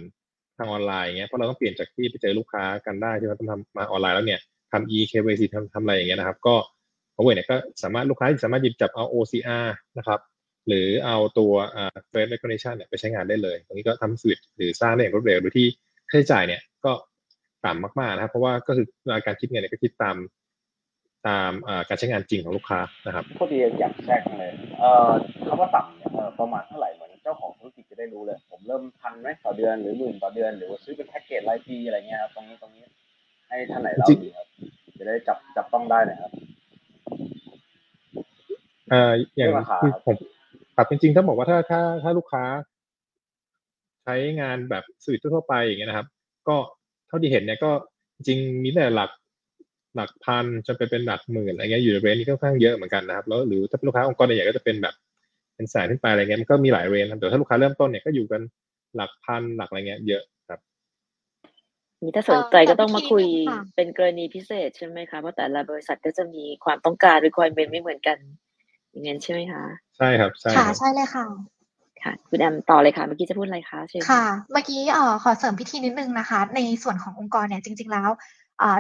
[0.58, 4.40] ทางออนไลน์อย่างเงี้ยเพราะเราต้องเปลี่ยนจากที่ไปเจอลูกค้ากันได้ที่เราต้องทำมาออนไลน์แล้วเนี่ย
[4.72, 6.56] ทำ e KYC ทำทำอะไรอย่างเงี้ยนะครับ ก็
[7.14, 9.68] เขาเวเนี่ยก็สามารถลูกค้าสามารถหยิบจับเอา OCR
[9.98, 10.20] นะครับ
[10.68, 15.68] หรือเอาตัวอ่า face recognition เนี่ยไปใช้งานได้เลย ตรงนี้ก็ทำสวิตหรือสร้างได้อย่างรวดเร็วโดยที่
[16.10, 16.92] ค่าใช้จ่ายเนี่ยก็
[17.66, 18.88] ต่ำมากๆนะครับ เพราะว่าก็คือ
[19.26, 20.18] การคิดเงินเนี่ยก็คิดตาม
[21.28, 21.52] ตาม
[21.88, 25.12] การใช้งานจริงของลูกค้านะครับพอดีอยากแทรกเลยเอ่อ
[25.48, 26.10] คำว่าต่ำเนี่ย
[26.40, 32.84] ประมาณเท่าไหร่เหมือนเจ้าของธุรกิจจะได้รู้เลย ผมเริ่มพันไหมต่อเดือนหรือหมื่นต่อเดือน หรือว่าซื้อเป็นแพ็กเกจรายปีอะไรเงี้ยครับตรงนี้ตรงนี้
[33.48, 34.48] ให้ท่านไหนเราดีครับ
[34.98, 36.32] จะได้จับจับต้องได้นะครับ
[38.90, 39.52] เอ่ออย่าง
[40.06, 40.16] ผม
[40.76, 42.44] ครับจริงๆถ้าบอกว่าถ้าถ้าถ้าลูกค้า
[44.04, 46.08] ใช้งานแบบสวิตทั่วไปอย่างเงี้ยนะครับ
[46.48, 46.56] ก็
[47.08, 47.72] เท่าที่เห็นเนี่ยก็
[48.16, 49.12] จริงมีแต่หลัก
[49.96, 54.96] หลักพันจนไปเป็นหลักหมื่นอะไรเงี้ยอยู่ในเรนนี้ค่อนข้างเยอะเหมือนกันนะครับแล้วหรือถ้าเป็นลูกค้าองค์กรใหญ่ก็จะเป็นแบบ
[55.56, 58.42] เป็นแสนขึ้นไปอะไรเงี้ยมันก็มีหลายเรนแต่ถ้าลูกค้าเริ่มต้นเนี่ยก็อยู่กัน
[58.96, 60.60] หลักพันหลักอะไรเงี้ยเยอะครับ
[62.02, 63.26] นี่ถ้าสนใจก็ต้องมาคุย
[63.76, 68.18] เป็นกรณีพิเศษใช่ไหมคะเพราะแต่ละบริษัทก็จะมีความต้องการ requirement ไม่เหมือนกัน
[68.92, 69.64] อย่างนั้นใช่ไหมคะ
[69.98, 71.26] ใช่ครับใช่ค่ะ ใช่เลยค่ะ
[72.04, 78.10] ค่ะคุณแอมต่อเลยค่ะ เมื่อกี้จะพูดอะไรคะเชิญค่ะ เมื่อกี้เอ่อขอเสริมพิธีนิดนึงนะคะ ในส่วนขององค์กรเนี่ยจริง ๆ แล้ว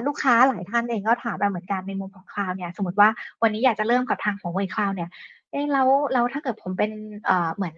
[0.08, 3.10] ลูกค้าหลายท่านเองก็ถามมาเหมือนกันในมุมของคลาวเนี่ยสมมติว่า
[3.42, 5.10] วันนี้อยากจะเริ่มกับทางของเวคลาวเนี่ย
[5.52, 6.92] เอ๊ะแล้วแล้วถ้าเกิดผมเป็น
[7.26, 7.76] เอ่อเหมือน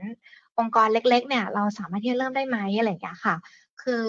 [0.59, 3.35] องค์กรเล็ก ๆ เนี่ย เราสามารถที่จะเริ่มได้ไหมอะไรอย่างเงี้ยค่ะ
[3.81, 4.05] คือ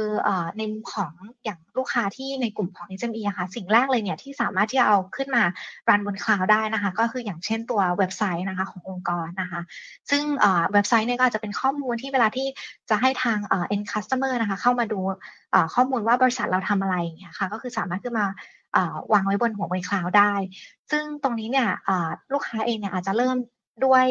[0.59, 1.13] ในมุมของ
[1.45, 5.43] อย่างลูกค้าที่ในกลุ่มของ SME อะค่ะสิ่งแรกเลยเนี่ยที่สามารถที่จะเอาขึ้นมา
[5.89, 9.61] รันบนคลาวด์ได้นะคะ ก็คืออย่างเช่นตัวเว็บไซต์นะคะขององค์กรนะคะ
[10.11, 10.23] ซึ่ง
[10.73, 12.47] เว็บไซต์เนี่ยก็จะเป็นข้อมูลที่เวลาที่
[12.91, 13.39] จะให้ทาง
[13.75, 15.01] end customer นะคะเข้ามาดู
[15.75, 18.27] ข้อมูลว่าบริษัทเราทำอะไรอย่างเงี้ยค่ะก็คือสามารถขึ้นมา
[19.13, 20.35] วางไว้บนหัวเว่ยคลาวด์ได้
[20.91, 21.69] ซึ่งตรงนี้เนี่ย
[22.33, 23.37] ลูกค้าเองเนี่ยอาจจะเริ่ม
[23.85, 24.05] ด้วย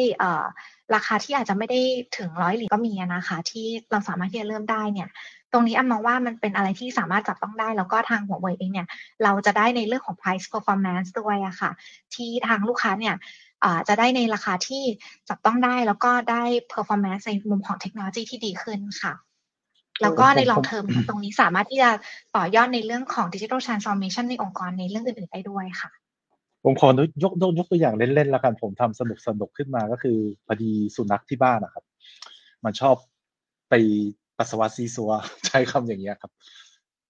[0.94, 1.80] ราคาที่อาจจะไม่ได้
[2.16, 5.08] ถึงร้อยเหรียญก็มีนะคะ ที่เราสามารถที่จะเริ่มได้เนี่ย
[5.52, 8.88] ตรงนี้แอมมองว่ามันเป็นอะไรที่สามารถจับต้องได้ แล้วก็ทางหัวเว่ยเองเนี่ย
[9.24, 11.70] เราจะได้ในเรื่องของ price performance ด้วยอะค่ะ
[12.14, 13.14] ที่ทางลูกค้าเนี่ย
[13.88, 14.82] จะได้ในราคาที่
[15.28, 16.42] จับต้องได้แล้วก็ได้
[16.72, 19.12] performance ในมุมของเทคโนโลยีที่ดีขึ้นค่ะ
[20.02, 21.90] แล้วก็ใน long term ตรงนี้สามารถที่จะ
[22.36, 25.90] ต่อยอดในเรื่องของ digital transformation ในองค์กรในเรื่องอื่นๆได้ด้วยค่ะ
[26.64, 27.00] ผมขอย
[27.30, 31.84] กยกตัวอย่างเล่นๆแล้วกันผมทำสนุกสนุกขึ้นมาก็คือพอดีสุนัขที่บ้านนะครับ
[32.64, 32.96] มันชอบ
[33.70, 33.74] ไป
[34.38, 35.10] ปัสสาวะซีซัว
[35.46, 36.32] ใช้คำอย่างเงี้ยครับ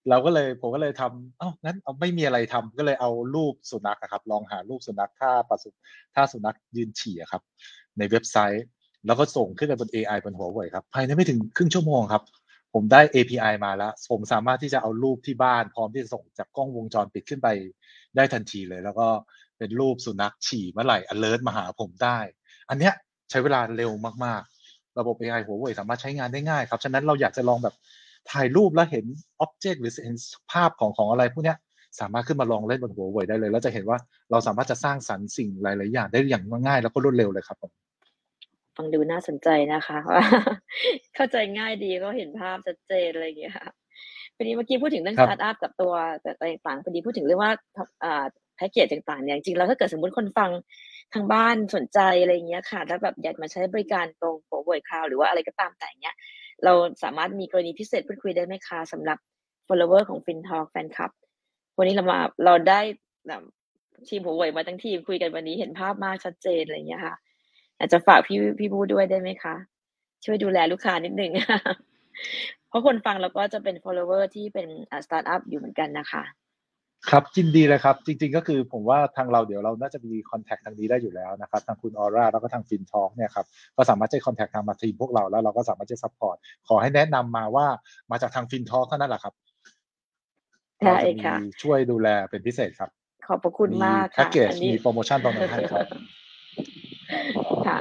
[0.08, 5.64] เราก็เลยผมก็เลยทำเอ้างั้นเอาไม่มีอะไรทำก็เลยเอารูปสุนัขครับ ลองหารูปสุนัขท่าปัสส
[6.14, 7.42] ท่าสุนัขยืนฉี่ครับ
[7.98, 8.64] ในเว็บไซต์
[9.06, 12.22] แล้วก็ส่งขึ้นไปบน AI บนหัวเว่ยครับภายในไม่ถึงครึ่งชั่วโมงครับ
[12.74, 17.48] ผมได้ API มาแล้ว ผมสามารถที่จะเอารูปที่บ้าน พร้อมที่จะส่งจากกล้องวงจรปิดขึ้นไป
[18.16, 19.08] ได้ทันทีเลย แล้วก็
[19.64, 22.18] เป็นรูปสุนัขฉี่เมื่อไหร่ alert มาหาผมได้
[22.70, 22.94] อันเนี้ย
[23.30, 23.90] ใช้เวลาเร็ว
[24.24, 24.42] มาก
[24.98, 27.74] ระบบ AI หัวเว่ยสามารถใช้งานได้ง่ายครับ ฉะนั้นเราอยากจะลองแบบ
[28.30, 29.04] ถ่ายรูปแล้วเห็น
[29.40, 30.16] object หรือเห็น
[30.52, 31.54] ภาพของของอะไรพวกนี้
[32.00, 33.98] สามารถขึ้นมาลองเล่นบนหัวเว่ยได้เลย แล้วจะเห็นว่า
[34.30, 37.70] เราสามารถจะสร้างสรรค์สิ่งหลาย ๆ อย่างได้อย่างง่าย แล้วก็รวดเร็วเลยครับผม
[38.76, 40.24] ฟังดูน่าสนใจนะคะว่า
[41.14, 43.68] เข้าใจง่ายดีก็เห็นภาพชัดเจนอะไรอย่างเงี้ยค่ะ
[44.36, 45.92] พอดีเมื่อกี้พูดถึงเรื่องสตาร์ทอัพกับตัว
[46.22, 46.32] แต่
[46.66, 47.52] ต่างพอดีพูดถึงเรื่องว่า
[48.56, 50.50] แพ็กเกจต่างๆเนี่ยจริงๆแล้วถ้าเกิดสมมติคนฟัง
[51.14, 56.16] ทางบ้านสนใจอะไรเงี้ยค่ะแล้วแบบอยากมาใช้บริการตรงโ o ร a ยคลาวหรือว่าอะไรก็ตามแต่เนี้ย
[56.64, 59.18] เราสามารถมีกรณีพิเศษพูดคุยได้ไหมคะสำหรับ
[59.66, 61.10] follower ของ FinTalk แฟนคลับ
[61.78, 62.80] วันนี้เรามาเราได้
[64.08, 67.14] ทีมหัวเว่ยมาทั้งทีมคุยกันวันนี้เห็นภาพมากชัดเจนอะไรเงี้ยค่ะ
[67.78, 69.54] อาจจะฝากพี่พี่บูด้วยได้ไหมคะ
[70.24, 71.32] ช่วยดูแลลูกค้านิดนึง
[72.68, 74.68] เพราะคนฟังเราก็จะเป็น follower ที่เป็น
[75.04, 76.22] สตาร์ทอัพอยู่เหมือนกันนะคะ
[77.10, 83.46] ครับยินดีเลยครับ จริง ๆ ก็คือผมว่าทางเราเดี๋ยวเราน่าจะมี contact ทางนี้ได้อยู่แล้วนะครับ ทางคุณออร่าแล้วก็ทางฟินทองเนี่ยครับ
[83.76, 86.36] ก็สามารถจะ contact ทางมาทีมพวกเราแล้วเราก็สามารถจะ support
[86.68, 87.66] ขอให้แนะนำมาว่า
[88.10, 89.34] มาจากทางฟินทองเท่านั้นแหละครับ
[90.80, 92.90] ใช่ค่ะช่วยดูแลเป็นพิเศษครับ
[93.26, 95.86] ขอบพระคุณมากค่ะแพ็กเกจมีโปรโมชั่นตรงนั้นให้ครับ
[97.66, 97.78] ค่ะ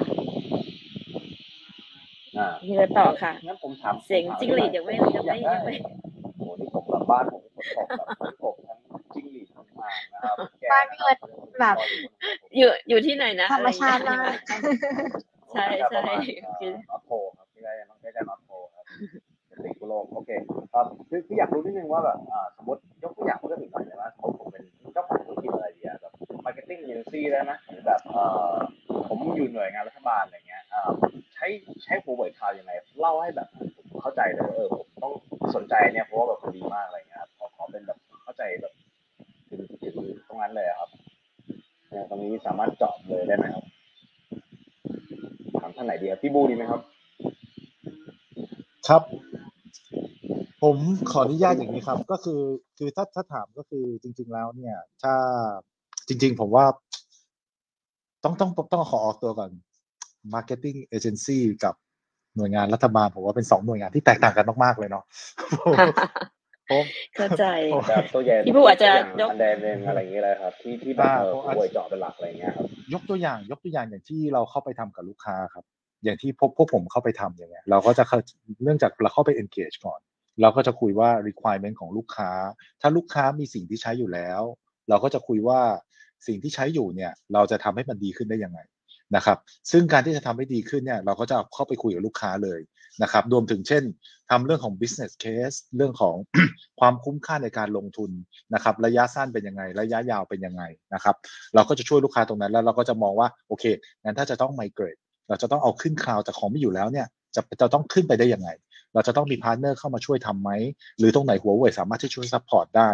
[2.63, 5.75] มีอะไรต่อค่ะงั้นผมถามเสียงจิ้งหรีดยังไม่ยังไม่ยังไม่
[6.37, 7.41] โอ้นี่ผมกลับบ้านผม
[8.19, 8.82] ผมตกแบบผม
[10.71, 11.17] บ้านเกิด
[11.59, 11.75] แบบ
[12.57, 14.33] อยู่อยู่ที่ไหนนะธรรมชาติมาก
[15.51, 16.13] ใช่ใช่
[16.59, 18.85] คือมาโพครับที่ได้ต้องได้มาโพครับ
[19.63, 20.29] สิงคุโลโอเค
[20.73, 22.17] ครับคือคืออยากรู้นิดนึงว่าแบบ
[22.57, 26.13] สมมติยกตัวอย่างเพื่อถึงหน่อยได้ไหมสมมติผมเป็นเจ้าของธุรกิจอะไรดีอะแบบ
[26.45, 27.51] มาร์เก็ตติ้งเอเจนซี่ได้ไหม
[27.85, 28.53] แบบเอ่อ
[29.07, 30.63] ผมอยู่หน่วยงานรัฐบาลอะไรเงี้ย
[31.33, 31.47] ใช้
[31.83, 33.47] ใช้โปรโมทข่าวยังไงเล่าให้แบบ
[34.01, 35.13] เข้าใจเลยเออผมต้อง
[35.55, 38.72] สนใจเนี่ยเพราะว่าแบบดีมากอะไรเงี้ยขอขอเป็นแบบเข้าใจแบบ
[40.27, 40.89] ตรงนั้นเลยครับ
[42.09, 43.65] ตรงนี้สามารถเจาะเลยได้ไหมครับ
[45.59, 46.81] ถามท่านไหนดีครับพี่บูดีไหมครับ
[48.87, 49.01] ครับ
[50.63, 50.77] ผม
[51.11, 52.41] ขออนุญาตอย่างนี้ครับ ก็คือ
[52.77, 55.13] คือถ้าถ้าถามก็คือจริง ๆแล้ว เนี่ย ถ้า
[56.07, 56.65] จริง ๆ ผมว่า
[58.23, 59.51] ต้องต้องต้องขอออกตัวก่อน
[60.33, 61.75] Marketing Agency กับ
[62.35, 65.03] หน่วยงานรัฐบาลผมว่าเป็นสองหน่วยงานที่แตกต่างกันมาก ๆ เลยเนาะ
[67.15, 67.45] เข้าใจ
[67.89, 68.89] แบบตัวใหญ่พี่ผู้อาจจะ
[69.21, 71.23] ยกอันแดงเองอะไรอย่างเงี้ยเลยครับที่ที่แบบ
[71.55, 75.65] ป่วยเจาะเป็นหลักอะไรเงี้ยครับยกตัวอย่างยกตัวอย่างอย่างที่เราเข้าไปทำกับลูกค้าครับ
[76.03, 78.03] อย่างที่พวกพวกผมเข้าไปทำอย่างเงี้ยเราก็จะ
[78.63, 79.99] เนื่องจากเราเข้าไป engage ก่อน
[80.41, 82.31] เราก็จะคุยว่า requirement ของลูกค้า
[82.81, 84.41] ถ้าลูกค้ามีสิ่งที่ใช้อยู่แล้ว
[84.89, 85.61] เราก็จะคุยว่า
[86.27, 88.59] สิ่งที่ใช้อยู่เนี่ย เราจะทำให้มันดีขึ้นได้ยังไง
[89.15, 89.37] นะครับ
[89.71, 92.59] ซึ่งการที่จะทำให้ดีขึ้นเนี่ย เราก็จะเข้าไปคุยกับลูกค้าเลย
[93.01, 93.83] นะครับรวมถึงเช่น
[94.29, 96.15] ทำเรื่องของ business case เรื่องของ
[96.79, 98.11] ความคุ้มค่าในการลงทุน
[98.53, 100.63] นะครับระยะสั้นเป็นยังไง ระยะยาวเป็นยังไง
[100.93, 101.15] นะครับ
[101.55, 103.65] เราก็จะช่วยลูกค้าตรงนั้นแล้วเราก็จะมองว่าโอเค
[104.03, 108.49] งั้นถ้าจะต้อง migrate เราจะต้องเอาขึ้นคลาวจากของไม่อยู่แล้วเนี่ยจะจะต้องขึ้นไปได้ยังไง
[108.93, 110.51] เราจะต้องมีพาร์ทเนอร์เข้ามาช่วยทำไหม
[110.99, 112.89] หรือตรงไหนหัวเว่ยสามารถที่ช่วย support ได้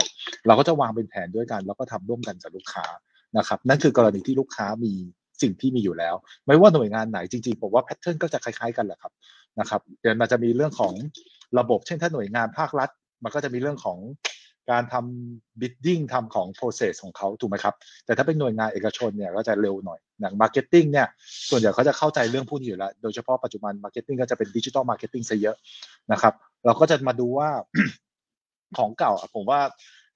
[0.48, 2.86] เราก็จะวางเป็นแผนด้วยกัน แล้วก็ทำร่วมกันกับลูกค้า
[3.38, 4.94] นะครับนั่นคือกรณีที่ลูกค้ามี
[5.42, 6.16] สิ่งที่มีอยู่แล้ว
[6.48, 9.12] ไม่ว่าหน่วยงานไหนจริงๆผมว่า pattern ก็จะคล้ายๆกันแหละครับ
[9.60, 10.94] นะครับเดี๋ยวมันจะมีเรื่องของ
[11.60, 12.90] ระบบ เช่นถ้าหน่วยงานภาครัฐ
[13.24, 14.00] มันก็จะมีเรื่องของ
[14.72, 21.08] การทำ bidding ทำของ process ของเขาถูกไหมครับ แต่ถ้าเป็นหน่วยงานเอกชนเนี่ยก็จะเร็วหน่อยอย่าง marketing เนี่ย
[21.50, 25.56] ส่วนใหญ่เขาจะเข้าใจเรื่องพวกนี้อยู่แล้ว โดยเฉพาะปัจจุบัน marketing ก็จะเป็น digital marketing ซะเยอะ
[26.12, 26.34] นะครับ
[26.66, 27.50] เราก็จะมาดูว่า
[28.78, 29.60] ของเก่าผมว่า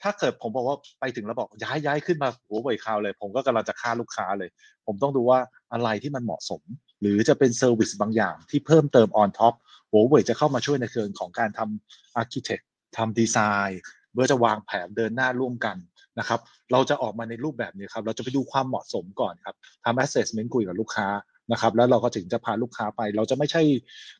[0.03, 4.49] ถ้าเกิดผมบอกว่าไปถึงแล้วบอกย้ายย้ายขึ้นมาหัวเว่ยคาวเลย ผมก็กำลังจะฆ่าลูกค้าเลย
[4.87, 5.39] ผมต้องดูว่า
[5.73, 6.61] อะไรที่มันเหมาะสม
[7.03, 9.53] หรือจะเป็นเซอร์วิสบางอย่างที่เพิ่มเติม on top
[9.91, 12.63] หัวเว่ยจะเข้ามาช่วยในเชิงของการทำ architect
[12.97, 13.37] ทำดีไซ
[13.67, 13.81] น์
[14.13, 15.77] เพื่อจะวางแผนเดินหน้าร่วมกัน
[16.19, 16.39] นะครับ
[16.71, 21.07] เราจะออกมาในรูปแบบนี้ครับ เราจะไปดูความเหมาะสมก่อนครับทำ assessment คุยกับลูกค้า
[21.51, 23.61] นะครับ แล้วเราก็ถึงจะพาลูกค้าไป เราจะไม่ใช่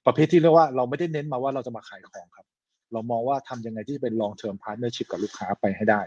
[0.05, 2.45] ประเภทที่เรียกว่าเราไม่ได้เน้นมาว่าเราจะมาขายของครับ
[2.93, 6.01] เรามองว่าทำยังไงที่เป็น long term partnership กับลูกค้าไปให้ได้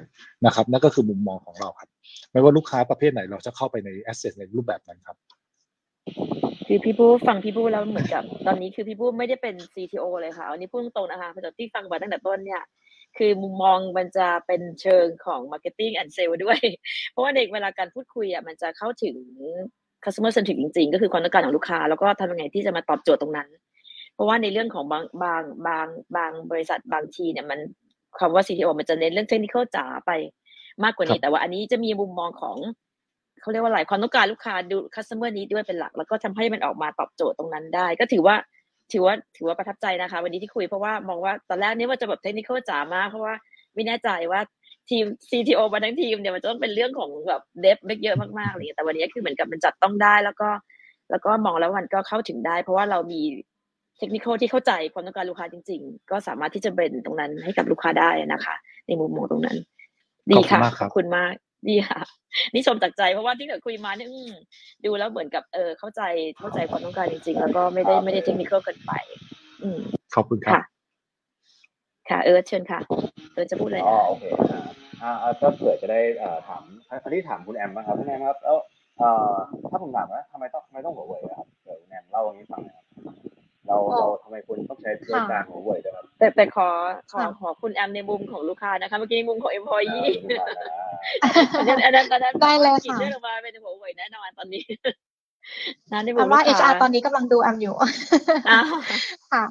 [0.46, 1.88] นะครับ นั่นก็คือมุมมองของเราครับ
[2.32, 5.16] ไม่ว่าลูกค้าประเภทไหนเราจะเข้าไปใน asset ในรูปแบบนั้นครับ
[6.66, 12.62] คือพี่บูฟังพี่บูแล้วเหมือนกับ ตอนนี้คือพี่บูไม่ได้เป็น CTO เลยค่ะอันนี้พูดตรงๆนะคะเพราะที่ฟังมาตั้งแต่ต้นเนี่ย
[13.18, 16.58] คือมุมมองมันจะเป็นเชิงของ Marketing and Sale ด้วย
[17.10, 19.16] เพราะว่าในเวลาการพูดคุยอะมันจะเข้าถึง
[20.04, 23.48] customer centric จริงๆ ก็คือความต้องการของลูกค้า แล้วก็ทำยังไงที่จะมาตอบโจทย์ตรงนั้น
[24.14, 25.86] เพราะว่าในเรื่องของบางบางบาง
[26.16, 27.58] บางบริษัทบางทีเนี่ยมัน
[28.20, 30.10] คำว่า CTO มันจะเน้นเรื่องเทคนิคจ๋าไป
[30.84, 32.56] มากกว่านี้แต่ว่าอันนี้จะมีมุมมองของ
[33.40, 38.36] เขาเรียกว่าอะไรความต้องการลูกค้าดู customer นี้ด้วยเป็นหลัก แล้วก็ทำให้มันออกมาตอบโจทย์ตรงนั้นได้ ก็ถือว่า
[38.92, 43.34] ถือว่าถือว่าประทับใจนะคะ วันนี้ที่คุยเพราะว่ามองว่าตอนแรกนี่ว่าจะแบบเทคนิคจ๋ามากเพราะว่า
[43.74, 44.40] ไม่แน่ใจว่า
[44.90, 50.48] ทีม CTO มาทั้งทีมเนี่ยมันจะต้องเป็นเรื่องของแบบเดฟเยอะมากๆเลยแต่วันนี้คือเหมือนกับมันจัดต้องได้แล้วก็
[51.10, 53.20] แล้วก็มองแล้วมันก็เข้าถึงได้ เพราะว่าเรามี
[53.98, 58.54] เทคนิคที่เข้าใจความต้องการลูกค้าจริง ๆ ก็สามารถที่จะเบรนตรงนั้นให้กับลูกค้าได้นะคะ
[58.86, 59.58] ในมุมมองตรงนั้น
[60.30, 61.32] ดีค่ะขอบคุณมาก
[61.68, 62.00] ดีค่ะ
[62.54, 64.10] นี่ชมจากใจเพราะว่าที่เกิดคุยมาเนี่ย
[64.84, 66.02] ดูแล้วเหมือนกับเออเข้าใจ
[66.38, 68.92] เข้าใจความต้องการจริงๆ แล้วก็ไม่ได้ไม่ได้เทคนิคเกินไป
[69.62, 69.78] อืม
[70.14, 70.54] ขอบคุณครับ
[72.10, 72.80] ค่ะ เออเชิญค่ะ
[73.34, 74.24] เออจะพูดอะไรอ๋อโอเค
[75.02, 76.62] อ่าอ่าก็เผื่อจะได้อ่าถาม
[77.02, 78.56] อันนี้ถามคุณแอมบ้างครับคุณแอมครับแล้ว
[79.00, 79.34] อ่า
[79.70, 82.86] ถ้าผมถามว่าทำไมต้องทำไมต้องหัวเว่ยครับเดี๋ยวคุณแอมเล่าอย่างนี้ฟังหน่อยครับ
[83.66, 86.68] เราเราทำไมคุณต้องใช้บริการหัวเว่ยด้วยครับแต่แต่ขอ
[87.12, 90.10] ขอขอคุณแอมในมุมของลูกค้านะคะเมื่อกี้มุมของ employee
[91.54, 94.64] อันนั้นอันนั้นอันนั้นได้เลยคิดค่ะเรื่องมาเป็นหัวเว่ยแน่นอนตอนนี้
[95.92, 97.74] นะในมุแอมมว่าลูกค้า HR ตอนนี้กำลังดูแอมอยู่
[98.50, 98.66] อ้าว
[99.32, 99.44] ค่ะ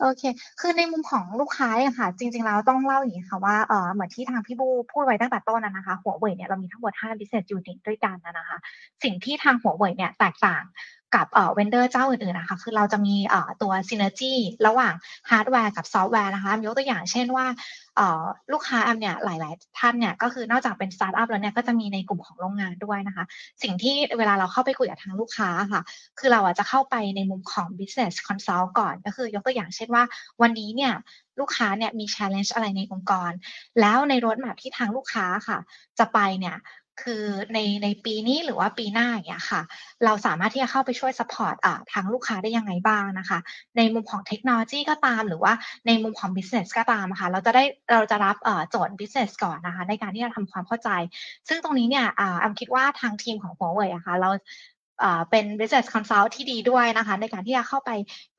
[0.00, 0.22] โอเค
[0.60, 8.58] คือในมุมของลูกค้าอะค่ะ จริง ๆ แล้วต้องเล่าอย่างนี้ค่ะว่าเออเหมือนที่ทางพี่บูพูดไว้ตั้งแต่ต้นนะนะคะ หัวเว่ยเนี่ยเรามีทั้งหมด 5 business unit ด้วยกันนะนะคะ
[9.04, 10.64] สิ่งที่ทางหัวเว่ยเนี่ยแตกต่าง
[11.14, 14.34] กับเอ่อ vendor เจ้าอื่นๆนะคะคือเราจะมีเอ่อตัว synergy
[14.66, 14.94] ระหว่าง
[15.30, 17.46] ฮาร์ดแวร์กับซอฟต์แวร์นะคะยกตัวอย่างเช่นว่า
[18.52, 23.24] ลูกค้าแอมเนี่ยหลาย ๆ ท่านเนี่ยก็คือนอกจากเป็นสตาร์ทอัพแล้วเนี่ยก็จะมีในกลุ่มของโรงงานด้วยนะคะ
[23.62, 25.82] สิ่งที่เวลาเราเข้าไปคุยกับทางลูกค้าค่ะ
[26.18, 30.02] คือเราอาจจะเข้าไปในมุมของ business consult ก่อน ก็คือยกตัวอย่างเช่นว่า
[30.42, 30.92] วันนี้เนี่ย
[31.40, 33.32] ลูกค้าเนี่ยมี challenge อะไรในองค์กร
[33.80, 35.58] แล้วใน roadmap ที่ทางลูกค้าค่ะ
[35.98, 36.56] จะไปเนี่ย
[37.02, 39.62] คือในในปีนี้หรือว่าปีหน้าอย่างเงี้ยค่ะ
[40.04, 43.38] เราสามารถที่จะเข้าไปช่วย support อ่าทางลูกค้าได้ยังไงบ้างนะคะ
[43.76, 45.52] ในมุมของเทคโนโลยีก็ตาม หรือว่า
[45.86, 48.36] ในมุมของ business ก็ตามค่ะ เราจะได้เราจะรับ
[48.70, 50.90] โจทย์ business ก่อนนะคะ ในการที่จะทำความเข้าใจ
[51.48, 54.30] ซึ่งตรงนี้เนี่ยอ่าแอมคิดว่าทางทีมของ Huawei อะค่ะเรา
[55.30, 57.90] เป็น business consult ที่ดีด้วยนะคะ ในการที่จะเข้าไป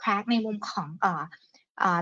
[0.02, 0.88] crack ในมุมของ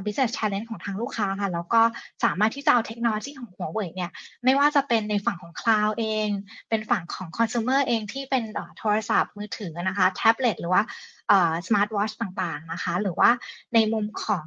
[0.06, 1.82] business challenge ของทางลูกค้าค่ะ แล้วก็
[2.24, 4.12] สามารถที่จะเอาเทคโนโลยีของ Huawei เนี่ย
[4.44, 6.30] ไม่ว่าจะเป็นในฝั่งของ cloud เอง
[6.70, 8.44] เป็นฝั่งของ consumer เองที่เป็น
[8.78, 10.82] โทรศัพท์มือถือนะคะ แท็บเล็ตหรือว่า
[11.28, 13.30] เอ่อ smart watch ต่างๆนะคะ หรือว่า
[13.74, 14.45] ในมุมของ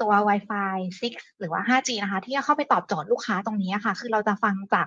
[0.00, 4.86] ตัว Wi-Fi 6 หรือว่า 5G นะคะ ที่จะเข้าไปตอบโจทย์ลูกค้าตรงนี้ค่ะ คือเราจะฟังจาก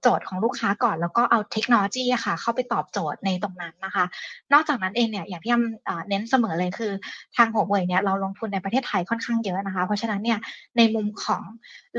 [0.00, 4.04] โจทย์ของลูกค้าก่อน แล้วก็เอาเทคโนโลยีค่ะ เข้าไปตอบโจทย์ในตรงนั้นนะคะ
[4.52, 6.92] นอกจากนั้นเองเนี่ยอย่างที่ยำอ่าเน้นเสมอเลยคือ
[7.36, 10.38] ทางหัวเว่ยเนี่ยเราลงทุนในประเทศไทยค่อนข้างเยอะนะคะ เพราะฉะนั้นเนี่ย
[10.76, 11.42] ในมุมของ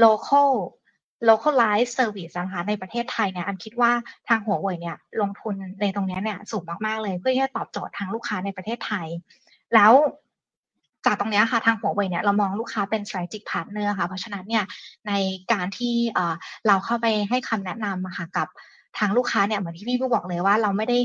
[0.04, 0.50] local
[1.30, 3.92] localize service นะคะในประเทศไทยเนี่ยอันคิดว่า
[4.30, 9.08] ทางหัวเว่ยเนี่ยลงทุนในตรงนี้เนี่ยสูงมากๆเลย เพื่อที่จะตอบโจทย์ทางลูกค้าในประเทศไทย
[9.76, 9.94] แล้ว
[11.06, 14.64] จากตรงนี้ค่ะทางหัวเว่ยเนี่ยเรามองลูกค้าเป็น strategic partner ค่ะ เพราะฉะนั้นเนี่ย
[15.08, 15.12] ใน
[15.52, 15.96] การที่
[16.68, 18.48] เราเข้าไปให้คำแนะนำอะค่ะกับ
[18.98, 21.00] ทางลูกค้าเนี่ยเหมือนที่พี่ผู้บอกเลยว่าเราไม่ได้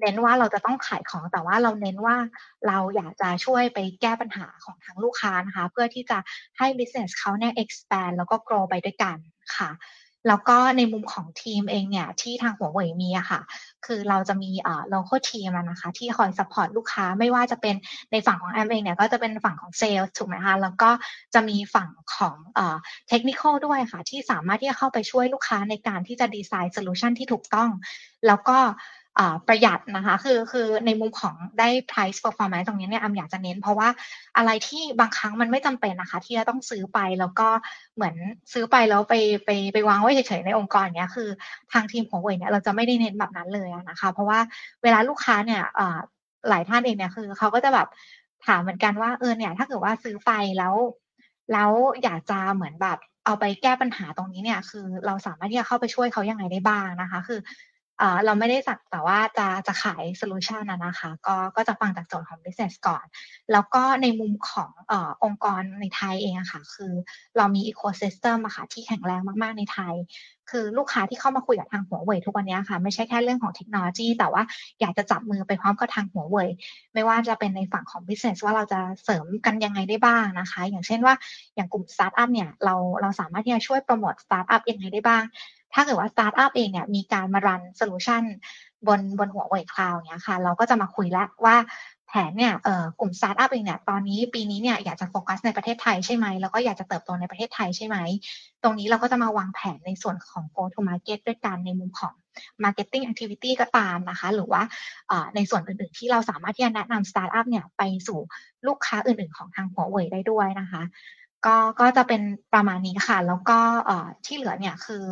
[0.00, 2.16] เน้นว่าเราจะต้องขายของแต่ว่าเราเน้นว่า
[2.68, 6.18] เราอยากจะช่วยไปแก้ปัญหาของทางลูกค้านะคะ เพื่อที่จะ
[6.58, 9.16] ให้ business เขาเนี่ย expand แล้วก็ grow ไปด้วยกัน
[9.56, 9.70] ค่ะ
[10.28, 13.40] แล้วก็ในมุมของทีมเองเนี่ยที่ทางหัวเว่ยมีอะค่ะ
[13.86, 17.74] คือเราจะมีเอ่อ local team นะคะ ที่คอย support ลูกค้าไม่ว่าจะเป็น
[18.12, 20.90] ในฝั่งของแอมเองเนี่ยก็จะเป็นฝั่งของเซลล์ถูกไหมคะแล้วก็
[21.34, 22.76] จะมีฝั่งของเอ่อ
[23.08, 27.70] เทคนิคด้วยค่ะ ที่สามารถที่จะเข้าไปช่วยลูกค้าในการที่จะ design solution ที่ถูกต้อง
[28.26, 28.58] แล้วก็
[29.46, 33.88] ประหยัดนะคะคือคือในมุมของได้ price performance ตรงนี้เนี่ยแอมอยากจะเน้น เพราะว่า
[34.36, 37.48] อะไรที่บางครั้งมันไม่จำเป็นนะคะ ที่จะต้องซื้อไปแล้วก็
[37.94, 38.14] เหมือน
[38.52, 39.14] ซื้อไปแล้วไป
[39.44, 41.28] ไปไปวางไว้เฉยๆในองค์กรเนี้ยคือ
[41.72, 44.38] ทางทีมของเวยเนี่ยเราจะไม่ได้เน้นแบบนั้นเลยนะคะ เพราะว่า
[44.82, 45.62] เวลาลูกค้าเนี่ย
[46.48, 47.88] หลายท่านเองเนี่ยคือเขาก็จะแบบ
[48.46, 50.74] ถามเหมือนกันว่าเออเนี่ยถ้าเกิดว่าซื้อไปแล้ว
[51.52, 51.70] แล้ว
[52.02, 57.40] อยากจะเหมือนแบบเอาไปแก้ปัญหาตรงนี้เนี่ย คือเราสามารถที่จะเข้าไปช่วยเขายังไงได้บ้างนะคะ คือ
[58.24, 63.04] เราไม่ได้สักแต่ว่าจะจะขายโซลูชันนะนะคะ ก็ก็จะฟังจากโจทย์ของ business ก่อน
[63.52, 66.92] แล้วก็ในมุมขององค์กรในไทยเองอะค่ะ คือ
[67.36, 69.94] เรามี ecosystem อะค่ะที่แข็งแรงมาก ๆ ในไทย
[70.50, 74.42] คือลูกค้าที่เข้ามาคุยกับทางหัวเว่ยทุกวันนี้ค่ะ ไม่ใช่แค่เรื่องของเทคโนโลยี แต่ว่า
[74.80, 76.48] อยากจะจับมือไปพร้อมกับทางหัวเว่ย
[76.94, 81.14] ไม่ว่าจะเป็นในฝั่งของ business ว่าเราจะเสริมกันยังไงได้บ้างนะคะ อย่างเช่นว่า
[81.56, 85.22] อย่างกลุ่มสตาร์ทอัพเนี่ยเราเราสามารถที่จะช่วยโปรโมทสตาร์ทอัพยังไงได้บ้าง
[85.74, 88.22] ถ้าเกิดว่าสตาร์ทอัพเองเนี่ยมีการมารัน solution
[88.86, 91.56] บนบนหัวเว่ย Cloud เนี้ยค่ะ เราก็จะมาคุยแล้วว่า
[92.08, 97.96] แผนเนี่ยเอ่อกลุ่มสตาร์ทอัพเองเนี่ยตอนนี้ปีนี้เนี่ยอยากจะโฟกัสในประเทศไทยใช่ไหมแล้วก็อยากจะเติบโตในประเทศไทยใช่ไหม
[98.62, 102.14] ตรงนี้เราก็จะมาวางแผนในส่วนของ go to market ด้วยกันในมุมของ
[102.64, 104.62] marketing activity ก็ตามนะคะ หรือว่า
[105.34, 108.20] ในส่วนอื่นๆ ที่เราสามารถที่จะแนะนำสตาร์ทอัพเนี่ยไปสู่
[108.66, 110.82] ลูกค้าอื่นๆ ของทางหัวเว่ยได้ด้วยนะคะ
[111.46, 112.22] ก็ก็จะเป็น
[112.54, 113.58] ประมาณนี้ค่ะ แล้วก็
[114.26, 115.02] ที่เหลือเนี่ยคือ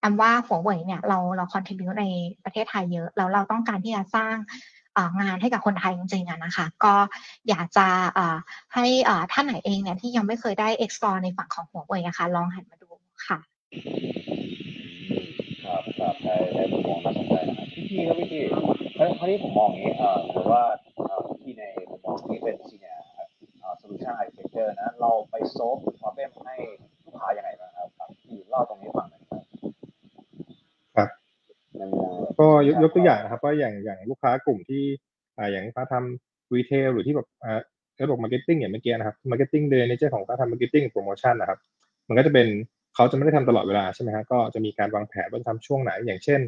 [0.00, 2.04] แอมว่าหัวเว่ยเนี่ยเราเราคอนทิบิวใน
[2.44, 4.36] ประเทศไทยเยอะ แล้วเราต้องการที่จะสร้าง
[5.20, 6.94] งานให้กับคนไทยจริงๆนะคะ ก็
[7.48, 7.86] อยากจะ
[8.74, 8.86] ให้
[9.32, 12.88] ท่านไหนเองเนี่ยที่ยังไม่เคยได้ explore ในฝั่งของหัวเว่ยนะคะลองหันมาดู
[13.26, 13.38] ค่ะ
[15.64, 18.42] ครับครับได้ได้มุมมองน่าสนใจนะครับพี่พี่ครับพี่พี่
[19.18, 20.62] คราวนี้ผมมองอย่างนี้เออถือว่า
[21.42, 22.87] พี่ในมุมมองที่เป็นซีเนี
[23.96, 26.56] ย solution architecture นะ เราไป solve problem ให้
[27.04, 29.42] ลูกค้ายังไงบ้างครับที่เล่าตรงนี้ฟังหน่อยครับ
[30.96, 31.08] ครับ
[32.38, 34.82] ก็ยกยกตัวอย่างนะครับว่าอย่างอย่างลูกค้ากลุ่มที่
[35.38, 37.60] อ่าอย่างลูกค้าทำ retail หรือที่แบบอ่า
[38.04, 41.58] ระบบ marketing อย่างเมื่อกี้นะครับ marketing เดนในเจ้าของการทำ marketing promotion นะครับ
[42.08, 42.46] มันก็จะเป็น
[42.94, 46.40] เขาจะไม่ได้ทำตลอดเวลาใช่ไหมครับก็จะมีการวางแผนว่าทำช่วงไหน อย่างเช่น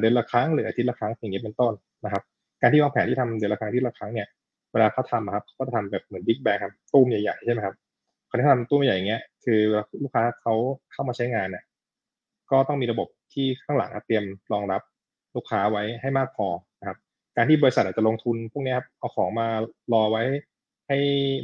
[0.00, 1.72] เดือนละครั้งหรืออาทิตย์ละครั้งอย่างนี้เป็นต้น
[2.04, 2.22] นะครับ
[2.62, 4.26] การที่วางแผนที่ทำเดือนละครั้งที่ละครั้งเนี่ย
[4.72, 7.74] เวลาเขาทำครับก็ทำแบบเหมือนบิ๊กแบงครับตู้มใหญ่ๆใช่ไหมครับ
[8.26, 9.60] เขาที่ทำตู้มใหญ่อย่างเงี้ย คือ
[10.02, 10.54] ลูกค้าเขา
[10.92, 11.64] เข้ามาใช้งานเนี่ย
[12.50, 14.82] ก็ต้องมีระบบที่ข้างหลังเตรียมรองรับ
[15.36, 16.46] ลูกค้าไว้ให้มากพอ
[16.80, 16.98] นะครับ
[17.36, 19.46] การที่บริษัทอาจจะลงทุนพวกนี้ครับเอาของมา
[19.92, 20.22] รอไว้
[20.88, 20.98] ให้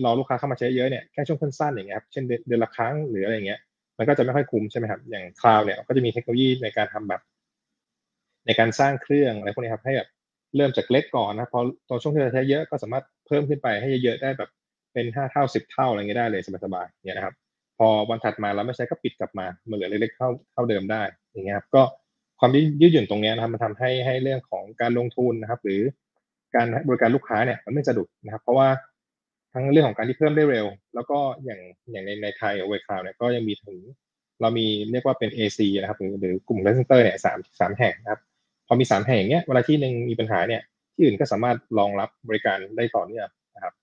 [0.04, 3.60] รอลูกค้าเข้ามาใช้เยอะเนี่ยแค่ช่วงสั้นๆอย่างเงี้ยครับเช่นเดือนละครั้งหรืออะไรเงี้ย
[3.98, 7.20] มันก็จะไม่ค่อยคุ้มใช่ไหมครับอย่างคลาวเนี่ยก็จะมีเทคโนโลยีในการทำแบบ
[8.46, 10.08] ในการสร้างเครื่องอะไรพวกนี้ครับให้แบบ
[10.56, 14.50] เริ่มจากเล็กก่อนนะพอตอนช่วงที่เราใช้เยอะก็สามารถ เพิ่มขึ้นไปให้เยอะๆได้แบบ
[14.92, 17.34] เป็นห้าเท่าสิบเท่าอะไรเงี้ยได้เลยสบายๆเนี่ยนะครับ
[17.78, 21.82] พอวันถัดมาเราไม่ใช้ก็ปิดกลับมามันเหลือเล็กๆเท่าเท่าเดิมได้อย่างเงี้ยครับก็
[22.40, 22.50] ความ
[22.80, 25.82] ยืดหยุ่นตรงนี้นะครับมันทำให้ให้เรื่องของการลงทุนนะครับ หรือ
[26.54, 28.68] การบริการลูกค้าเนี่ยมันไม่สะดุดนะครับ เพราะว่า
[29.52, 33.78] ทั้งเรื่องของการที่เพิ่มได้เร็ว แล้วก็อย่างอย่างในในไทยเวคลาวเนี่ยก็ยังมีถึง
[34.40, 38.20] เรามีเรียกว่าเป็น AZ นะครับหรือหรือกลุ่ม data center เนี่ยสามสามแห่งนะครับ
[38.66, 40.62] พอมีสามแห่งเนี้ยเวลาที่หนึ่งมีปัญหาเนี่ย
[40.96, 43.74] ที่อื่นก็สามารถรองรับบริการได้ต่อเนื่องนะครับ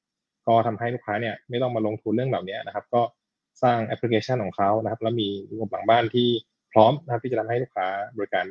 [0.48, 3.02] ก็ทำให้ลูกค้าเนี่ยไม่ต้องมาลงทุนเรื่องเหล่านี้นะครับ ก็
[3.64, 6.27] สร้างแอปพลิเคชันของเขานะครับ แล้วมีระบบหลังบ้านที่
[6.73, 7.88] พร้อมนะครับที่จะทำให้ลูกค้า
[8.18, 8.45] บริการ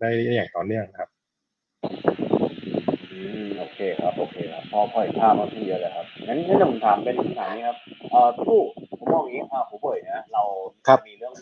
[0.00, 1.08] ได้อย่างต่อเนื่องครับ
[3.10, 7.78] อืมโอเคครับโอเคครับพอพอเห็นภาพมากขึ้นเยอะเลยครับงั้นงั้นผมถามเป็นคำถามนี้ครับ
[8.10, 8.58] เอ่อผู้
[8.98, 10.42] ผมมองอย่างนี้อ่าผมเปิดนะเรา
[11.08, 11.34] มีเรื่อง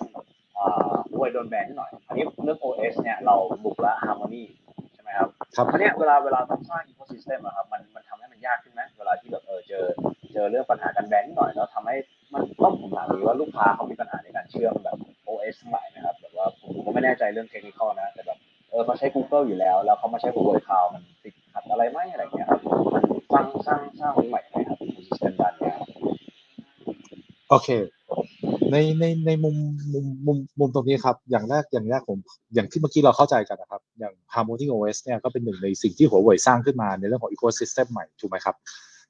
[0.59, 3.35] อ่าผู้โดนแบนนิดหน่อยอันนี้เรื่อง OS เนี่ยเรา
[3.65, 4.70] บุกละ Harmony มครับ
[5.57, 9.85] ครับเพราะเนี้ยเวลาเวลาต้องสร้างอีโคซิสเต็มอะครับมันมันทำให้มันยากขึ้นไหมเวลาที่แบบเออเจอ
[10.33, 11.97] เจอเรื่องปัญหาการแบนนิดหน่อยแล้วทำให้
[12.35, 14.97] มันต้องผมถามดีว่าลูกค้าเขามีปัญหาในการเชื่อมแบบ
[15.29, 18.39] OS ทั้งหลายนะครับแบบว่าผมก็ไม่แน่ใจเรื่องเทคนิคนะแต่แบบ
[18.71, 22.61] เออเขาใช้ Google อยู่แล้ว แล้วเขามาใช้ Google Cloud มันติดขัดอะไรไหมอะไรเงี้ยครับ
[22.95, 23.03] มัน
[23.33, 25.73] สร้างสร้างสร้างใหม่ไหมครับอีโคซิสเต็มด้านนี้
[27.51, 27.69] โอเค
[28.73, 29.57] ในในในมุม
[29.93, 32.19] มุมมุมมุมตรงนี้ครับ อย่างแรกอย่างแรกผม
[32.55, 33.80] อย่างที่เมื่อกี้เราเข้าใจกันนะครับอย่าง
[34.35, 38.57] Harmony OS เนี่ยก็เป็นหนึ่งในสิ่งที่หัวเว่ยสร้างขึ้นมาในเรื่องของ ecosystem ใหม่ถูกไหมครับ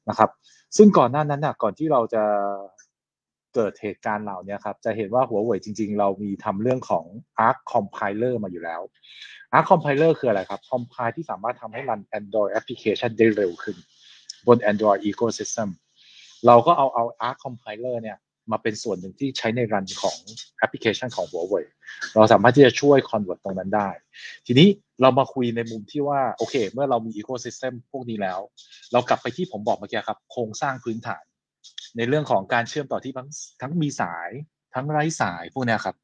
[0.09, 0.31] นะครับ
[0.77, 2.23] ซึ่งก่อนหน้านั้นน่ะก่อนที่เราจะ
[3.55, 7.05] เกิดเหตุการณ์เหล่านี้ครับจะเห็นว่าหัวเว่ยจริง ๆ เรามีทำเรื่องของ
[7.49, 8.81] Arc Compiler มาอยู่แล้ว
[9.57, 13.77] Arc Compiler คืออะไรครับ Compile ที่สามารถทำให้รัน Android application ได้เร็วขึ้น
[14.47, 15.69] บน Android ecosystem
[16.47, 18.19] เราก็เอาเอา Arc Compiler เนี่ย
[18.53, 20.19] มาเป็นส่วนหนึ่งที่ใช้ในรันของ
[20.59, 21.65] แอปพลิเคชันของ Huawei
[22.15, 23.91] เราสามารถที่จะช่วย convert ตรงนั้นได้
[24.47, 24.69] ทีนี้
[25.01, 28.41] เรามาคุยในมุมที่ว่า โอเค เมื่อเรามี ecosystem พวกนี้แล้ว
[28.93, 31.25] เรากลับไปที่ผมบอกเมื่อกี้ครับ โครงสร้างพื้นฐาน
[31.97, 33.29] ในเรื่องของการเชื่อมต่อที่ทั้ง
[33.63, 34.31] ทั้งมีสาย
[34.75, 35.97] ทั้งไร้สายพวกนี้ครับ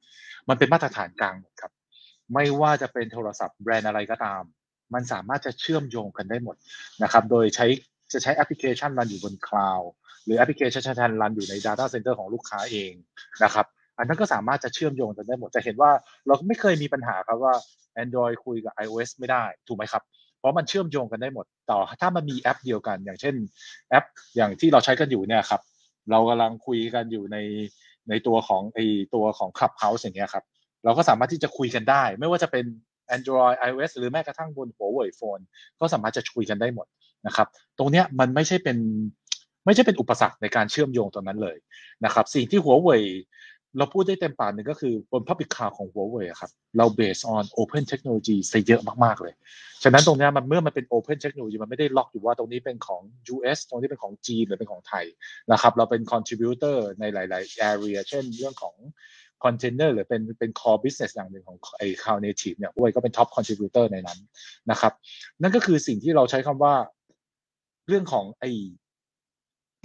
[0.48, 1.72] มันเป็นมาตรฐานกลางหมดครับ
[2.34, 4.42] ไม่ว่าจะเป็นโทรศัพท์แบรนด์อะไรก็ตาม
[4.94, 6.56] มันสามารถจะเชื่อมโยงกันได้หมด
[7.02, 7.66] นะครับ โดยใช้
[8.12, 9.90] จะใช้แอปพลิเคชันรันอยู่บนคลาวด์
[10.26, 12.92] หรือแอปพลิเคชันชันรันอยู่ใน Data Center ของลูกค้าเอง
[13.44, 13.66] นะครับ
[13.98, 15.90] อันนั้นก็สามารถจะเชื่อมโยงกันได้หมดจะเห็นว่า
[16.26, 17.54] เราไม่เคยมีปัญหาครับว่า
[18.02, 20.02] Android คุยกับ iOS ไม่ได้ถูกไหมครับ
[20.38, 23.34] เพราะมันเชื่อมโยงกันได้หมด ต่อถ้ามันมีแอปเดียวกัน อย่างเช่น
[23.90, 24.04] แอป
[24.36, 25.60] อย่างที่เราใช้กันอยู่เนี่ยครับ
[26.10, 27.36] เรากำลังคุยกันอยู่ใน
[28.08, 28.78] ในตัวของไอ
[29.14, 30.44] ตัวของ Clubhouse อย่างเงี้ยครับ
[30.84, 32.64] เราก็สามารถที่จะคุยกันได้ ไม่ว่าจะเป็น
[33.16, 35.42] Android iOS หรือแม้กระทั่งบน Huawei Phone
[35.80, 36.86] ก็สามารถจะคุยกันได้หมด
[37.26, 37.48] นะครับ
[37.78, 38.78] ตรงเนี้ยมันไม่ใช่เป็น
[39.66, 41.56] ไม่ใช่เป็นอุปสรรคในการเชื่อมโยงตรงนั้นเลย
[42.04, 43.02] นะครับ สิ่งที่ Huawei
[43.78, 49.34] เราพูดได้เต็มปากหนึ่งก็คือบน Public Cloud ของ Huawei ครับเรา based on open technology ซะเยอะมากๆเลย
[49.82, 53.02] ฉะนั้นตรงนี้มันเมื่อมันเป็น open technology มันไม่ได้ล็อกอยู่ว่าตรงนี้เป็นของ
[53.34, 55.04] US ตรงนี้เป็นของจีนหรือเป็นของไทย
[55.52, 58.74] นะครับเราเป็น contributor ในหลาย ๆ area เช่นเรื่องของ
[59.44, 64.18] container หรือเป็นเป็น core business อย่างหนึ่งของไอ้ cloud native เนี่ย Huawei ก็เป็น top contributor ในนั้น
[64.70, 64.92] นะครับ
[65.42, 66.74] นั่นก็คือสิ่งที่เราใช้คำว่า
[67.88, 68.44] เรื่องของไอ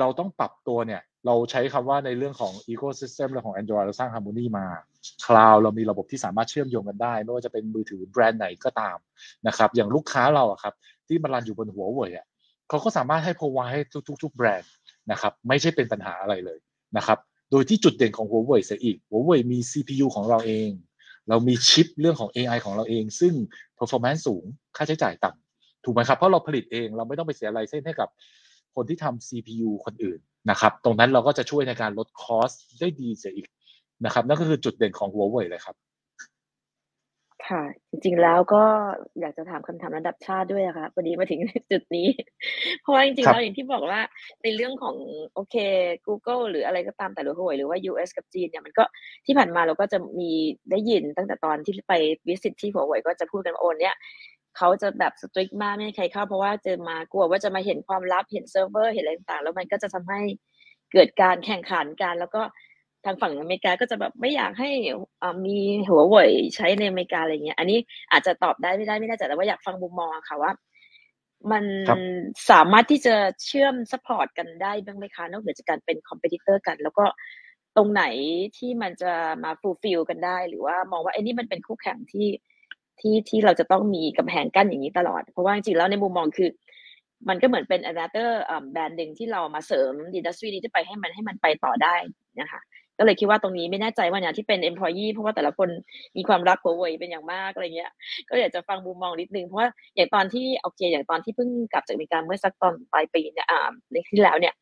[0.01, 4.65] เราต้องปรับตัวเนี่ย เราใช้คำว่าในเรื่องของ ecosystem เรื่องของ Android เราสร้าง Harmony มา
[5.25, 8.97] Cloud เรามีระบบที่สามารถเชื่อมโยงกันได้ ไม่ว่าจะเป็นมือถือแบรนด์ไหนก็ตาม
[9.47, 10.73] นะครับ อย่างลูกค้าเราอะครับ
[11.07, 12.25] ที่มารันอยู่บนหัวเว่ยอะ
[12.69, 13.81] เขาก็สามารถให้ provide ให้
[14.23, 14.71] ทุกๆ แบรนด์
[15.11, 16.59] นะครับ ไม่ใช่เป็นปัญหาอะไรเลย
[16.97, 17.17] นะครับ
[17.51, 20.69] โดยที่จุดเด่นของหัวเว่ยเสียอีกหัวเว่ยมี CPU ของเราเอง
[21.29, 23.33] เรามีชิปเรื่องของ AI ของเราเอง ซึ่ง
[23.77, 24.43] performance สูง
[24.75, 28.09] ค่าใช้จ่ายต่ำถูกไหมครับ เพราะเราผลิตเอง เราไม่ต้องไปเสียอะไลเซนให้กับ
[28.75, 30.19] คนที่ทำ CPU คนอื่น
[30.49, 33.47] นะครับ ตรงนั้นเราก็จะช่วยในการลด cost ได้ดีเสียอีก
[34.05, 35.75] นะครับ นั่นก็คือจุดเด่นของหัวเว่ยเลยครับ
[37.49, 38.63] ค่ะ จริงๆแล้วก็
[39.19, 41.39] อยากจะถามคำถามระดับชาติด้วยอะค่ะพอดีมาถึง
[41.71, 42.07] จุดนี้
[42.81, 44.01] เพราะว่าจริงๆครับแล้วอย่างที่บอกว่า
[44.43, 44.95] ในเรื่องของ
[45.33, 45.55] โอเค
[46.07, 48.83] Google หรืออะไรก็ตามแต่ละหัวหรือว่า US กับจีนเนี่ยมันก็
[49.25, 50.31] ที่ผ่านมาเราก็จะมี
[50.71, 51.93] ได้ยินตั้งแต่ตอนที่ไป
[52.27, 53.95] visit ที่หัวเว่ยก็จะพูดกันว่าโอนเนี่ย
[54.57, 60.21] เขาจะแบบ strict มากไม่ให้ใครเข้าเพราะว่าเจอมากลัวว่าจะมาเห็นความลับเห็นเซิร์ฟเวอร์เห็นอะไรต่างๆ แล้วมันก็จะทำให้
[60.93, 62.41] เกิดการแข่งขันกัน แล้วก็
[63.05, 64.69] ทางฝั่งอเมริกาก็จะแบบไม่อยากให้
[65.21, 65.57] อ่ามี
[65.89, 67.79] หัวเว่ยใช้ในอเมริกาอะไรเงี้ย อันนี้
[68.11, 70.51] อาจจะตอบได้ไม่ได้ไม่แน่ใจแต่ว่าอยากฟังมุมมองอะค่ะว่า
[71.51, 71.97] มันครับ
[72.51, 73.15] สามารถที่จะ
[73.45, 77.05] เชื่อม support กันได้บ้างไหมคะนอกเหนือจากการเป็น competitor กัน แล้วก็
[77.77, 78.03] ตรงไหน
[78.57, 79.13] ที่มันจะ
[79.43, 82.27] มา fulfill กันได้ หรือว่ามองว่าไอ้นี่มันเป็นคู่แข่งที่
[83.01, 86.49] ที่ที่เราจะต้องมีกำแพงกั้นอย่างนี้ตลอด เพราะว่าจริงๆแล้วในมุมมองคือ
[87.29, 88.29] มันก็เหมือนเป็น another
[88.71, 91.95] แบรนด์หนึ่งที่เรามาเสริมอินดัสทรีนี้จะไปให้มันให้มันไปต่อได้
[92.41, 92.61] นะคะ
[92.97, 95.69] ก็เลยคิดว่าตรงนี้ไม่แน่ใจว่าเนี่ยที่เป็น employee เพราะว่าแต่ละคน
[96.17, 97.91] มีความรักหัวเว่ยเป็นอย่างมากอะไรเงี้ย
[98.29, 104.53] ก็อยากจะฟังมุมมองนิดนึงเพราะว่าอย่างตอนที่โอเค อย่างตอนที่เพิ่งกลับจากอเมริกาเมื่อสักตอนปลายปีเนี่ยอ่าในที่แล้วเนี่ย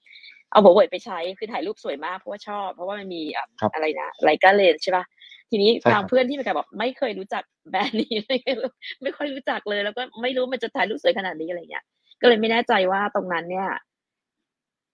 [0.52, 5.06] เอาหัวเว่ยไปใช้คือถ่ายรูปสวยมากเพราะว่าชอบ เพราะว่ามันมีอะครับอะไรนะไลกาเลนใช่ปะ
[5.50, 8.70] ทีนี้ใช่ครับทางเพื่อนที่อเมริกาบอกไม่เคยรู้จักแบรนด์นี้ไม่เคยรู้
[9.04, 11.86] ไม่ค่อยรู้จักเลย แล้วก็ไม่รู้มันจะถ่ายรูปสวยขนาดนี้อะไรเงี้ย
[12.22, 13.70] ก็เลยไม่แน่ใจว่าตรงนั้นเนี่ย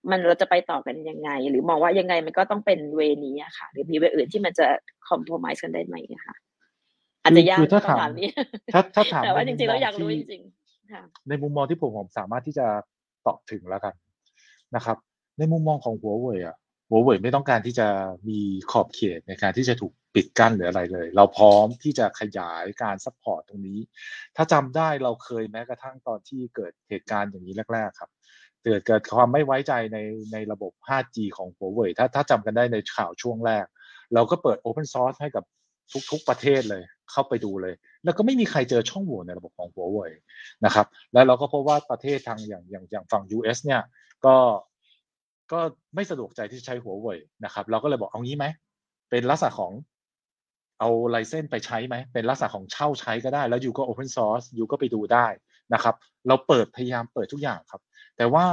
[0.09, 4.65] มันเราจะไปต่อกันยังไง หรือมองว่ายังไงมันก็ต้องเป็นเวนี้อะค่ะ หรือมีเวอื่นที่มันจะ
[5.07, 6.35] คอมโพม s e กันได้ไหมอะค่ะ
[7.23, 8.29] อาจจะยากคือถ้าต้องถามถามนี้
[8.73, 12.67] ถ้าถ้าถามแต่ว่าในจมุมริงๆมแล้อวอยากรู้ที่จริงๆค่ะในมุมมองที่ผมผมสามารถที่จะ
[13.27, 13.93] ตอบถึงแล้วกัน
[14.75, 14.97] นะครับ
[15.37, 16.57] ในมุมมองของหัวเว่ยอะ
[16.89, 17.87] หัวเว่ยไม่ต้องการที่จะ
[18.29, 18.39] มี
[18.71, 23.79] ขอบเขตในการที่จะถูกปิดกั้นหรืออะไรเลย เราพร้อมที่จะขยายการ support ตรงนี้
[24.35, 28.11] ถ้าจำได้เราเคยแม้กระทั่งตอนที่เกิดเหตุการณ์อย่างนี้แรก ๆ ครับ
[28.63, 29.97] เกิดเกิดความไม่ไว้ใจใน
[30.33, 33.65] ในระบบ 5G ของหัวเว่ยถ้าถ้าจำกันได้ในข่าวช่วงแรก
[34.13, 35.43] เราก็เปิด Open Source ให้กับ
[36.11, 40.11] ทุก ๆ ประเทศเลยเข้าไปดูเลย แล้วก็ไม่มีใครเจอช่องโหว่ในระบบของหัวเว่ย
[40.65, 43.81] นะครับ แล้วเราก็พบว่าประเทศทางอย่างอย่างอย่างฝั่ง US เนี่ย
[44.25, 44.35] ก็
[45.51, 45.59] ก็
[45.95, 48.45] ไม่สะดวกใจที่ใช้หัวเว่ยนะครับ เราก็เลยบอกเอางี้ไหม
[49.09, 49.71] เป็นลักษณะของ
[50.79, 55.27] เอาไลเซนไปใช้ไหมเป็นลักษณะของเช่าใช้ก็ได้ แล้วอยู่ก็ Open Source อยู่ก็ไปดูได้
[55.73, 55.95] นะครับ
[56.27, 57.81] เราเปิดพยายามเปิดทุกอย่างครับ
[58.17, 58.45] แต่ว่า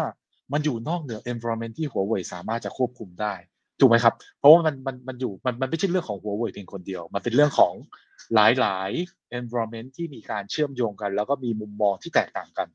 [0.52, 3.34] มันอยู่นอกเหนือ environment ที่หัวเว่ยสามารถจะควบคุมได้
[3.80, 7.74] ถูกไหมครับ เพราะว่ามันมันมันอยู่มันมันไม่ใช่เรื่องของหัวเว่ยเพียงคนเดียว มันเป็นเรื่องของ
[8.34, 8.90] หลายหลาย
[9.38, 12.68] environment ที่มีการเชื่อมโยงกัน แล้วก็มีมุมมองที่แตกต่างกัน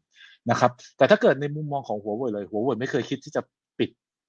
[0.49, 3.41] นะครับ แต่ถ้าเกิดในมุมมองของหัวเว่ยเลยหัวเว่ยไม่เคยคิดที่จะ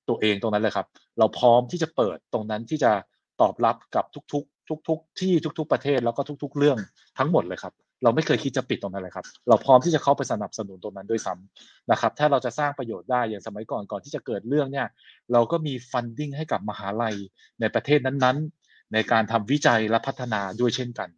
[0.09, 0.87] ตัวเองตรงนั้นเลยครับ
[1.19, 2.93] เราพร้อมที่จะเปิดตรงนั้นที่จะ
[3.41, 6.79] ตอบรับกับทุกๆ ทุก ๆ ที่ทุก ๆ ประเทศแล้วก็ทุก ๆ เรื่อง
[7.19, 14.87] ทั้งหมดเลยครับ เราไม่เคยคิดจะปิดตรงนั้นเลยครับ เราพร้อมที่จะเข้าไปสนับสนุนตรงนั้นด้วยซ้ำนะครับ ถ้าเราจะสร้างประโยชน์ได้อย่างสมัยก่อนก่อนที่จะเกิดเรื่องเนี่ย
[15.33, 17.17] เราก็มีฟันดิ้งให้กับมหาลัย
[17.61, 21.09] ในประเทศนั้นๆ ในการทำวิจัยและพัฒนาด้วยเช่นกัน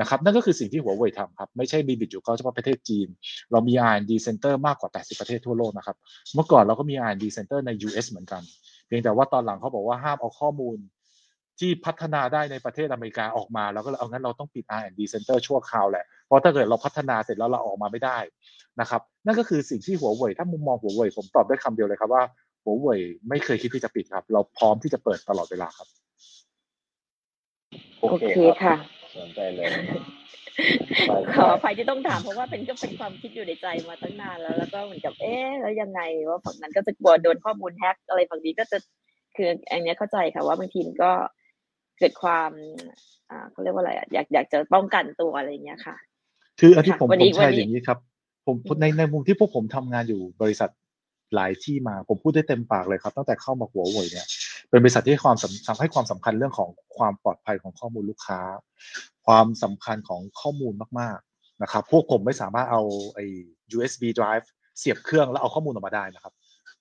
[0.00, 3.08] นะครับนั่นก็คือสิ่งที่หัวเว่ยทำครับ ไม่ใช่มีบิดอยู่เฉพาะประเทศจีน
[3.52, 5.96] เรามี R&D Center มากกว่า 80 ประเทศทั่วโลกนะครับ
[6.34, 8.42] เมื่อก่อนเราก็มี R&D Center ใน US เหมือนกัน
[8.86, 10.76] เพียงแต่ว่าตอนหลังเขาบอกว่าห้ามเอาข้อมูล
[11.58, 18.18] ที่พัฒนาได้ในประเทศอเมริกาออกมาแล้วก็เลยเอางั้นเราต้องปิด R&D Center ชั่วคราวแหละ เพราะถ้าเกิดเราพัฒนาเสร็จแล้วเราออกมาไม่ได้
[18.80, 22.22] นะครับ นั่นก็คือสิ่งที่หัวเว่ยถ้ามุมมองหัวเว่ยผมตอบได้คำเดียวเลยครับว่า
[22.64, 25.88] หัวเว่ยไม่เคยคิดที่จะปิดครับ เราพร้อมที่จะเปิดตลอดเวลาครับ
[28.00, 28.24] โอเค
[28.62, 28.74] ค่ะ
[29.20, 29.68] สนใจเลย
[31.36, 38.78] ขออภัยที่ต้องถามเพราะว่าเป็นก็เป็นความคิดอยู่ในใจมาตั้งนานแล้ว แล้วก็เหมือนกับเอ๊ะแล้วยังไงว่าฝั่งนั้นก็จะกลัวโดนข้อมูลแฮกอะไรฝั่งนี้ก็จะ
[39.36, 41.10] คืออันเนี้ยเข้าใจค่ะว่าบางทีมันก็
[41.98, 42.50] เกิดความ
[43.30, 45.96] อ่าเขาเรียกว่าอะไรอะอยากอยากจะป้องกันตัวอะไรอย่างเงี้ยค่ะ
[46.60, 47.98] คืออันที่ผมวันผนี้มแชวันร์นี้อย่างนี้ครับ
[48.46, 50.70] ผมอืมในในมุมที่พวกผมทำงานอยู่บริษัท
[51.34, 54.26] หลายที่มาผมพูดได้เต็มปากเลยครับ ตั้งแต่เข้ามาหัวเว่ยเนี่ย
[54.70, 58.40] เป็นบริษัทที่ให้ความสำทำให้ความสำคัญเรื่องของความปลอดภัยของข้อมูลลูกค้า
[59.26, 62.82] ความสำคัญของข้อมูลมากๆนะครับ พวกผมไม่สามารถเอา
[63.14, 63.24] ไอ้
[63.74, 64.46] USB drive
[64.78, 66.32] เสียบเครื่องแล้วเอาข้อมูลออกมาได้นะครับ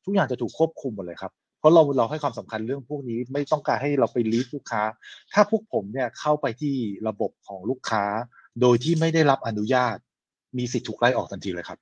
[0.06, 4.82] ทุกอย่างจะถูกควบคุมหมดเลยครับเพราะเราเราให้ความสำคัญเรื่องพวกนี้ไม่ต้องการให้เราไปลีดลูกค้า
[5.34, 6.76] ถ้าพวกผมเนี่ยเข้าไปที่
[7.08, 8.04] ระบบของลูกค้า
[8.62, 9.98] โดยที่ไม่ได้รับอนุญาต
[10.58, 11.80] มีสิทธิ์ถูกไล่ออกทันทีเลยครับ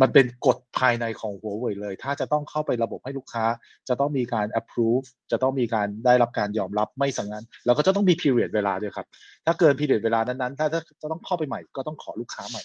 [0.00, 3.44] มันเป็นกฎภายในของหัวเว่ยเลย ถ้าจะต้องเข้าไประบบให้ลูกค้า
[3.88, 9.06] จะต้องมีการ approve จะต้องมีการได้รับการยอมรับไม่สังนั้นแล้วก็จะต้องมี period เวลาด้วยครับ
[9.46, 12.62] ถ้าเกิน period เวลานั้นๆ ถ้าถ้าจะต้องเข้าไปใหม่ก็ต้องขอลูกค้าใหม่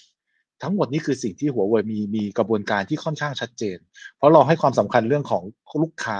[0.63, 3.77] ทั้งหมดนี้คือสิ่งที่หัวเว่ยมีมีกระบวนการที่ค่อนข้างชัดเจน
[4.17, 5.43] เพราะเราให้ความสำคัญเรื่องของ
[5.83, 6.19] ลูกค้า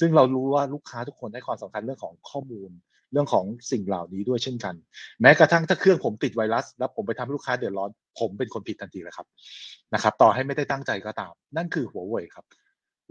[0.00, 2.70] ซึ่งเรารู้ว่าลูกค้าทุกคนให้ความสำคัญเรื่องของข้อมูล
[3.12, 4.74] เรื่องของสิ่งเหล่านี้ด้วยเช่นกัน
[5.20, 7.90] แม้กระทั่งถ้าเครื่องผมติดไวรัส แล้วผมไปทำให้ลูกค้าเดือดร้อน
[8.20, 9.26] ผมเป็นคนผิดทันทีเลยครับ
[9.94, 12.44] นะครับ ต่อให้ไม่ได้ตั้งใจก็ตาม นั่นคือหัวเว่ยครับ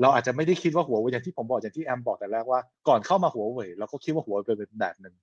[0.01, 5.13] เราอาจจะไม่ได้คิดว่าหัวเว่ยอย่างที่ผมบอกอย่างที่แอมบอกแต่แรกว่าก่อนเข้ามาหัวเว่ยเราก็คิดว่าหัวเว่ยเป็นแบบหนึ่ง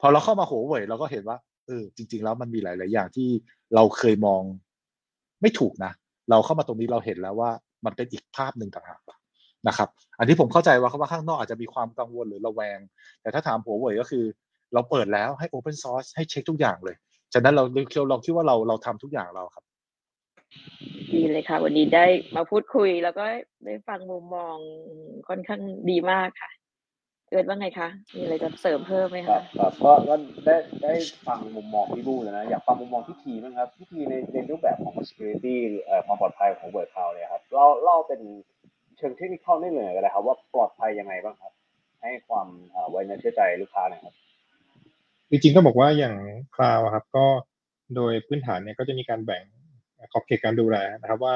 [0.00, 1.36] พอเราเข้ามาหัวเว่ยเราก็เห็นว่า
[1.66, 3.28] เออจริง ๆ แล้วมันมีหลาย ๆ อย่างที่
[3.74, 4.42] เราเคยมอง
[5.42, 5.92] ไม่ถูกนะ
[6.30, 7.50] เราเข้ามาตรงนี้เราเห็นแล้วว่า
[7.84, 9.00] มันเป็นอีกภาพหนึ่งต่างหาก
[9.66, 12.78] นะครับอันที่ผมเข้าใจว่าเขาว่าข้างนอกอาจจะมีความกังวลหรือระแวง
[13.22, 14.24] แต่ถ้าถามหัวเว่ยก็คือ
[14.74, 16.96] เราเปิดแล้วให้ Open Source ให้เช็คทุกอย่างเลย
[17.34, 19.64] ฉะนั้นเราเราเราคิดว่าเราเราทำทุกอย่างเราครับ
[21.12, 22.04] ดีเลยค่ะ วันนี้ได้
[22.36, 23.24] มาพูดคุยแล้วก็
[23.64, 24.56] ได้ฟังมุมมอง
[25.28, 25.60] ค่อนข้าง
[25.90, 26.50] ดีมากค่ะ
[27.30, 30.14] เอิร์ดว่าไงคะ มีอะไรจะเสริมเพิ่มไหมครัคะบครับก็ก็
[30.44, 30.92] ได้ได้
[31.26, 35.54] ฟังมุมมองพี่บูแล้วนะ อยากฟังมุมมองพี่ทีบ้างครับพี่ทีในในรูปแบบของ security
[35.84, 38.20] เอ่อความปลอดภัยของหัวเว่ย Cloud เนี่ยครับเราเล่าเป็น
[38.98, 41.52] เชิงเทคนิคได้เลยก็ได้ครับ ว่าปลอดภัยยังไงบ้างครับ
[42.02, 42.46] ให้ความ
[42.90, 44.14] ไว้เนื้อเชื่อใจลูกค้าหน่อยครับ
[45.30, 46.14] จริงๆก็บอกว่าอย่าง
[46.56, 47.26] คลาวครับ ก็
[47.96, 49.44] โดยพื้นฐานเนี่ยก็จะมีการแบ่ง
[50.12, 51.34] ขอบเขตการดูแลนะครับว่า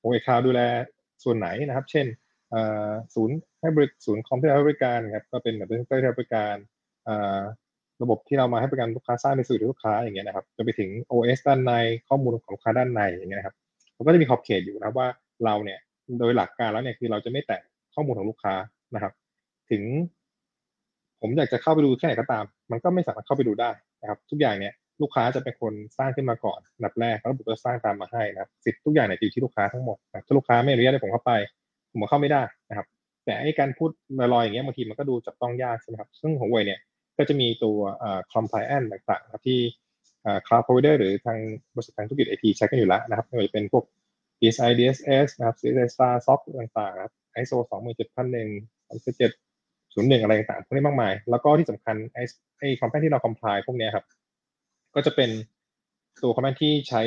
[0.00, 0.60] โอเอคลาวดูแล
[1.24, 2.06] ส่วนไหนนะครับ เช่น
[3.14, 6.54] ศูนย์ให้บริศูนย์คอมที่เราให้บริการครับก็เป็นแบบเป็นเซ็นเตอร์ที่ให้บริการ
[8.02, 11.72] ระบบที่เรามาให้บริการลูกค้าสร้างในสื่อลูกค้าอย่างเงี้ยนะครับจนไปถึง OS ด้านใน
[12.08, 13.56] ข้อมูลของลูกค้าด้านในอย่างเงี้ยนะครับ
[13.96, 15.08] มันก็จะมีขอบเขตอยู่นะครับว่า
[15.44, 15.78] เราเนี่ย
[16.18, 17.60] โดยหลักการแล้วเนี่ยคือเราจะไม่แตะ
[17.94, 18.54] ข้อมูลของลูกค้า
[18.94, 19.12] นะครับ
[19.70, 19.82] ถึง
[21.20, 23.70] ผมอยากจะเข้าไปดูแค่ไหนก็ตาม มันก็ไม่สามารถเข้าไปดูได้
[24.00, 24.72] นะครับ ทุกอย่างเนี่ย
[25.02, 31.32] ลูกค้าจะเป็นคนสร้างขึ้นมาก่อนอันดับแรกแล้วระบบก็สร้างตามมาให้นะครับสิทธิ์ทุกอย่างเนี่ยอยู่ที่ลูกค้าทั้งหมดนะถ้าลูกค้าไม่อนุญาตให้ผมเข้าไป
[31.92, 32.86] ผมก็เข้าไม่ได้นะครับ
[33.24, 36.80] แต่ไอ้การพูดลอยๆอย่างเงี้ยบางทีมันก็ดูจับต้องยากใช่ไหมครับซึ่งของเวยเนี่ย
[37.18, 39.58] ก็จะมีตัวอ่ compliance ต่างๆนะครับที่
[40.46, 41.38] cloud provider หรือทาง
[41.74, 43.84] บริษัททางธุรกิจไอทีใช้กันอยู่แล้วนะครับไม่ว่าจะเป็นพวก
[44.40, 48.48] PCI DSS นะครับ CSA STAR SOC ต่างๆครับ ISO 27001
[48.90, 52.22] 37ศูนย์หนึ่งอะไรต่างๆพวกนี้มากมาย แล้วก็ที่สำคัญไอ้
[52.58, 54.04] ไอ้ compliance ที่เรา comply พวกนี้ครับ
[54.94, 55.30] ก็จะเป็น
[56.22, 57.02] ตัว compliance ที่ใช้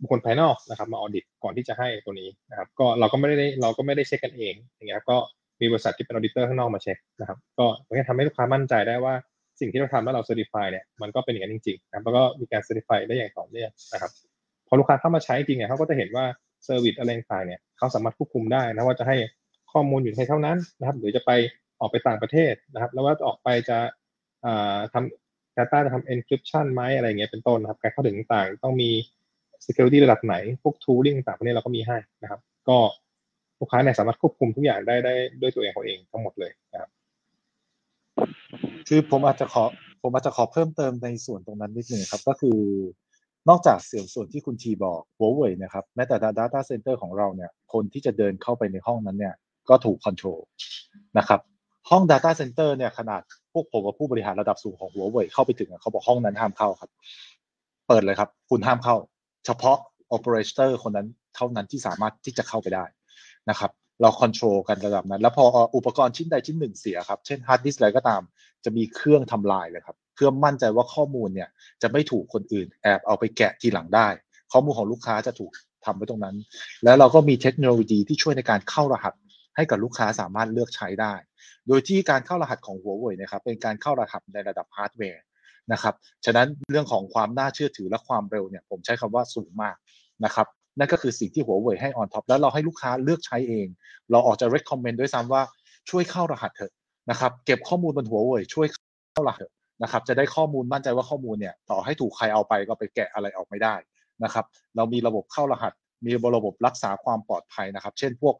[0.00, 5.18] บุคคลภายนอกนะครับ มา audit ก่อนที่จะให้ตัวนี้นะครับ ก็เราก็ไม่ได้เราก็ไม่ได้เช็คกันเองอย่างเงี้ยครับก็
[5.60, 9.14] มีบริษัทที่เป็น auditor ข้างนอกมาเช็คนะครับ ก็มันก็ทำให้ลูกค้ามั่นใจได้ว่า
[9.60, 14.10] สิ่งที่เราทำแล้วเรา certify เนี่ยมันก็เป็นอย่างนั้นจริงๆนะครับแล้วก็มีการ certify ได้อย่างต่อเนื่องนะครับ
[14.66, 16.24] พอลูกค้าเข้ามาใช้จริงเนี่ยเขาก็จะเห็นว่า
[16.64, 19.16] service อะไรต่างเนี่ยเขาสามารถควบคุมได้นะว่าจะให้
[19.72, 21.30] ข้อมูลอยู่ในเท่านั้นนะครับหรือจะไป
[21.80, 23.78] ออกไปต่างประเทศนะครับ แล้วว่าออกไปจะ
[24.92, 28.90] ทำ Data จะทำ encryption ไหมอะไรเงี้ยเป็นต้นนะครับ การเข้าถึงต่างต้องมี
[29.66, 32.78] security ระดับไหน พวก tooling ต่างพวกนี้เราก็มีให้นะครับ ก็
[33.60, 36.90] ลูกค้าเนี่ยสามารถควบคุมทุกอย่างได้ได้ด้วยตัวเองเขาเองทั้งหมดเลยนะครับ
[38.88, 39.64] คือผมอาจจะขอ
[40.02, 42.58] ผมอาจจะขอเพิ่มเติมในส่วนตรงนั้นนิดหนึ่งครับ ก็คือ
[43.48, 49.34] นอกจากเสียงส่วนที่คุณทีบอกหัวเว่ยนะครับแม้แต่ Data Center ของเราเนี่ยคนที่จะเดินเข้าไปในห้องนั้นเนี่ย
[49.68, 50.40] ก็ถูกคอนโทรล
[51.18, 51.40] นะครับ
[51.90, 56.90] ห้อง Data Center เนี่ยขนาดพวกผมกับผู้บริหารระดับสูงของหัวเว่ยเข้าไปถึงเขาบอกห้องนั้นห้ามเข้าครับ
[57.88, 58.96] เปิดเลยครับ คุณห้ามเข้า
[59.46, 59.78] เฉพาะ
[60.16, 62.84] operator คนนั้นเท่านั้นที่สามารถที่จะเข้าไปได้
[63.50, 63.70] นะครับ
[64.00, 65.44] เรา control กันระดับนั้น แล้วพอ
[65.76, 68.22] อุปกรณ์ชิ้นใดชิ้นหนึ่งเสียครับ เช่นฮาร์ดดิสก์อะไรก็ตาม
[68.64, 71.48] จะมีเครื่องทำลายเลยครับ เพื่อมั่นใจว่าข้อมูลเนี่ย
[71.82, 74.08] จะไม่ถูกคนอื่นแอบเอาไปแกะทีหลังได้
[74.52, 75.50] ข้อมูลของลูกค้าจะถูก
[75.84, 76.36] ทำไว้ตรงนั้น
[76.84, 79.14] แล้วเราก็มีเทคโนโลยีที่ช่วยในการเข้ารหัส
[79.56, 81.14] ให้กับลูกค้าสามารถเลือกใช้ได้
[81.68, 85.22] โดยที่การเข้ารหัสของหัวเว่ยนะครับเป็นการเข้ารหัสในระดับฮาร์ดแวร์
[85.72, 85.94] นะครับ
[86.24, 89.76] ฉะนั้นเรื่องของความน่าเชื่อถือและความเร็วเนี่ยผมใช้คำว่าสูงมาก
[90.24, 90.46] นะครับ
[90.78, 93.66] นั่นก็คือสิ่งที่หัวเว่ยให้ on top แล้วเราให้ลูกค้าเลือกใช้เอง
[94.10, 95.42] เราออกจะ recommend ด้วยซ้ำว่า
[95.90, 96.72] ช่วยเข้ารหัสเถอะ
[97.10, 98.66] นะครับเก็บข้อมูลบนหัวเว่ยช่วย
[99.12, 103.74] เข้ารหัสเถอะ นะครับจะได้ข้อมูลมั่นใจว่าข้อมูลเนี่ยต่อให้ถูกใครเอาไปก็ไปแกะอะไรออกไม่ได้
[104.24, 104.44] นะครับ
[104.76, 105.72] เรามีระบบเข้ารหัส
[106.06, 108.34] มีระบบรักษาความปลอดภัยนะครับ เช่นพวก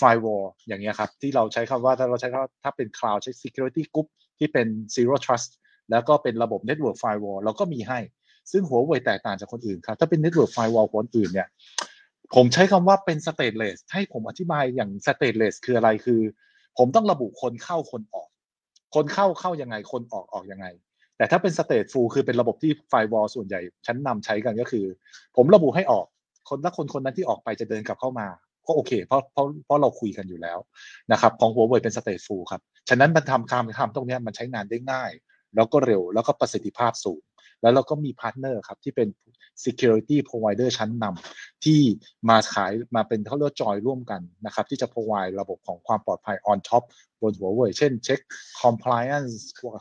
[0.00, 4.06] firewall อย่างเงี้ยครับที่เราใช้คำว่าถ้าเราใช้คำถ้าเป็น cloud ใช้ security group
[4.38, 5.50] ที่เป็น zero trust
[5.90, 7.98] แล้วก็เป็นระบบ network firewall เราก็มีให้
[8.52, 11.48] ซึ่งหัวเว่ยแตกต่างจากคนอื่นครับ ถ้าเป็น network firewall คนอื่นเนี่ย
[12.34, 16.20] ผมใช้คำว่าเป็น stateless ให้ผมอธิบายอย่าง stateless คืออะไรคือ
[16.78, 18.28] ผมต้องระบุคนเข้าคนออก
[18.94, 20.66] คนเข้าเข้ายังไง คนออกออกยังไง
[21.16, 24.84] แต่ถ้าเป็น stateful คือเป็นระบบที่ firewall ส่วนใหญ่ชั้นนำใช้กันก็คือ
[25.36, 26.06] ผมระบุให้ออก
[26.48, 28.26] คนละคนคนนั้นที่ออกไปจะเดินกลับเข้ามา
[28.66, 30.58] ก็โอเค เพราะเพราะเพราะเราคุยกันอยู่แล้ว
[31.12, 35.10] นะครับของหัวเว่ยเป็น stateful ครับ ฉะนั้นมันทำคำทำตรงนี้มันใช้งานได้ง่าย
[35.54, 37.20] แล้วก็เร็วแล้วก็ประสิทธิภาพสูง
[37.62, 39.08] แล้วเราก็มี partner ครับที่เป็น
[39.64, 41.80] security provider ชั้นนำที่
[42.28, 46.82] มาขายมาเป็นเขาเรียกจอยร่วมกันนะครับที่จะ provide ระบบของความปลอดภัย on top
[47.22, 48.20] บนหัวเว่ยเช่นเช็ค
[48.62, 49.32] compliance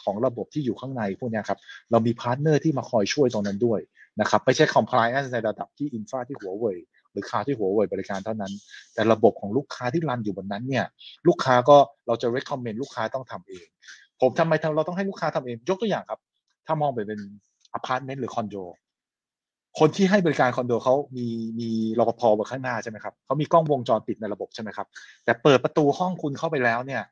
[0.06, 1.60] ของระบบที่อยู่ข้างในพวกนี้ครับ
[1.92, 3.80] เรามี partner ที่มาคอยช่วยตรงนั้นด้วย
[4.22, 6.78] นะครับไม่ใช่ compliance ในระดับที่ infra ที่หัวเว่ย
[7.12, 8.54] หรือคาที่หัวเว่ยบริการเท่านั้น
[8.94, 10.86] แต่ระบบของลูกค้าที่รันอยู่บนนั้นเนี่ย
[11.28, 11.78] ลูกค้าก็
[12.08, 13.68] เราจะ recommend ลูกค้าต้องทำเอง
[14.22, 16.20] ผมทำไมเราต้องให้ลูกค้าทำเอง ยกตัวอย่างครับ
[16.66, 17.20] ถ้ามองไปเป็น
[17.74, 18.56] อพาร์ตเมนต์หรือคอนโด
[19.80, 21.28] คนที่ให้บริการคอนโดเขามี
[21.60, 21.70] มี
[22.00, 24.88] รปภบนข้างหน้าใช่ไหมครับเขามีกล้องวงจรปิดในระบบใช่ไหมครับ
[25.26, 27.04] แต่เปิดประตูห้องคุณเข้าไปแล้วเนี่ย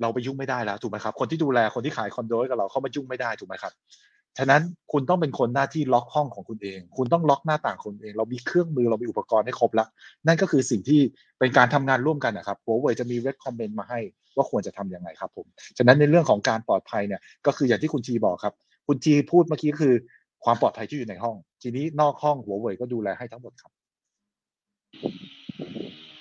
[0.00, 3.72] เราไปยุ่งไม่ได้แล้วถูกไหมครับ คนที่ดูแลคนที่ขายคอนโดกับเราเขามายุ่งไม่ได้ถูกไหมครับ
[4.38, 4.62] ฉะนั้น
[4.92, 9.88] คุณต้องเป็นคนหน้าที่ล็อกห้องของคุณเอง คุณต้องล็อกหน้าต่างคุณเอง เรามีเครื่องมือเรามีอุปกรณ์ให้ครบแล้ว
[10.26, 11.00] นั่นก็คือสิ่งที่
[11.38, 14.00] เป็นการทำงานร่วมกันนะครับหัวเว่ยจะมีเรคคอมเมนต์มาให้
[14.36, 15.46] ว่าควรจะทํำยังไงครับผม
[15.78, 18.54] ฉะนั้นในเรื่องของการปลอดภัยเนี่ยก็คืออย่างที่คุณทีบอกครับ
[18.86, 19.94] คุณทีพูดเมื่อกี้คือ
[20.44, 23.72] ความปลอดภัยที่อยู่ในห้อง ทีนี้นอกห้องหัวเว่ยก็ดูแลให้ทั้งหมดครับ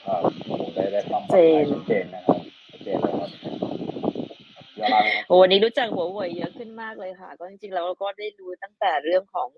[0.06, 2.40] ครับผมได้ได้ความปลอดภัยชัดเจนนะครับ
[2.72, 3.30] ชัดเจนเลยครับ
[4.76, 9.50] เดี๋ยวเราโอ้วันนี้รู้จักหัวเว่ยเยอะขึ้นมากเลยค่ะ ก็จริงๆแล้วเราก็ได้รู้ตั้งแต่เรื่องของ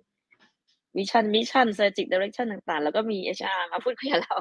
[0.98, 4.38] vision mission strategic direction ต่างๆ แล้วก็มี HR มาพูดคุยกับเรา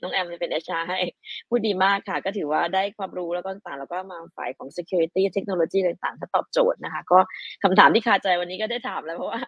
[0.00, 0.98] น้องแอมจะเป็น HR ให้
[1.48, 7.18] พูดดีมากค่ะ ก็ถือว่าได้ความรู้แล้วก็ต่างๆแล้วก็มาฝ่ายของ security เทคโนโลยีต่างๆ ถ้าตอบโจทย์นะคะ ก็
[7.62, 9.40] คำถามที่คาใจวันนี้ก็ได้ถามแล้วเพราะว่า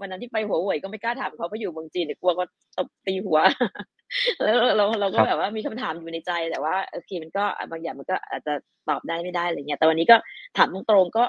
[0.00, 2.44] วันนั้นที่ไปหัวเว่ยก็ไม่กล้าถามเขาเพราะอยู่เมืองจีนเดี๋ยวกลัวก็
[2.76, 3.38] ตบตีหัว
[4.42, 8.54] แล้วเราเราก็ครับแบบว่ามีคำถามอยู่ในใจแต่ว่าโอเคมันก็บางอย่างมันก็อาจจะ
[8.88, 10.16] ตอบได้ไม่ได้อะไรเงี้ยแต่วันนี้ก็
[10.56, 11.24] ถามตรงๆก็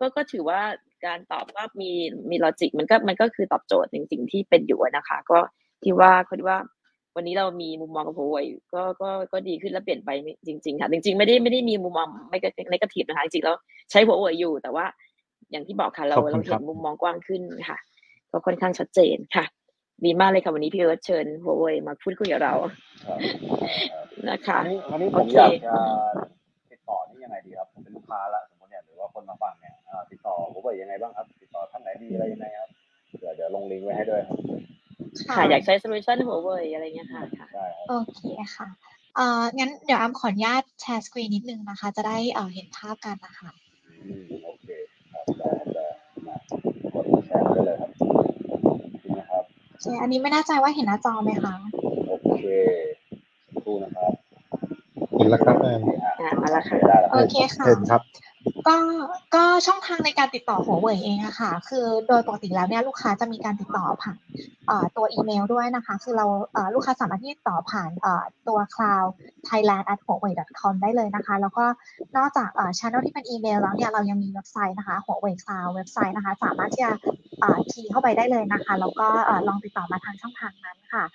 [0.00, 0.60] ก็ก็ถือว่า
[1.06, 1.90] การตอบก็มี
[2.30, 5.38] มีลอจิกมันก็มันก็คือตอบโจทย์ในสิ่งที่เป็นอยู่อะนะคะ ก็
[5.82, 6.56] ที่ว่าคิดว่า
[7.16, 10.10] วันนี้เรามีมุมมองกับหัวเว่ยก็ก็ก็ดีขึ้นและเปลี่ยนไป
[10.46, 12.38] จริง ๆ ค่ะ จริง ๆ ไม่ได้ไม่ได้มีมุมมองไม่
[12.70, 13.56] ในกระถิบนะคะจริงๆแล้ว
[13.90, 14.84] ใช้หัวเว่ยอยู่ แต่ว่า
[15.50, 17.78] อย่างที่บอกค่ะเราขอบคุณเราคเห็รันบมุมมองกว้างขึ้นค่ะ
[18.30, 19.44] ก็ค่อนข้างชัดเจนค่ะ
[20.04, 22.54] ดีมากเลยค่ะวันนี้พี่เอิร์ธเชิญหัวเว่ยมาพูดคุยกับเรา
[23.04, 23.20] ครับ
[24.28, 25.74] นะคะวันนี้วันนี้ผมโอเคอยากจะ
[26.70, 29.69] ติดต่อนี่ยังไงดีครับผมเป็นลูกค้าละสมมติเนี่ยหรือว่าคนมาฟังเนี่ยอ่า
[30.10, 32.70] ติดต่อผมว่ายังไงบ้างครับ ติดต่อท่านไหนดีอะไรยังไงครับ
[33.20, 34.38] เดี๋ยวเดี๋ยวลงลิงก์ไว้ให้ด้วยครับ
[35.30, 38.20] ค่ะอยากใช้ solution หัวเว่ยอะไรเงี้ยค่ะค่ะได้ครับโอเค
[38.56, 38.68] ค่ะ
[39.16, 43.50] เอ่องั้นเดี๋ยวแอมขออนุญาต share screen นิดนึงนะคะ จะได้เอ่อเห็นภาพกันนะคะ
[44.06, 44.66] อืมโอเค
[45.12, 45.86] ครับได้ได้
[46.26, 46.36] มา
[46.94, 47.90] กดแชร์ได้เลยครับ
[49.04, 51.54] นี่นะครับโอเคอันนี้ไม่แน่ใจว่าเห็นหน้าจอไหมคะ
[52.08, 52.44] โอเค
[53.54, 54.12] สักครู่นะครับ
[55.16, 55.80] เห็นแล้วครับแอม
[56.20, 58.02] อ่ามาแล้วค่ะได้แล้วโอเคค่ะเห็นครับ
[58.68, 58.76] ก็
[59.34, 64.18] ก็ช่องทางในการติดต่อหัวเว่ยเองอะค่ะ คือโดยปกติแล้วเนี่ยลูกค้าจะมีการติดต่อผ่าน
[64.96, 66.26] ตัวอีเมลด้วยนะคะ คือเรา
[66.74, 67.90] ลูกค้าสามารถที่ติดต่อผ่าน
[68.48, 69.08] ตัว cloud
[69.48, 71.64] thailand at huawei com ได้เลยนะคะ แล้วก็
[72.16, 76.92] นอกจากเอ่อ channel ที่เป็นอีเมลแล้วเนี่ยเรายังมีเว็บไซต์นะคะ huawei cloud เว็บไซต์นะคะ สามารถที่จะ
[77.70, 79.08] คีย์เข้าไปได้เลยนะคะ แล้วก็
[79.48, 81.06] ลองติดต่อมาทางช่องทางนั้นค่ะ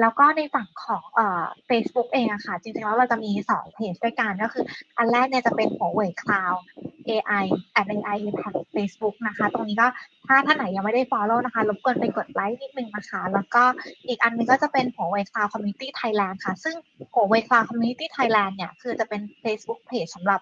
[0.00, 4.64] แล้วก็ในฝั่งของเอ่อ Facebook เองอะค่ะ จริงๆแล้วเราจะมีสองเพจด้วยกันก็คือ
[4.98, 6.60] อันแรกเนี่ยจะเป็น Huawei Cloud
[7.08, 7.44] AI
[7.80, 9.88] at AI Impact Facebook นะคะ ตรงนี้ก็
[10.26, 13.62] ถ้าท่านไหนยังไม่ได้ follow นะคะรบกวนไปกดไลค์นิดนึงนะคะ แล้วก็
[14.08, 16.74] อีกอันหนึงก็จะเป็นหัวเวคลาวคอมมิ u n i t y Thailand ค่ะ ซึ่ง
[17.14, 20.40] หัวเวคลาวคอมมิ u n i t y Thailand เนี่ย คือจะเป็น Facebook page สำหรับ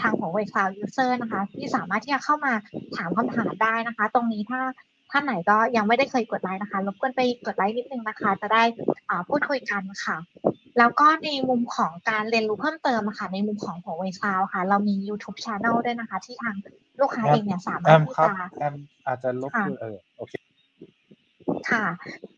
[0.00, 2.52] ทางหัวเว่ย Cloud user นะคะ ที่สามารถที่จะเข้ามา
[2.96, 4.60] ถามคำถามได้นะคะ ตรงนี้ถ้า
[5.10, 8.62] ท่านไหนก็ยังไม่ได้เคยกดไลค์นะคะรบกวนไปกดไลค์นิดนึงนะคะ จะได้
[9.28, 10.16] พูดคุยกันค่ะ
[10.78, 16.56] แล้วก็ในมุมของการเรียนรู้เพิ่มเติมค่ะ ในมุมของหัวเว่ย Cloud ค่ะ เรามี YouTube Channel ด้วยนะคะ ที่ทาง
[17.00, 18.74] ลูกค้าเองเนี่ยสามารถที่จะแอม
[19.06, 20.34] อาจจะลบเออโอเค
[21.70, 21.84] ค่ะ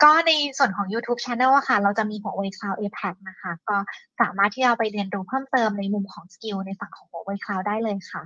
[0.03, 3.77] ก็ในส่วนของ YouTube Channel อะค่ะ เราจะมีหัวเว่ย Cloud APAC นะคะ ก็
[4.21, 8.23] สามารถที่จะไปเรียนรู้เพิ่มเติมในมุมของ skill ในฝั่งของหัวเว่ย Cloud ได้เลยค่ะ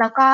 [0.00, 0.26] แล้วก็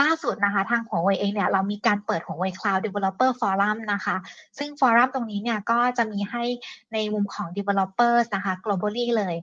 [0.00, 4.16] ล่าสุดนะคะทางหัวเว่ยเองเนี่ยเรามีการเปิดหัวเว่ย Cloud Developer Forum นะคะ
[4.58, 6.44] ซึ่ง forum ตรงนี้เนี่ยก็จะมีให้
[6.92, 9.34] ในมุมของ developers นะคะ globally เลย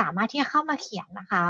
[0.00, 1.42] สามารถที่จะเข้ามาเขียนนะคะ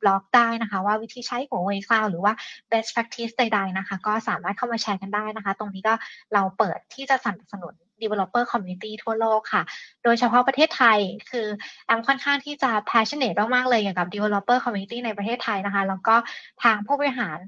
[0.00, 2.32] บล็อกได้นะคะว่าวิธีใช้หัวเว่ย Cloud หรือว่า
[2.70, 5.94] best practice ใดๆนะคะ ก็สามารถเข้ามาแชร์กันได้นะคะ ตรงนี้ก็
[6.34, 9.62] เราเปิดที่จะสนับสนุน developer community ทั่วโลกค่ะ
[10.04, 10.98] โดยเฉพาะประเทศไทย
[11.30, 11.46] คือ
[11.86, 16.16] แอมค่อนข้างที่จะ passionate มากๆเลยเกี่ยวกับ developer community ในประเทศไทยนะคะ แล้วก็
[16.62, 17.38] ทางผู้บริหาร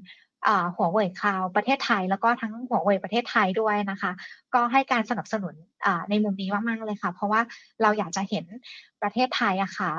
[0.75, 4.11] หัวเว่ยคลาวประเทศไทย แล้วก็ทั้งหัวเว่ยประเทศไทยด้วยนะคะ
[4.53, 5.53] ก็ให้การสนับสนุน
[6.09, 7.41] ในมุมนี้มากๆเลยค่ะ เพราะว่า
[7.81, 8.45] เราอยากจะเห็น
[9.01, 9.89] ประเทศไทยอะค่ะ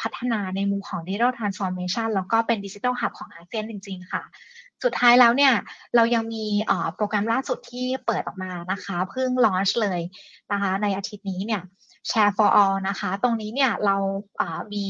[0.00, 4.22] พัฒนาในมุมของ digital transformation แล้วก็เป็น digital hub ของอาเซียนจริง ๆ ค่ะ
[4.84, 5.54] สุดท้ายแล้วเนี่ย
[5.94, 6.44] เรายังมี
[6.94, 10.00] โปรแกรมล่าสุดที่เปิดออกมานะคะเพิ่ง launch เลย
[10.52, 11.62] นะคะในอาทิตย์นี้เนี่ย
[12.10, 13.96] Share for all นะคะ ตรงนี้เนี่ยเรา
[14.72, 14.84] มี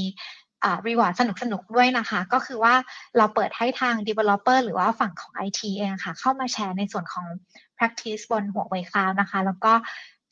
[0.89, 2.75] reward สนุกสนุกด้วยนะคะ ก็คือว่า
[3.17, 7.27] เราเปิดให้ทาง developer หรือว่าฝั่งของ IT เองค่ะ เข้ามาแชร์ในส่วนของ
[7.77, 9.73] practice บนหัวเว่ย Cloud นะคะ แล้วก็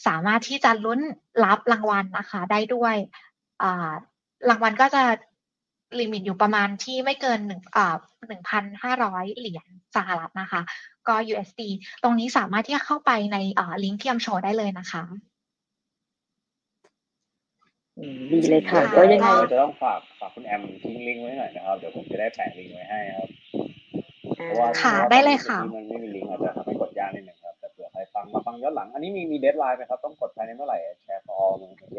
[0.06, 1.00] สามารถที่จะลุ้น
[1.44, 2.94] รับรางวัลนะคะได้ด้วย
[4.50, 5.02] รางวัลก็จะ
[6.00, 7.96] limit อยู่ประมาณที่ไม่เกินหนึ่งอ่า
[8.28, 9.66] หนึ่งพันห้าร้อยเหรียญ
[9.96, 10.60] สหรัฐนะคะ
[11.08, 11.62] ก็ USD
[12.02, 15.02] ตรงนี้สามารถที่จะเข้าไปในอ่าลิงก์ที่แอมโชว์ได้เลยนะคะ
[18.32, 23.28] ดีเลยค่ะก็ยังไงจะต้องฝากฝากคุณแอมทิ้งลิงก์ไว้หน่อยนะครับเดี๋ยวผมจะได้แปะลิงก์ไว้ให้ครับ
[24.36, 31.54] เพราะว่าค่ะได้เลยค่ะมันไม่มีลิงก์อาจจะทำให้กดยากนิดนึงครับแต่เผื่อใครฟังมาฟังย้อนหลัง อันนี้มีมี deadline ไหมครับต้องกดภายในเมื่อไหร่Share for all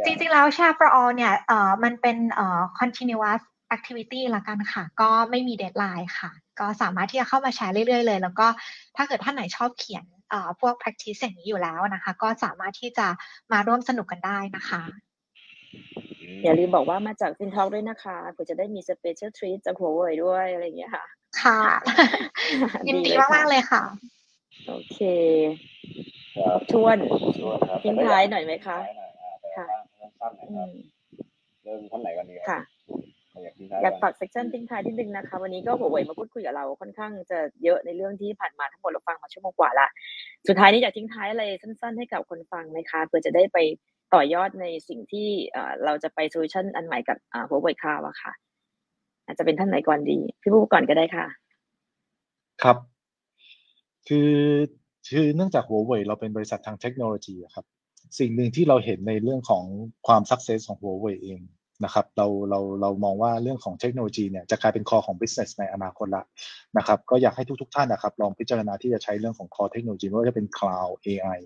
[0.08, 3.42] จริงๆแล้วแชร์ for all เนี่ยเอ่อมันเป็นเอ่อ continuous
[3.76, 8.48] activity ละกันค่ะ ก็ไม่มี deadline ค่ะ ก็สามารถที่จะเข้ามาแชร์เรื่อยๆเลย แล้วก็
[8.96, 10.06] ถ้าเกิดท่านไหนชอบเขียน
[10.60, 13.08] พวก practice อย่างนี้อยู่แล้วนะคะ ก็สามารถที่จะ
[13.52, 14.84] มาร่วมสนุกกันได้นะคะ
[16.44, 21.06] อย่าลืมบอกว่ามาจาก Fin Talk ด้วยนะคะเพื่อจะได้มี special treatจากหัวเว่ยด้วยอะไรอย่างเงี้ยค่ะ
[21.42, 21.62] ค่ะ
[22.88, 23.84] ยินดีมากๆเลยค่ะ
[24.68, 25.00] โอเค
[26.72, 26.98] ชวน
[27.84, 28.78] ทิ้งท้ายหน่อยไหมคะ
[29.58, 29.68] ค่ะ
[31.64, 32.60] เริ่มท่านไหนกันดีค่ะ
[33.84, 39.88] อยากฝาก session ทิ้งท้ายที่หนึ่งนะคะ วันนี้ก็หัวเว่ยมาพูดคุยกับเราค่อนข้างจะเยอะในเรื่องที่ผ่านมาทั้งหมดเราฟังมาชั่วโมงกว่าละ
[40.48, 43.58] สุดท้ายนี้อยากทิ้งท้ายอะไรสั้น ๆ ให้กับคนฟังไหมคะเพื่อจะได้ไป
[44.14, 45.28] ต่อยอดในสิ่งที่
[45.86, 47.18] เราจะไป solution อันใหม่กับ
[47.50, 48.32] หัวเว่ย Cloud อะค่ะ
[49.26, 51.26] อาจจะเป็นท่านไหนก่อนดี พี่บู้ก่อนก็ได้ค่ะ
[52.64, 52.78] ครับ
[54.08, 54.32] คือ
[55.10, 57.66] คือเนื่องจากหัวเว่ยเราเป็นบริษัททางเทคโนโลยีครับ
[58.20, 59.64] สิ่งหนึ่งที่เราเห็นในเรื่องของ
[60.08, 61.40] ความสักเซสของหัวเว่ยเอง
[61.84, 66.24] นะครับเราเราเรามองว่าเรื่องของเทคโนโลยีเนี่ยจะกลายเป็นคอของ business ในอนาคตละ
[66.78, 71.40] นะครับก็อยากให้ทุกๆทท่านนะครับลองพิจารณาที่จะใช้เรื่องของคอเทคโนโลยีไม่ว่าจะเป็น cloud AI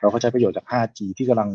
[0.00, 1.50] เราก็ใช้ประโยชน์จาก 5G ที่กำลัง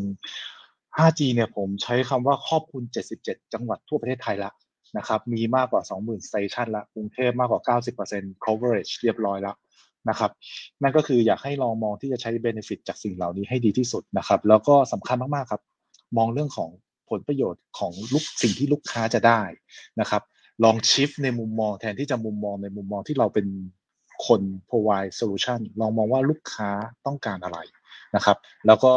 [0.98, 2.84] 5G เนี่ยผมใช้คำว่าครอบคลุม
[3.20, 4.52] 77 จังหวัดทั่วประเทศไทยละ
[4.98, 7.78] นะครับมีมากกว่า 20,000 station ละกรุงเทพมากกว่า
[8.08, 9.56] 90% coverage เรียบร้อยแล้ว
[10.10, 10.32] นะครับ
[10.82, 15.62] นั่นก็คืออยากให้ลองมองที่จะใช้ benefit จากสิ่งเหล่านี้ให้ดีที่สุดนะครับแล้วก็สำคัญมากๆครับ
[16.18, 16.70] มองเรื่องของ
[17.12, 19.42] ผลประโยชน์ของลูกสิ่งที่ลูกค้าจะได้
[20.00, 20.22] นะครับ
[20.64, 23.48] ลองชิฟในมุมมองแทนที่จะมุมมองในมุมมองที่เราเป็น
[24.28, 26.70] คน provide solution ลองมองว่าลูกค้า
[27.06, 27.58] ต้องการอะไร
[28.16, 28.94] นะครับ แล้วก็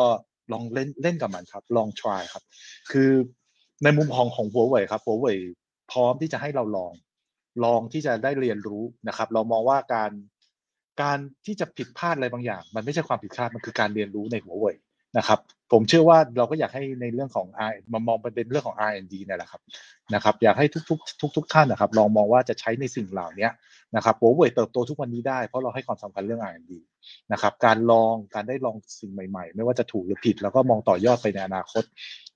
[0.52, 2.42] ลองเล่นเล่นกับมันครับ ลอง try ครับ
[2.90, 3.10] คือ
[3.84, 5.38] ในมุมของของหัวเว่ยครับหัวเว่ย
[5.90, 6.92] พร้อมที่จะให้เราลอง
[7.64, 10.10] ลองที่จะได้เรียนรู้นะครับ เรามองว่าการ
[11.02, 14.76] การที่จะผิดพลาดอะไรบางอย่าง มันไม่ใช่ความผิดพลาดมันคือการเรียนรู้ในหัวเว่ย
[15.18, 15.38] นะครับ
[15.72, 19.62] ผมเชื่อว่าเราก็อยากให้ในเรื่องของ R มามองประเด็นเรื่องของ R&D เนี่ยแหละครับ
[20.14, 23.48] นะครับอยากให้ทุกๆทุกทุกท่านนะครับลองมองว่าจะใช้ในสิ่งเหล่านี้
[23.96, 26.72] นะครับโอ้เติบโตทุกวันนี้ได้เพราะเราให้ความสำคัญเรื่อง R&D
[27.32, 31.84] นะครับการลองการได้ลองสิ่งใหม่ๆ ไม่ว่าจะถูกหรือผิด แล้วก็มองต่อยอดไปในอนาคต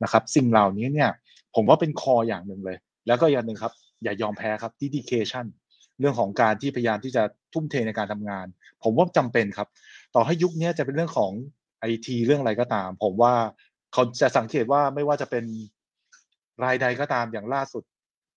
[0.02, 1.10] นะครับสิ่งเหล่านี้เนี่ย
[1.54, 2.76] ผมว่าเป็นคออย่างหนึ่งเลย
[3.06, 3.72] แล้วก็อย่างหนึ่งครับ
[4.02, 5.46] อย่ายอมแพ้ครับ dedication
[6.00, 7.22] เรื่องของการที่พยายามที่จะ
[7.52, 8.46] ทุ่มเทในการทำงาน
[8.84, 9.68] ผมว่าจำเป็นครับ
[10.14, 11.32] ต่อให้ยุคนี้จะเป็นเรื่องของ
[11.80, 13.34] ไอทีเรื่องอะไรก็ตาม ผมว่า
[13.92, 15.44] เขาจะสังเกตว่าไม่ว่าจะเป็น
[16.64, 17.82] รายใดก็ตามอย่างล่าสุด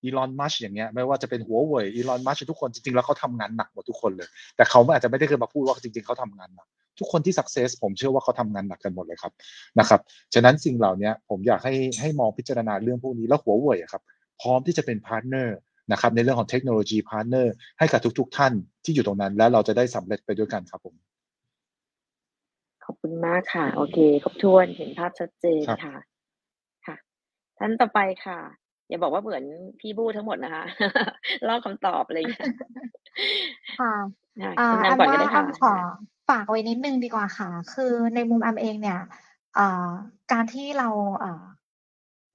[0.03, 6.67] อีลอนมัชอย่างเงี้ยไม่ว่าจะเป็นหัวเว่ยอีลอนมัชทุกคนจริงๆแล้วเขาทำงานหนักหมดทุกคนเลย แต่เขาอาจจะไม่ได้เคยมาพูดว่าจริงๆเขาทำงานหนัก
[6.99, 9.33] ทุกคนที่ success ผมเชื่อว่าเขาทำงานหนักกันหมดเลยครับ
[9.79, 9.99] นะครับ
[10.33, 14.01] ฉะนั้นสิ่งเหล่านี้ผมอยากให้ให้มองพิจารณาเรื่องพวกนี้แล้วหัวเว่ยครับ
[14.41, 15.57] พร้อมที่จะเป็น partner
[15.91, 18.53] นะครับในเรื่องของ technology partner ให้กับทุก ๆ ท่าน
[18.83, 20.95] ที่อยู่ตรงนั้น แล้วเราจะได้สำเร็จไปด้วยกันครับผม
[22.91, 25.95] ขอบคุณมากค่ะ โอเคครบถ้วนเห็นภาพชัดเจนครับ ค่ะ
[26.85, 26.95] ค่ะ
[27.57, 28.39] ท่านต่อไปค่ะ
[28.89, 29.43] อย่าบอกว่าเหมือน
[29.79, 30.63] พี่บู้ทั้งหมดนะคะ
[31.47, 32.49] ลอกคำตอบอะไรอย่างเงี้ย
[33.79, 33.93] ค่ะ
[34.41, 35.73] ค่ะอ่าคุณแอมนำก่อนก็ว่าได้แอค่ะมขอ
[36.29, 38.99] ฝากไว้นิดนึงดีกว่าค่ะ คือในมุมแอมเองเนี่ย
[39.57, 39.91] อ่า
[40.31, 40.89] การที่เรา
[41.23, 41.43] อ่า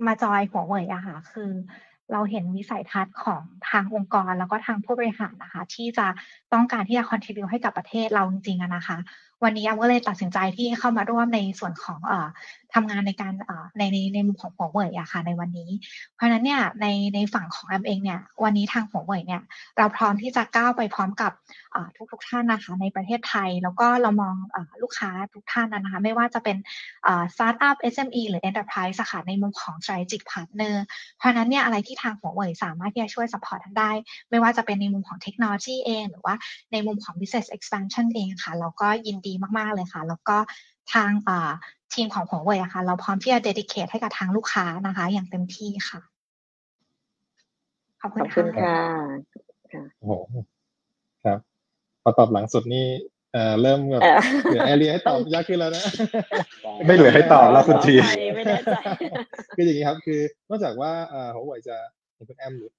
[0.07, 1.51] มาจอยหัวเว่ยอะค่ะคือ
[2.13, 6.07] เราเห็นวิสัยทัศน์ของทางองค์กรแล้วก็ทางผู้บริหารนะคะ ที่จะ
[6.53, 8.99] ต้องการที่จะ contribute ให้กับประเทศเราจริงๆอะนะคะ
[9.45, 12.29] วันนี้แอมก็เลยตัดสินใจที่เข้ามาร่วมในส่วนของเอ่อ
[12.75, 15.71] ทำงานในการเอ่อในในในมุมของหัวเว่ยอะค่ะในวันนี้
[16.15, 19.43] เพราะฉะนั้นเนี่ยในในฝั่งของแอมเองเนี่ยวันนี้ทางหัวเว่ยเนี่ย
[19.79, 21.33] เราพร้อมที่จะก้าวไปพร้อมกับ
[21.97, 26.57] ทุกทุกท่านนะคะในประเทศไทย แล้วก็เรามองอาลูกค้าทุกท่านนะคะไม่ว่าจะเป็น
[27.35, 30.75] สตาร์ทอัพ SME หรือ Enterprise ค่ะในมุมของ strategic partner
[31.19, 33.91] เพราะฉะนั้นเนี่ยอะไรที่ทางหัวเว่ยสามารถที่จะช่วย support ท่านได้
[34.31, 36.35] ไม่ว่าจะเป็นในมุมของเทคโนโลยีเอง หรือว่า
[36.73, 40.37] ในมุมของ business expansion เองค่ะ เราก็ยินดีมาก ๆ เลยค่ะ แล้วก็
[40.93, 41.51] ทางอ่า
[41.95, 46.01] ทีมของหัวเว่ยอะค่ะ เราพร้อมที่จะ dedicate ให้กับทางลูกค้านะคะ อย่างเต็มที่ค่ะ
[48.01, 48.77] ขอบคุณ ขอบคุณค่ะ
[49.73, 50.13] ค่ะโอ้โห
[51.25, 51.39] ครับ
[52.03, 52.87] พอตอบหลังสุดนี่
[53.33, 55.85] เอ่อเริ่มแบบเอ่อเหลือ area ให้ตอบยากขึ้นแล้วนะ
[56.87, 58.77] ไม่เหลือให้ตอบแล้วคุณทีขออภัยไม่แน่ใจ
[59.57, 61.77] คืออย่างนี้ครับ คือนอกจากว่าเอ่อหัวเว่ยจะ
[62.15, 62.71] เห็นคุณ aim หรือ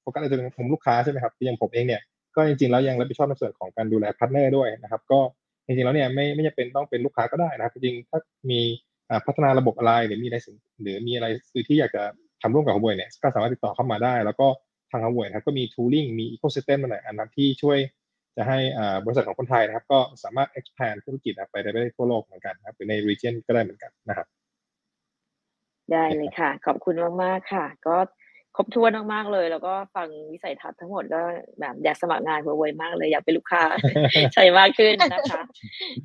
[0.00, 2.02] โฟกัสในตัวของลูกค้าใช่ไหมครับอย่างผมเองเนี่ย
[2.36, 5.20] ก็จริงๆแล้วยังรับผิดชอบในส่วนของการดูแล partner ด้วยนะครับ ก็
[5.66, 8.18] จริงๆแล้วเนี่ยไม่ไม่จำเป็นต้องเป็นลูกค้าก็ได้นะครับจริงๆถ้า
[8.50, 8.60] มี
[9.10, 12.02] อ่าพัฒนาระบบอะไรหรือมีอะไรสิ่งหรือมีอะไรคือที่อยากจะ
[12.42, 14.46] ทำร่วมกับหัวเว่ยเนี่ยก็สามารถติดต่อเข้ามาได้ แล้วก็
[14.90, 17.78] ทางหัวเว่ยนะครับก็มี tooling มี ecosystem อะไรอันนั้นที่ช่วย
[18.36, 24.26] จะให้อ่าบริษัทของคนไทยนะครับ ก็สามารถ expand ธุรกิจนะครับไปได้ทั่วโลกเหมือนกันนะครับหรือใน region ก็ได้เหมือนกันนะครับ
[25.92, 27.96] ได้เลยค่ะ ขอบคุณมาก ๆ ค่ะ ก็
[28.56, 31.20] ครบถ้วนมากๆเลย แล้วก็ฟังวิสัยทัศน์ทั้งหมดก็
[31.60, 33.62] แบบอยากสมัครงานหัวเว่ยมากเลยอยากเป็นลูกค้า
[34.34, 35.40] ใช่มากขึ้นนะคะ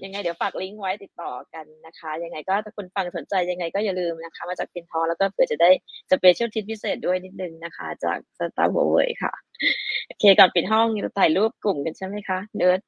[0.04, 5.70] ยังไงเดี๋ยวฝากลิงก์ไว้ติดต่อกันนะคะ ยังไงก็ถ้าคุณฟังสนใจยังไงก็อย่าลืมนะคะ มาจากพินทอแล้วก็เผื่อจะได้
[6.11, 9.34] special tip พิเศษด้วยนิดนึงนะคะ จาก staff หัวเว่ยค่ะ
[10.08, 12.80] โอเคก่อนปิดห้องเราถ่ายรูปกลุ่มกันใช่ไหมคะเอิร์ธ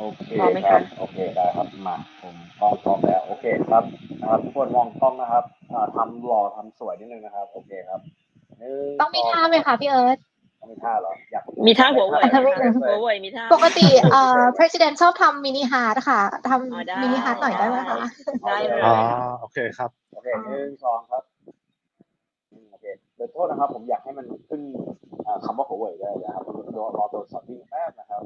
[0.00, 3.84] โอเคพร้อมไหมครัคะ บโอเคได้ครับมาผมกล้องพร้อมแล้ว โอเคครับ
[4.20, 8.00] นะครับทุกคนมองกล้องนะครับอ่าทำหล่อทำสวยนิดนึงนะครับ โอเคครับ
[8.58, 10.18] หนึ่งส ต้องมีท่าไหมคะพี่เอิร์ธ
[10.60, 17.98] ต้องมีท่าเหรออยากมีท่าหัวเว่ยไหมไม่คะไม่หัวเว่ยมีท่า ปกติเอ่อ president ชอบทำ mini heart ค่ะ อ๋อได้ ทำ mini heart หน่อยได้ไหมคะ
[18.46, 18.94] ได้เลย อ๋อ
[19.40, 21.22] โอเคครับ โอเคหนึ่งสองครับ
[22.52, 22.86] อืมโอเค
[23.16, 24.62] เดี๋ยวโทษนะครับ ผมอยากให้มันขึ้น
[25.26, 26.44] อ่าคำว่าหัวเว่ยได้นะครับ
[26.78, 28.22] รอรอตัวสับวิ่งแป๊บนะครับ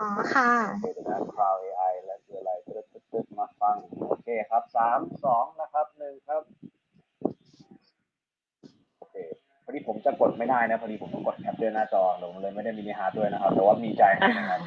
[0.00, 3.76] อ๋อค่ะโอเคเดี๋ยวนะ Cloud AI และคืออะไรตึ๊ดตึ๊ดตึ๊ดมาฟัง
[4.08, 6.42] โอเคครับสามสองนะครับหนึ่งครับ
[8.98, 9.16] โอเค
[9.64, 14.60] พอดีผมจะกดไม่ได้นะ พอดีผมต้องกด cap ด้วยหน้าจอผมเลยไม่ได้ mini heart ด้วยนะครับ แต่ว่ามีใจให้นะครับ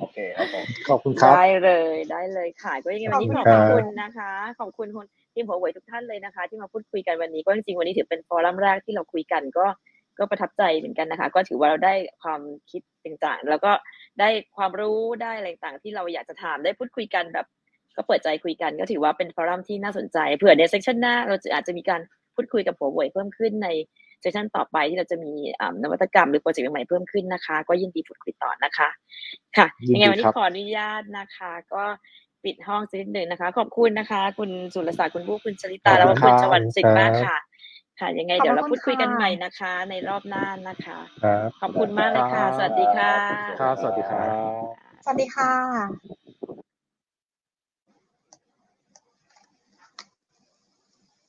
[0.00, 4.30] โอเคครับผม ขอบคุณครับ ได้เลยได้เลยค่ะ ก็ยังไงวันนี้ขขอบคุณ ขอบคุณนะคะ
[4.60, 9.66] ขอบคุณคุณทีมหัวเว่ยทุกท่านเลยนะคะ ที่มาพูดคุยกันวันนี้ก็จริงๆวันนี้ถือเป็น forum แรกที่เราคุยกันก็
[10.18, 12.40] ก็ประทับใจเหมือนกันนะคะ ก็ถือว่าเราได้ความ
[12.70, 13.72] คิดต่างๆแล้วก็
[14.20, 17.46] ได้ความรู้ได้อะไรต่างๆที่เราอยากจะถามได้พูดคุยกันแบบ
[17.96, 22.00] ก็เปิดใจคุยกันก็ถือว่าเป็น forum ที่น่าสนใจเผื่อใน session หน้าเราจะอาจจะมีการ
[22.34, 23.68] พูดคุยกับหัวเว่ยเพิ่มขึ้นใน
[24.20, 28.88] เซสชันต่อไปที่เราจะมีอ่านวัตกรรมหรือโปรเจกต์ใหม่ๆเพิ่มขึ้นนะคะ ก็ยินดีพูดคุยต่อนะคะ
[29.56, 31.84] ค่ะยินดียังไงวันนี้ครับขออนุญาตนะคะ ก็
[32.44, 37.36] ปิดห้องสักนิดหนึ่งนะคะ ขอบคุณนะคะ คุณสุรศักดิ์คุณผู้คุณชลิตาขอบแล้วคุก็ณคุณครับชวันสิทธิ์มากครับค่ะ
[38.00, 43.14] ค่ะยังไงเดี๋ยวเราขอบพูคุดณคุยกันค่ะใหม่นะคะ ในรอบหน้านะคะครับขอบคุณมากเลยค่ะ สวัสดีค่ะ
[43.60, 44.28] ครับ สวัสดีครั
[44.64, 46.27] บ สวัสดีค่ะ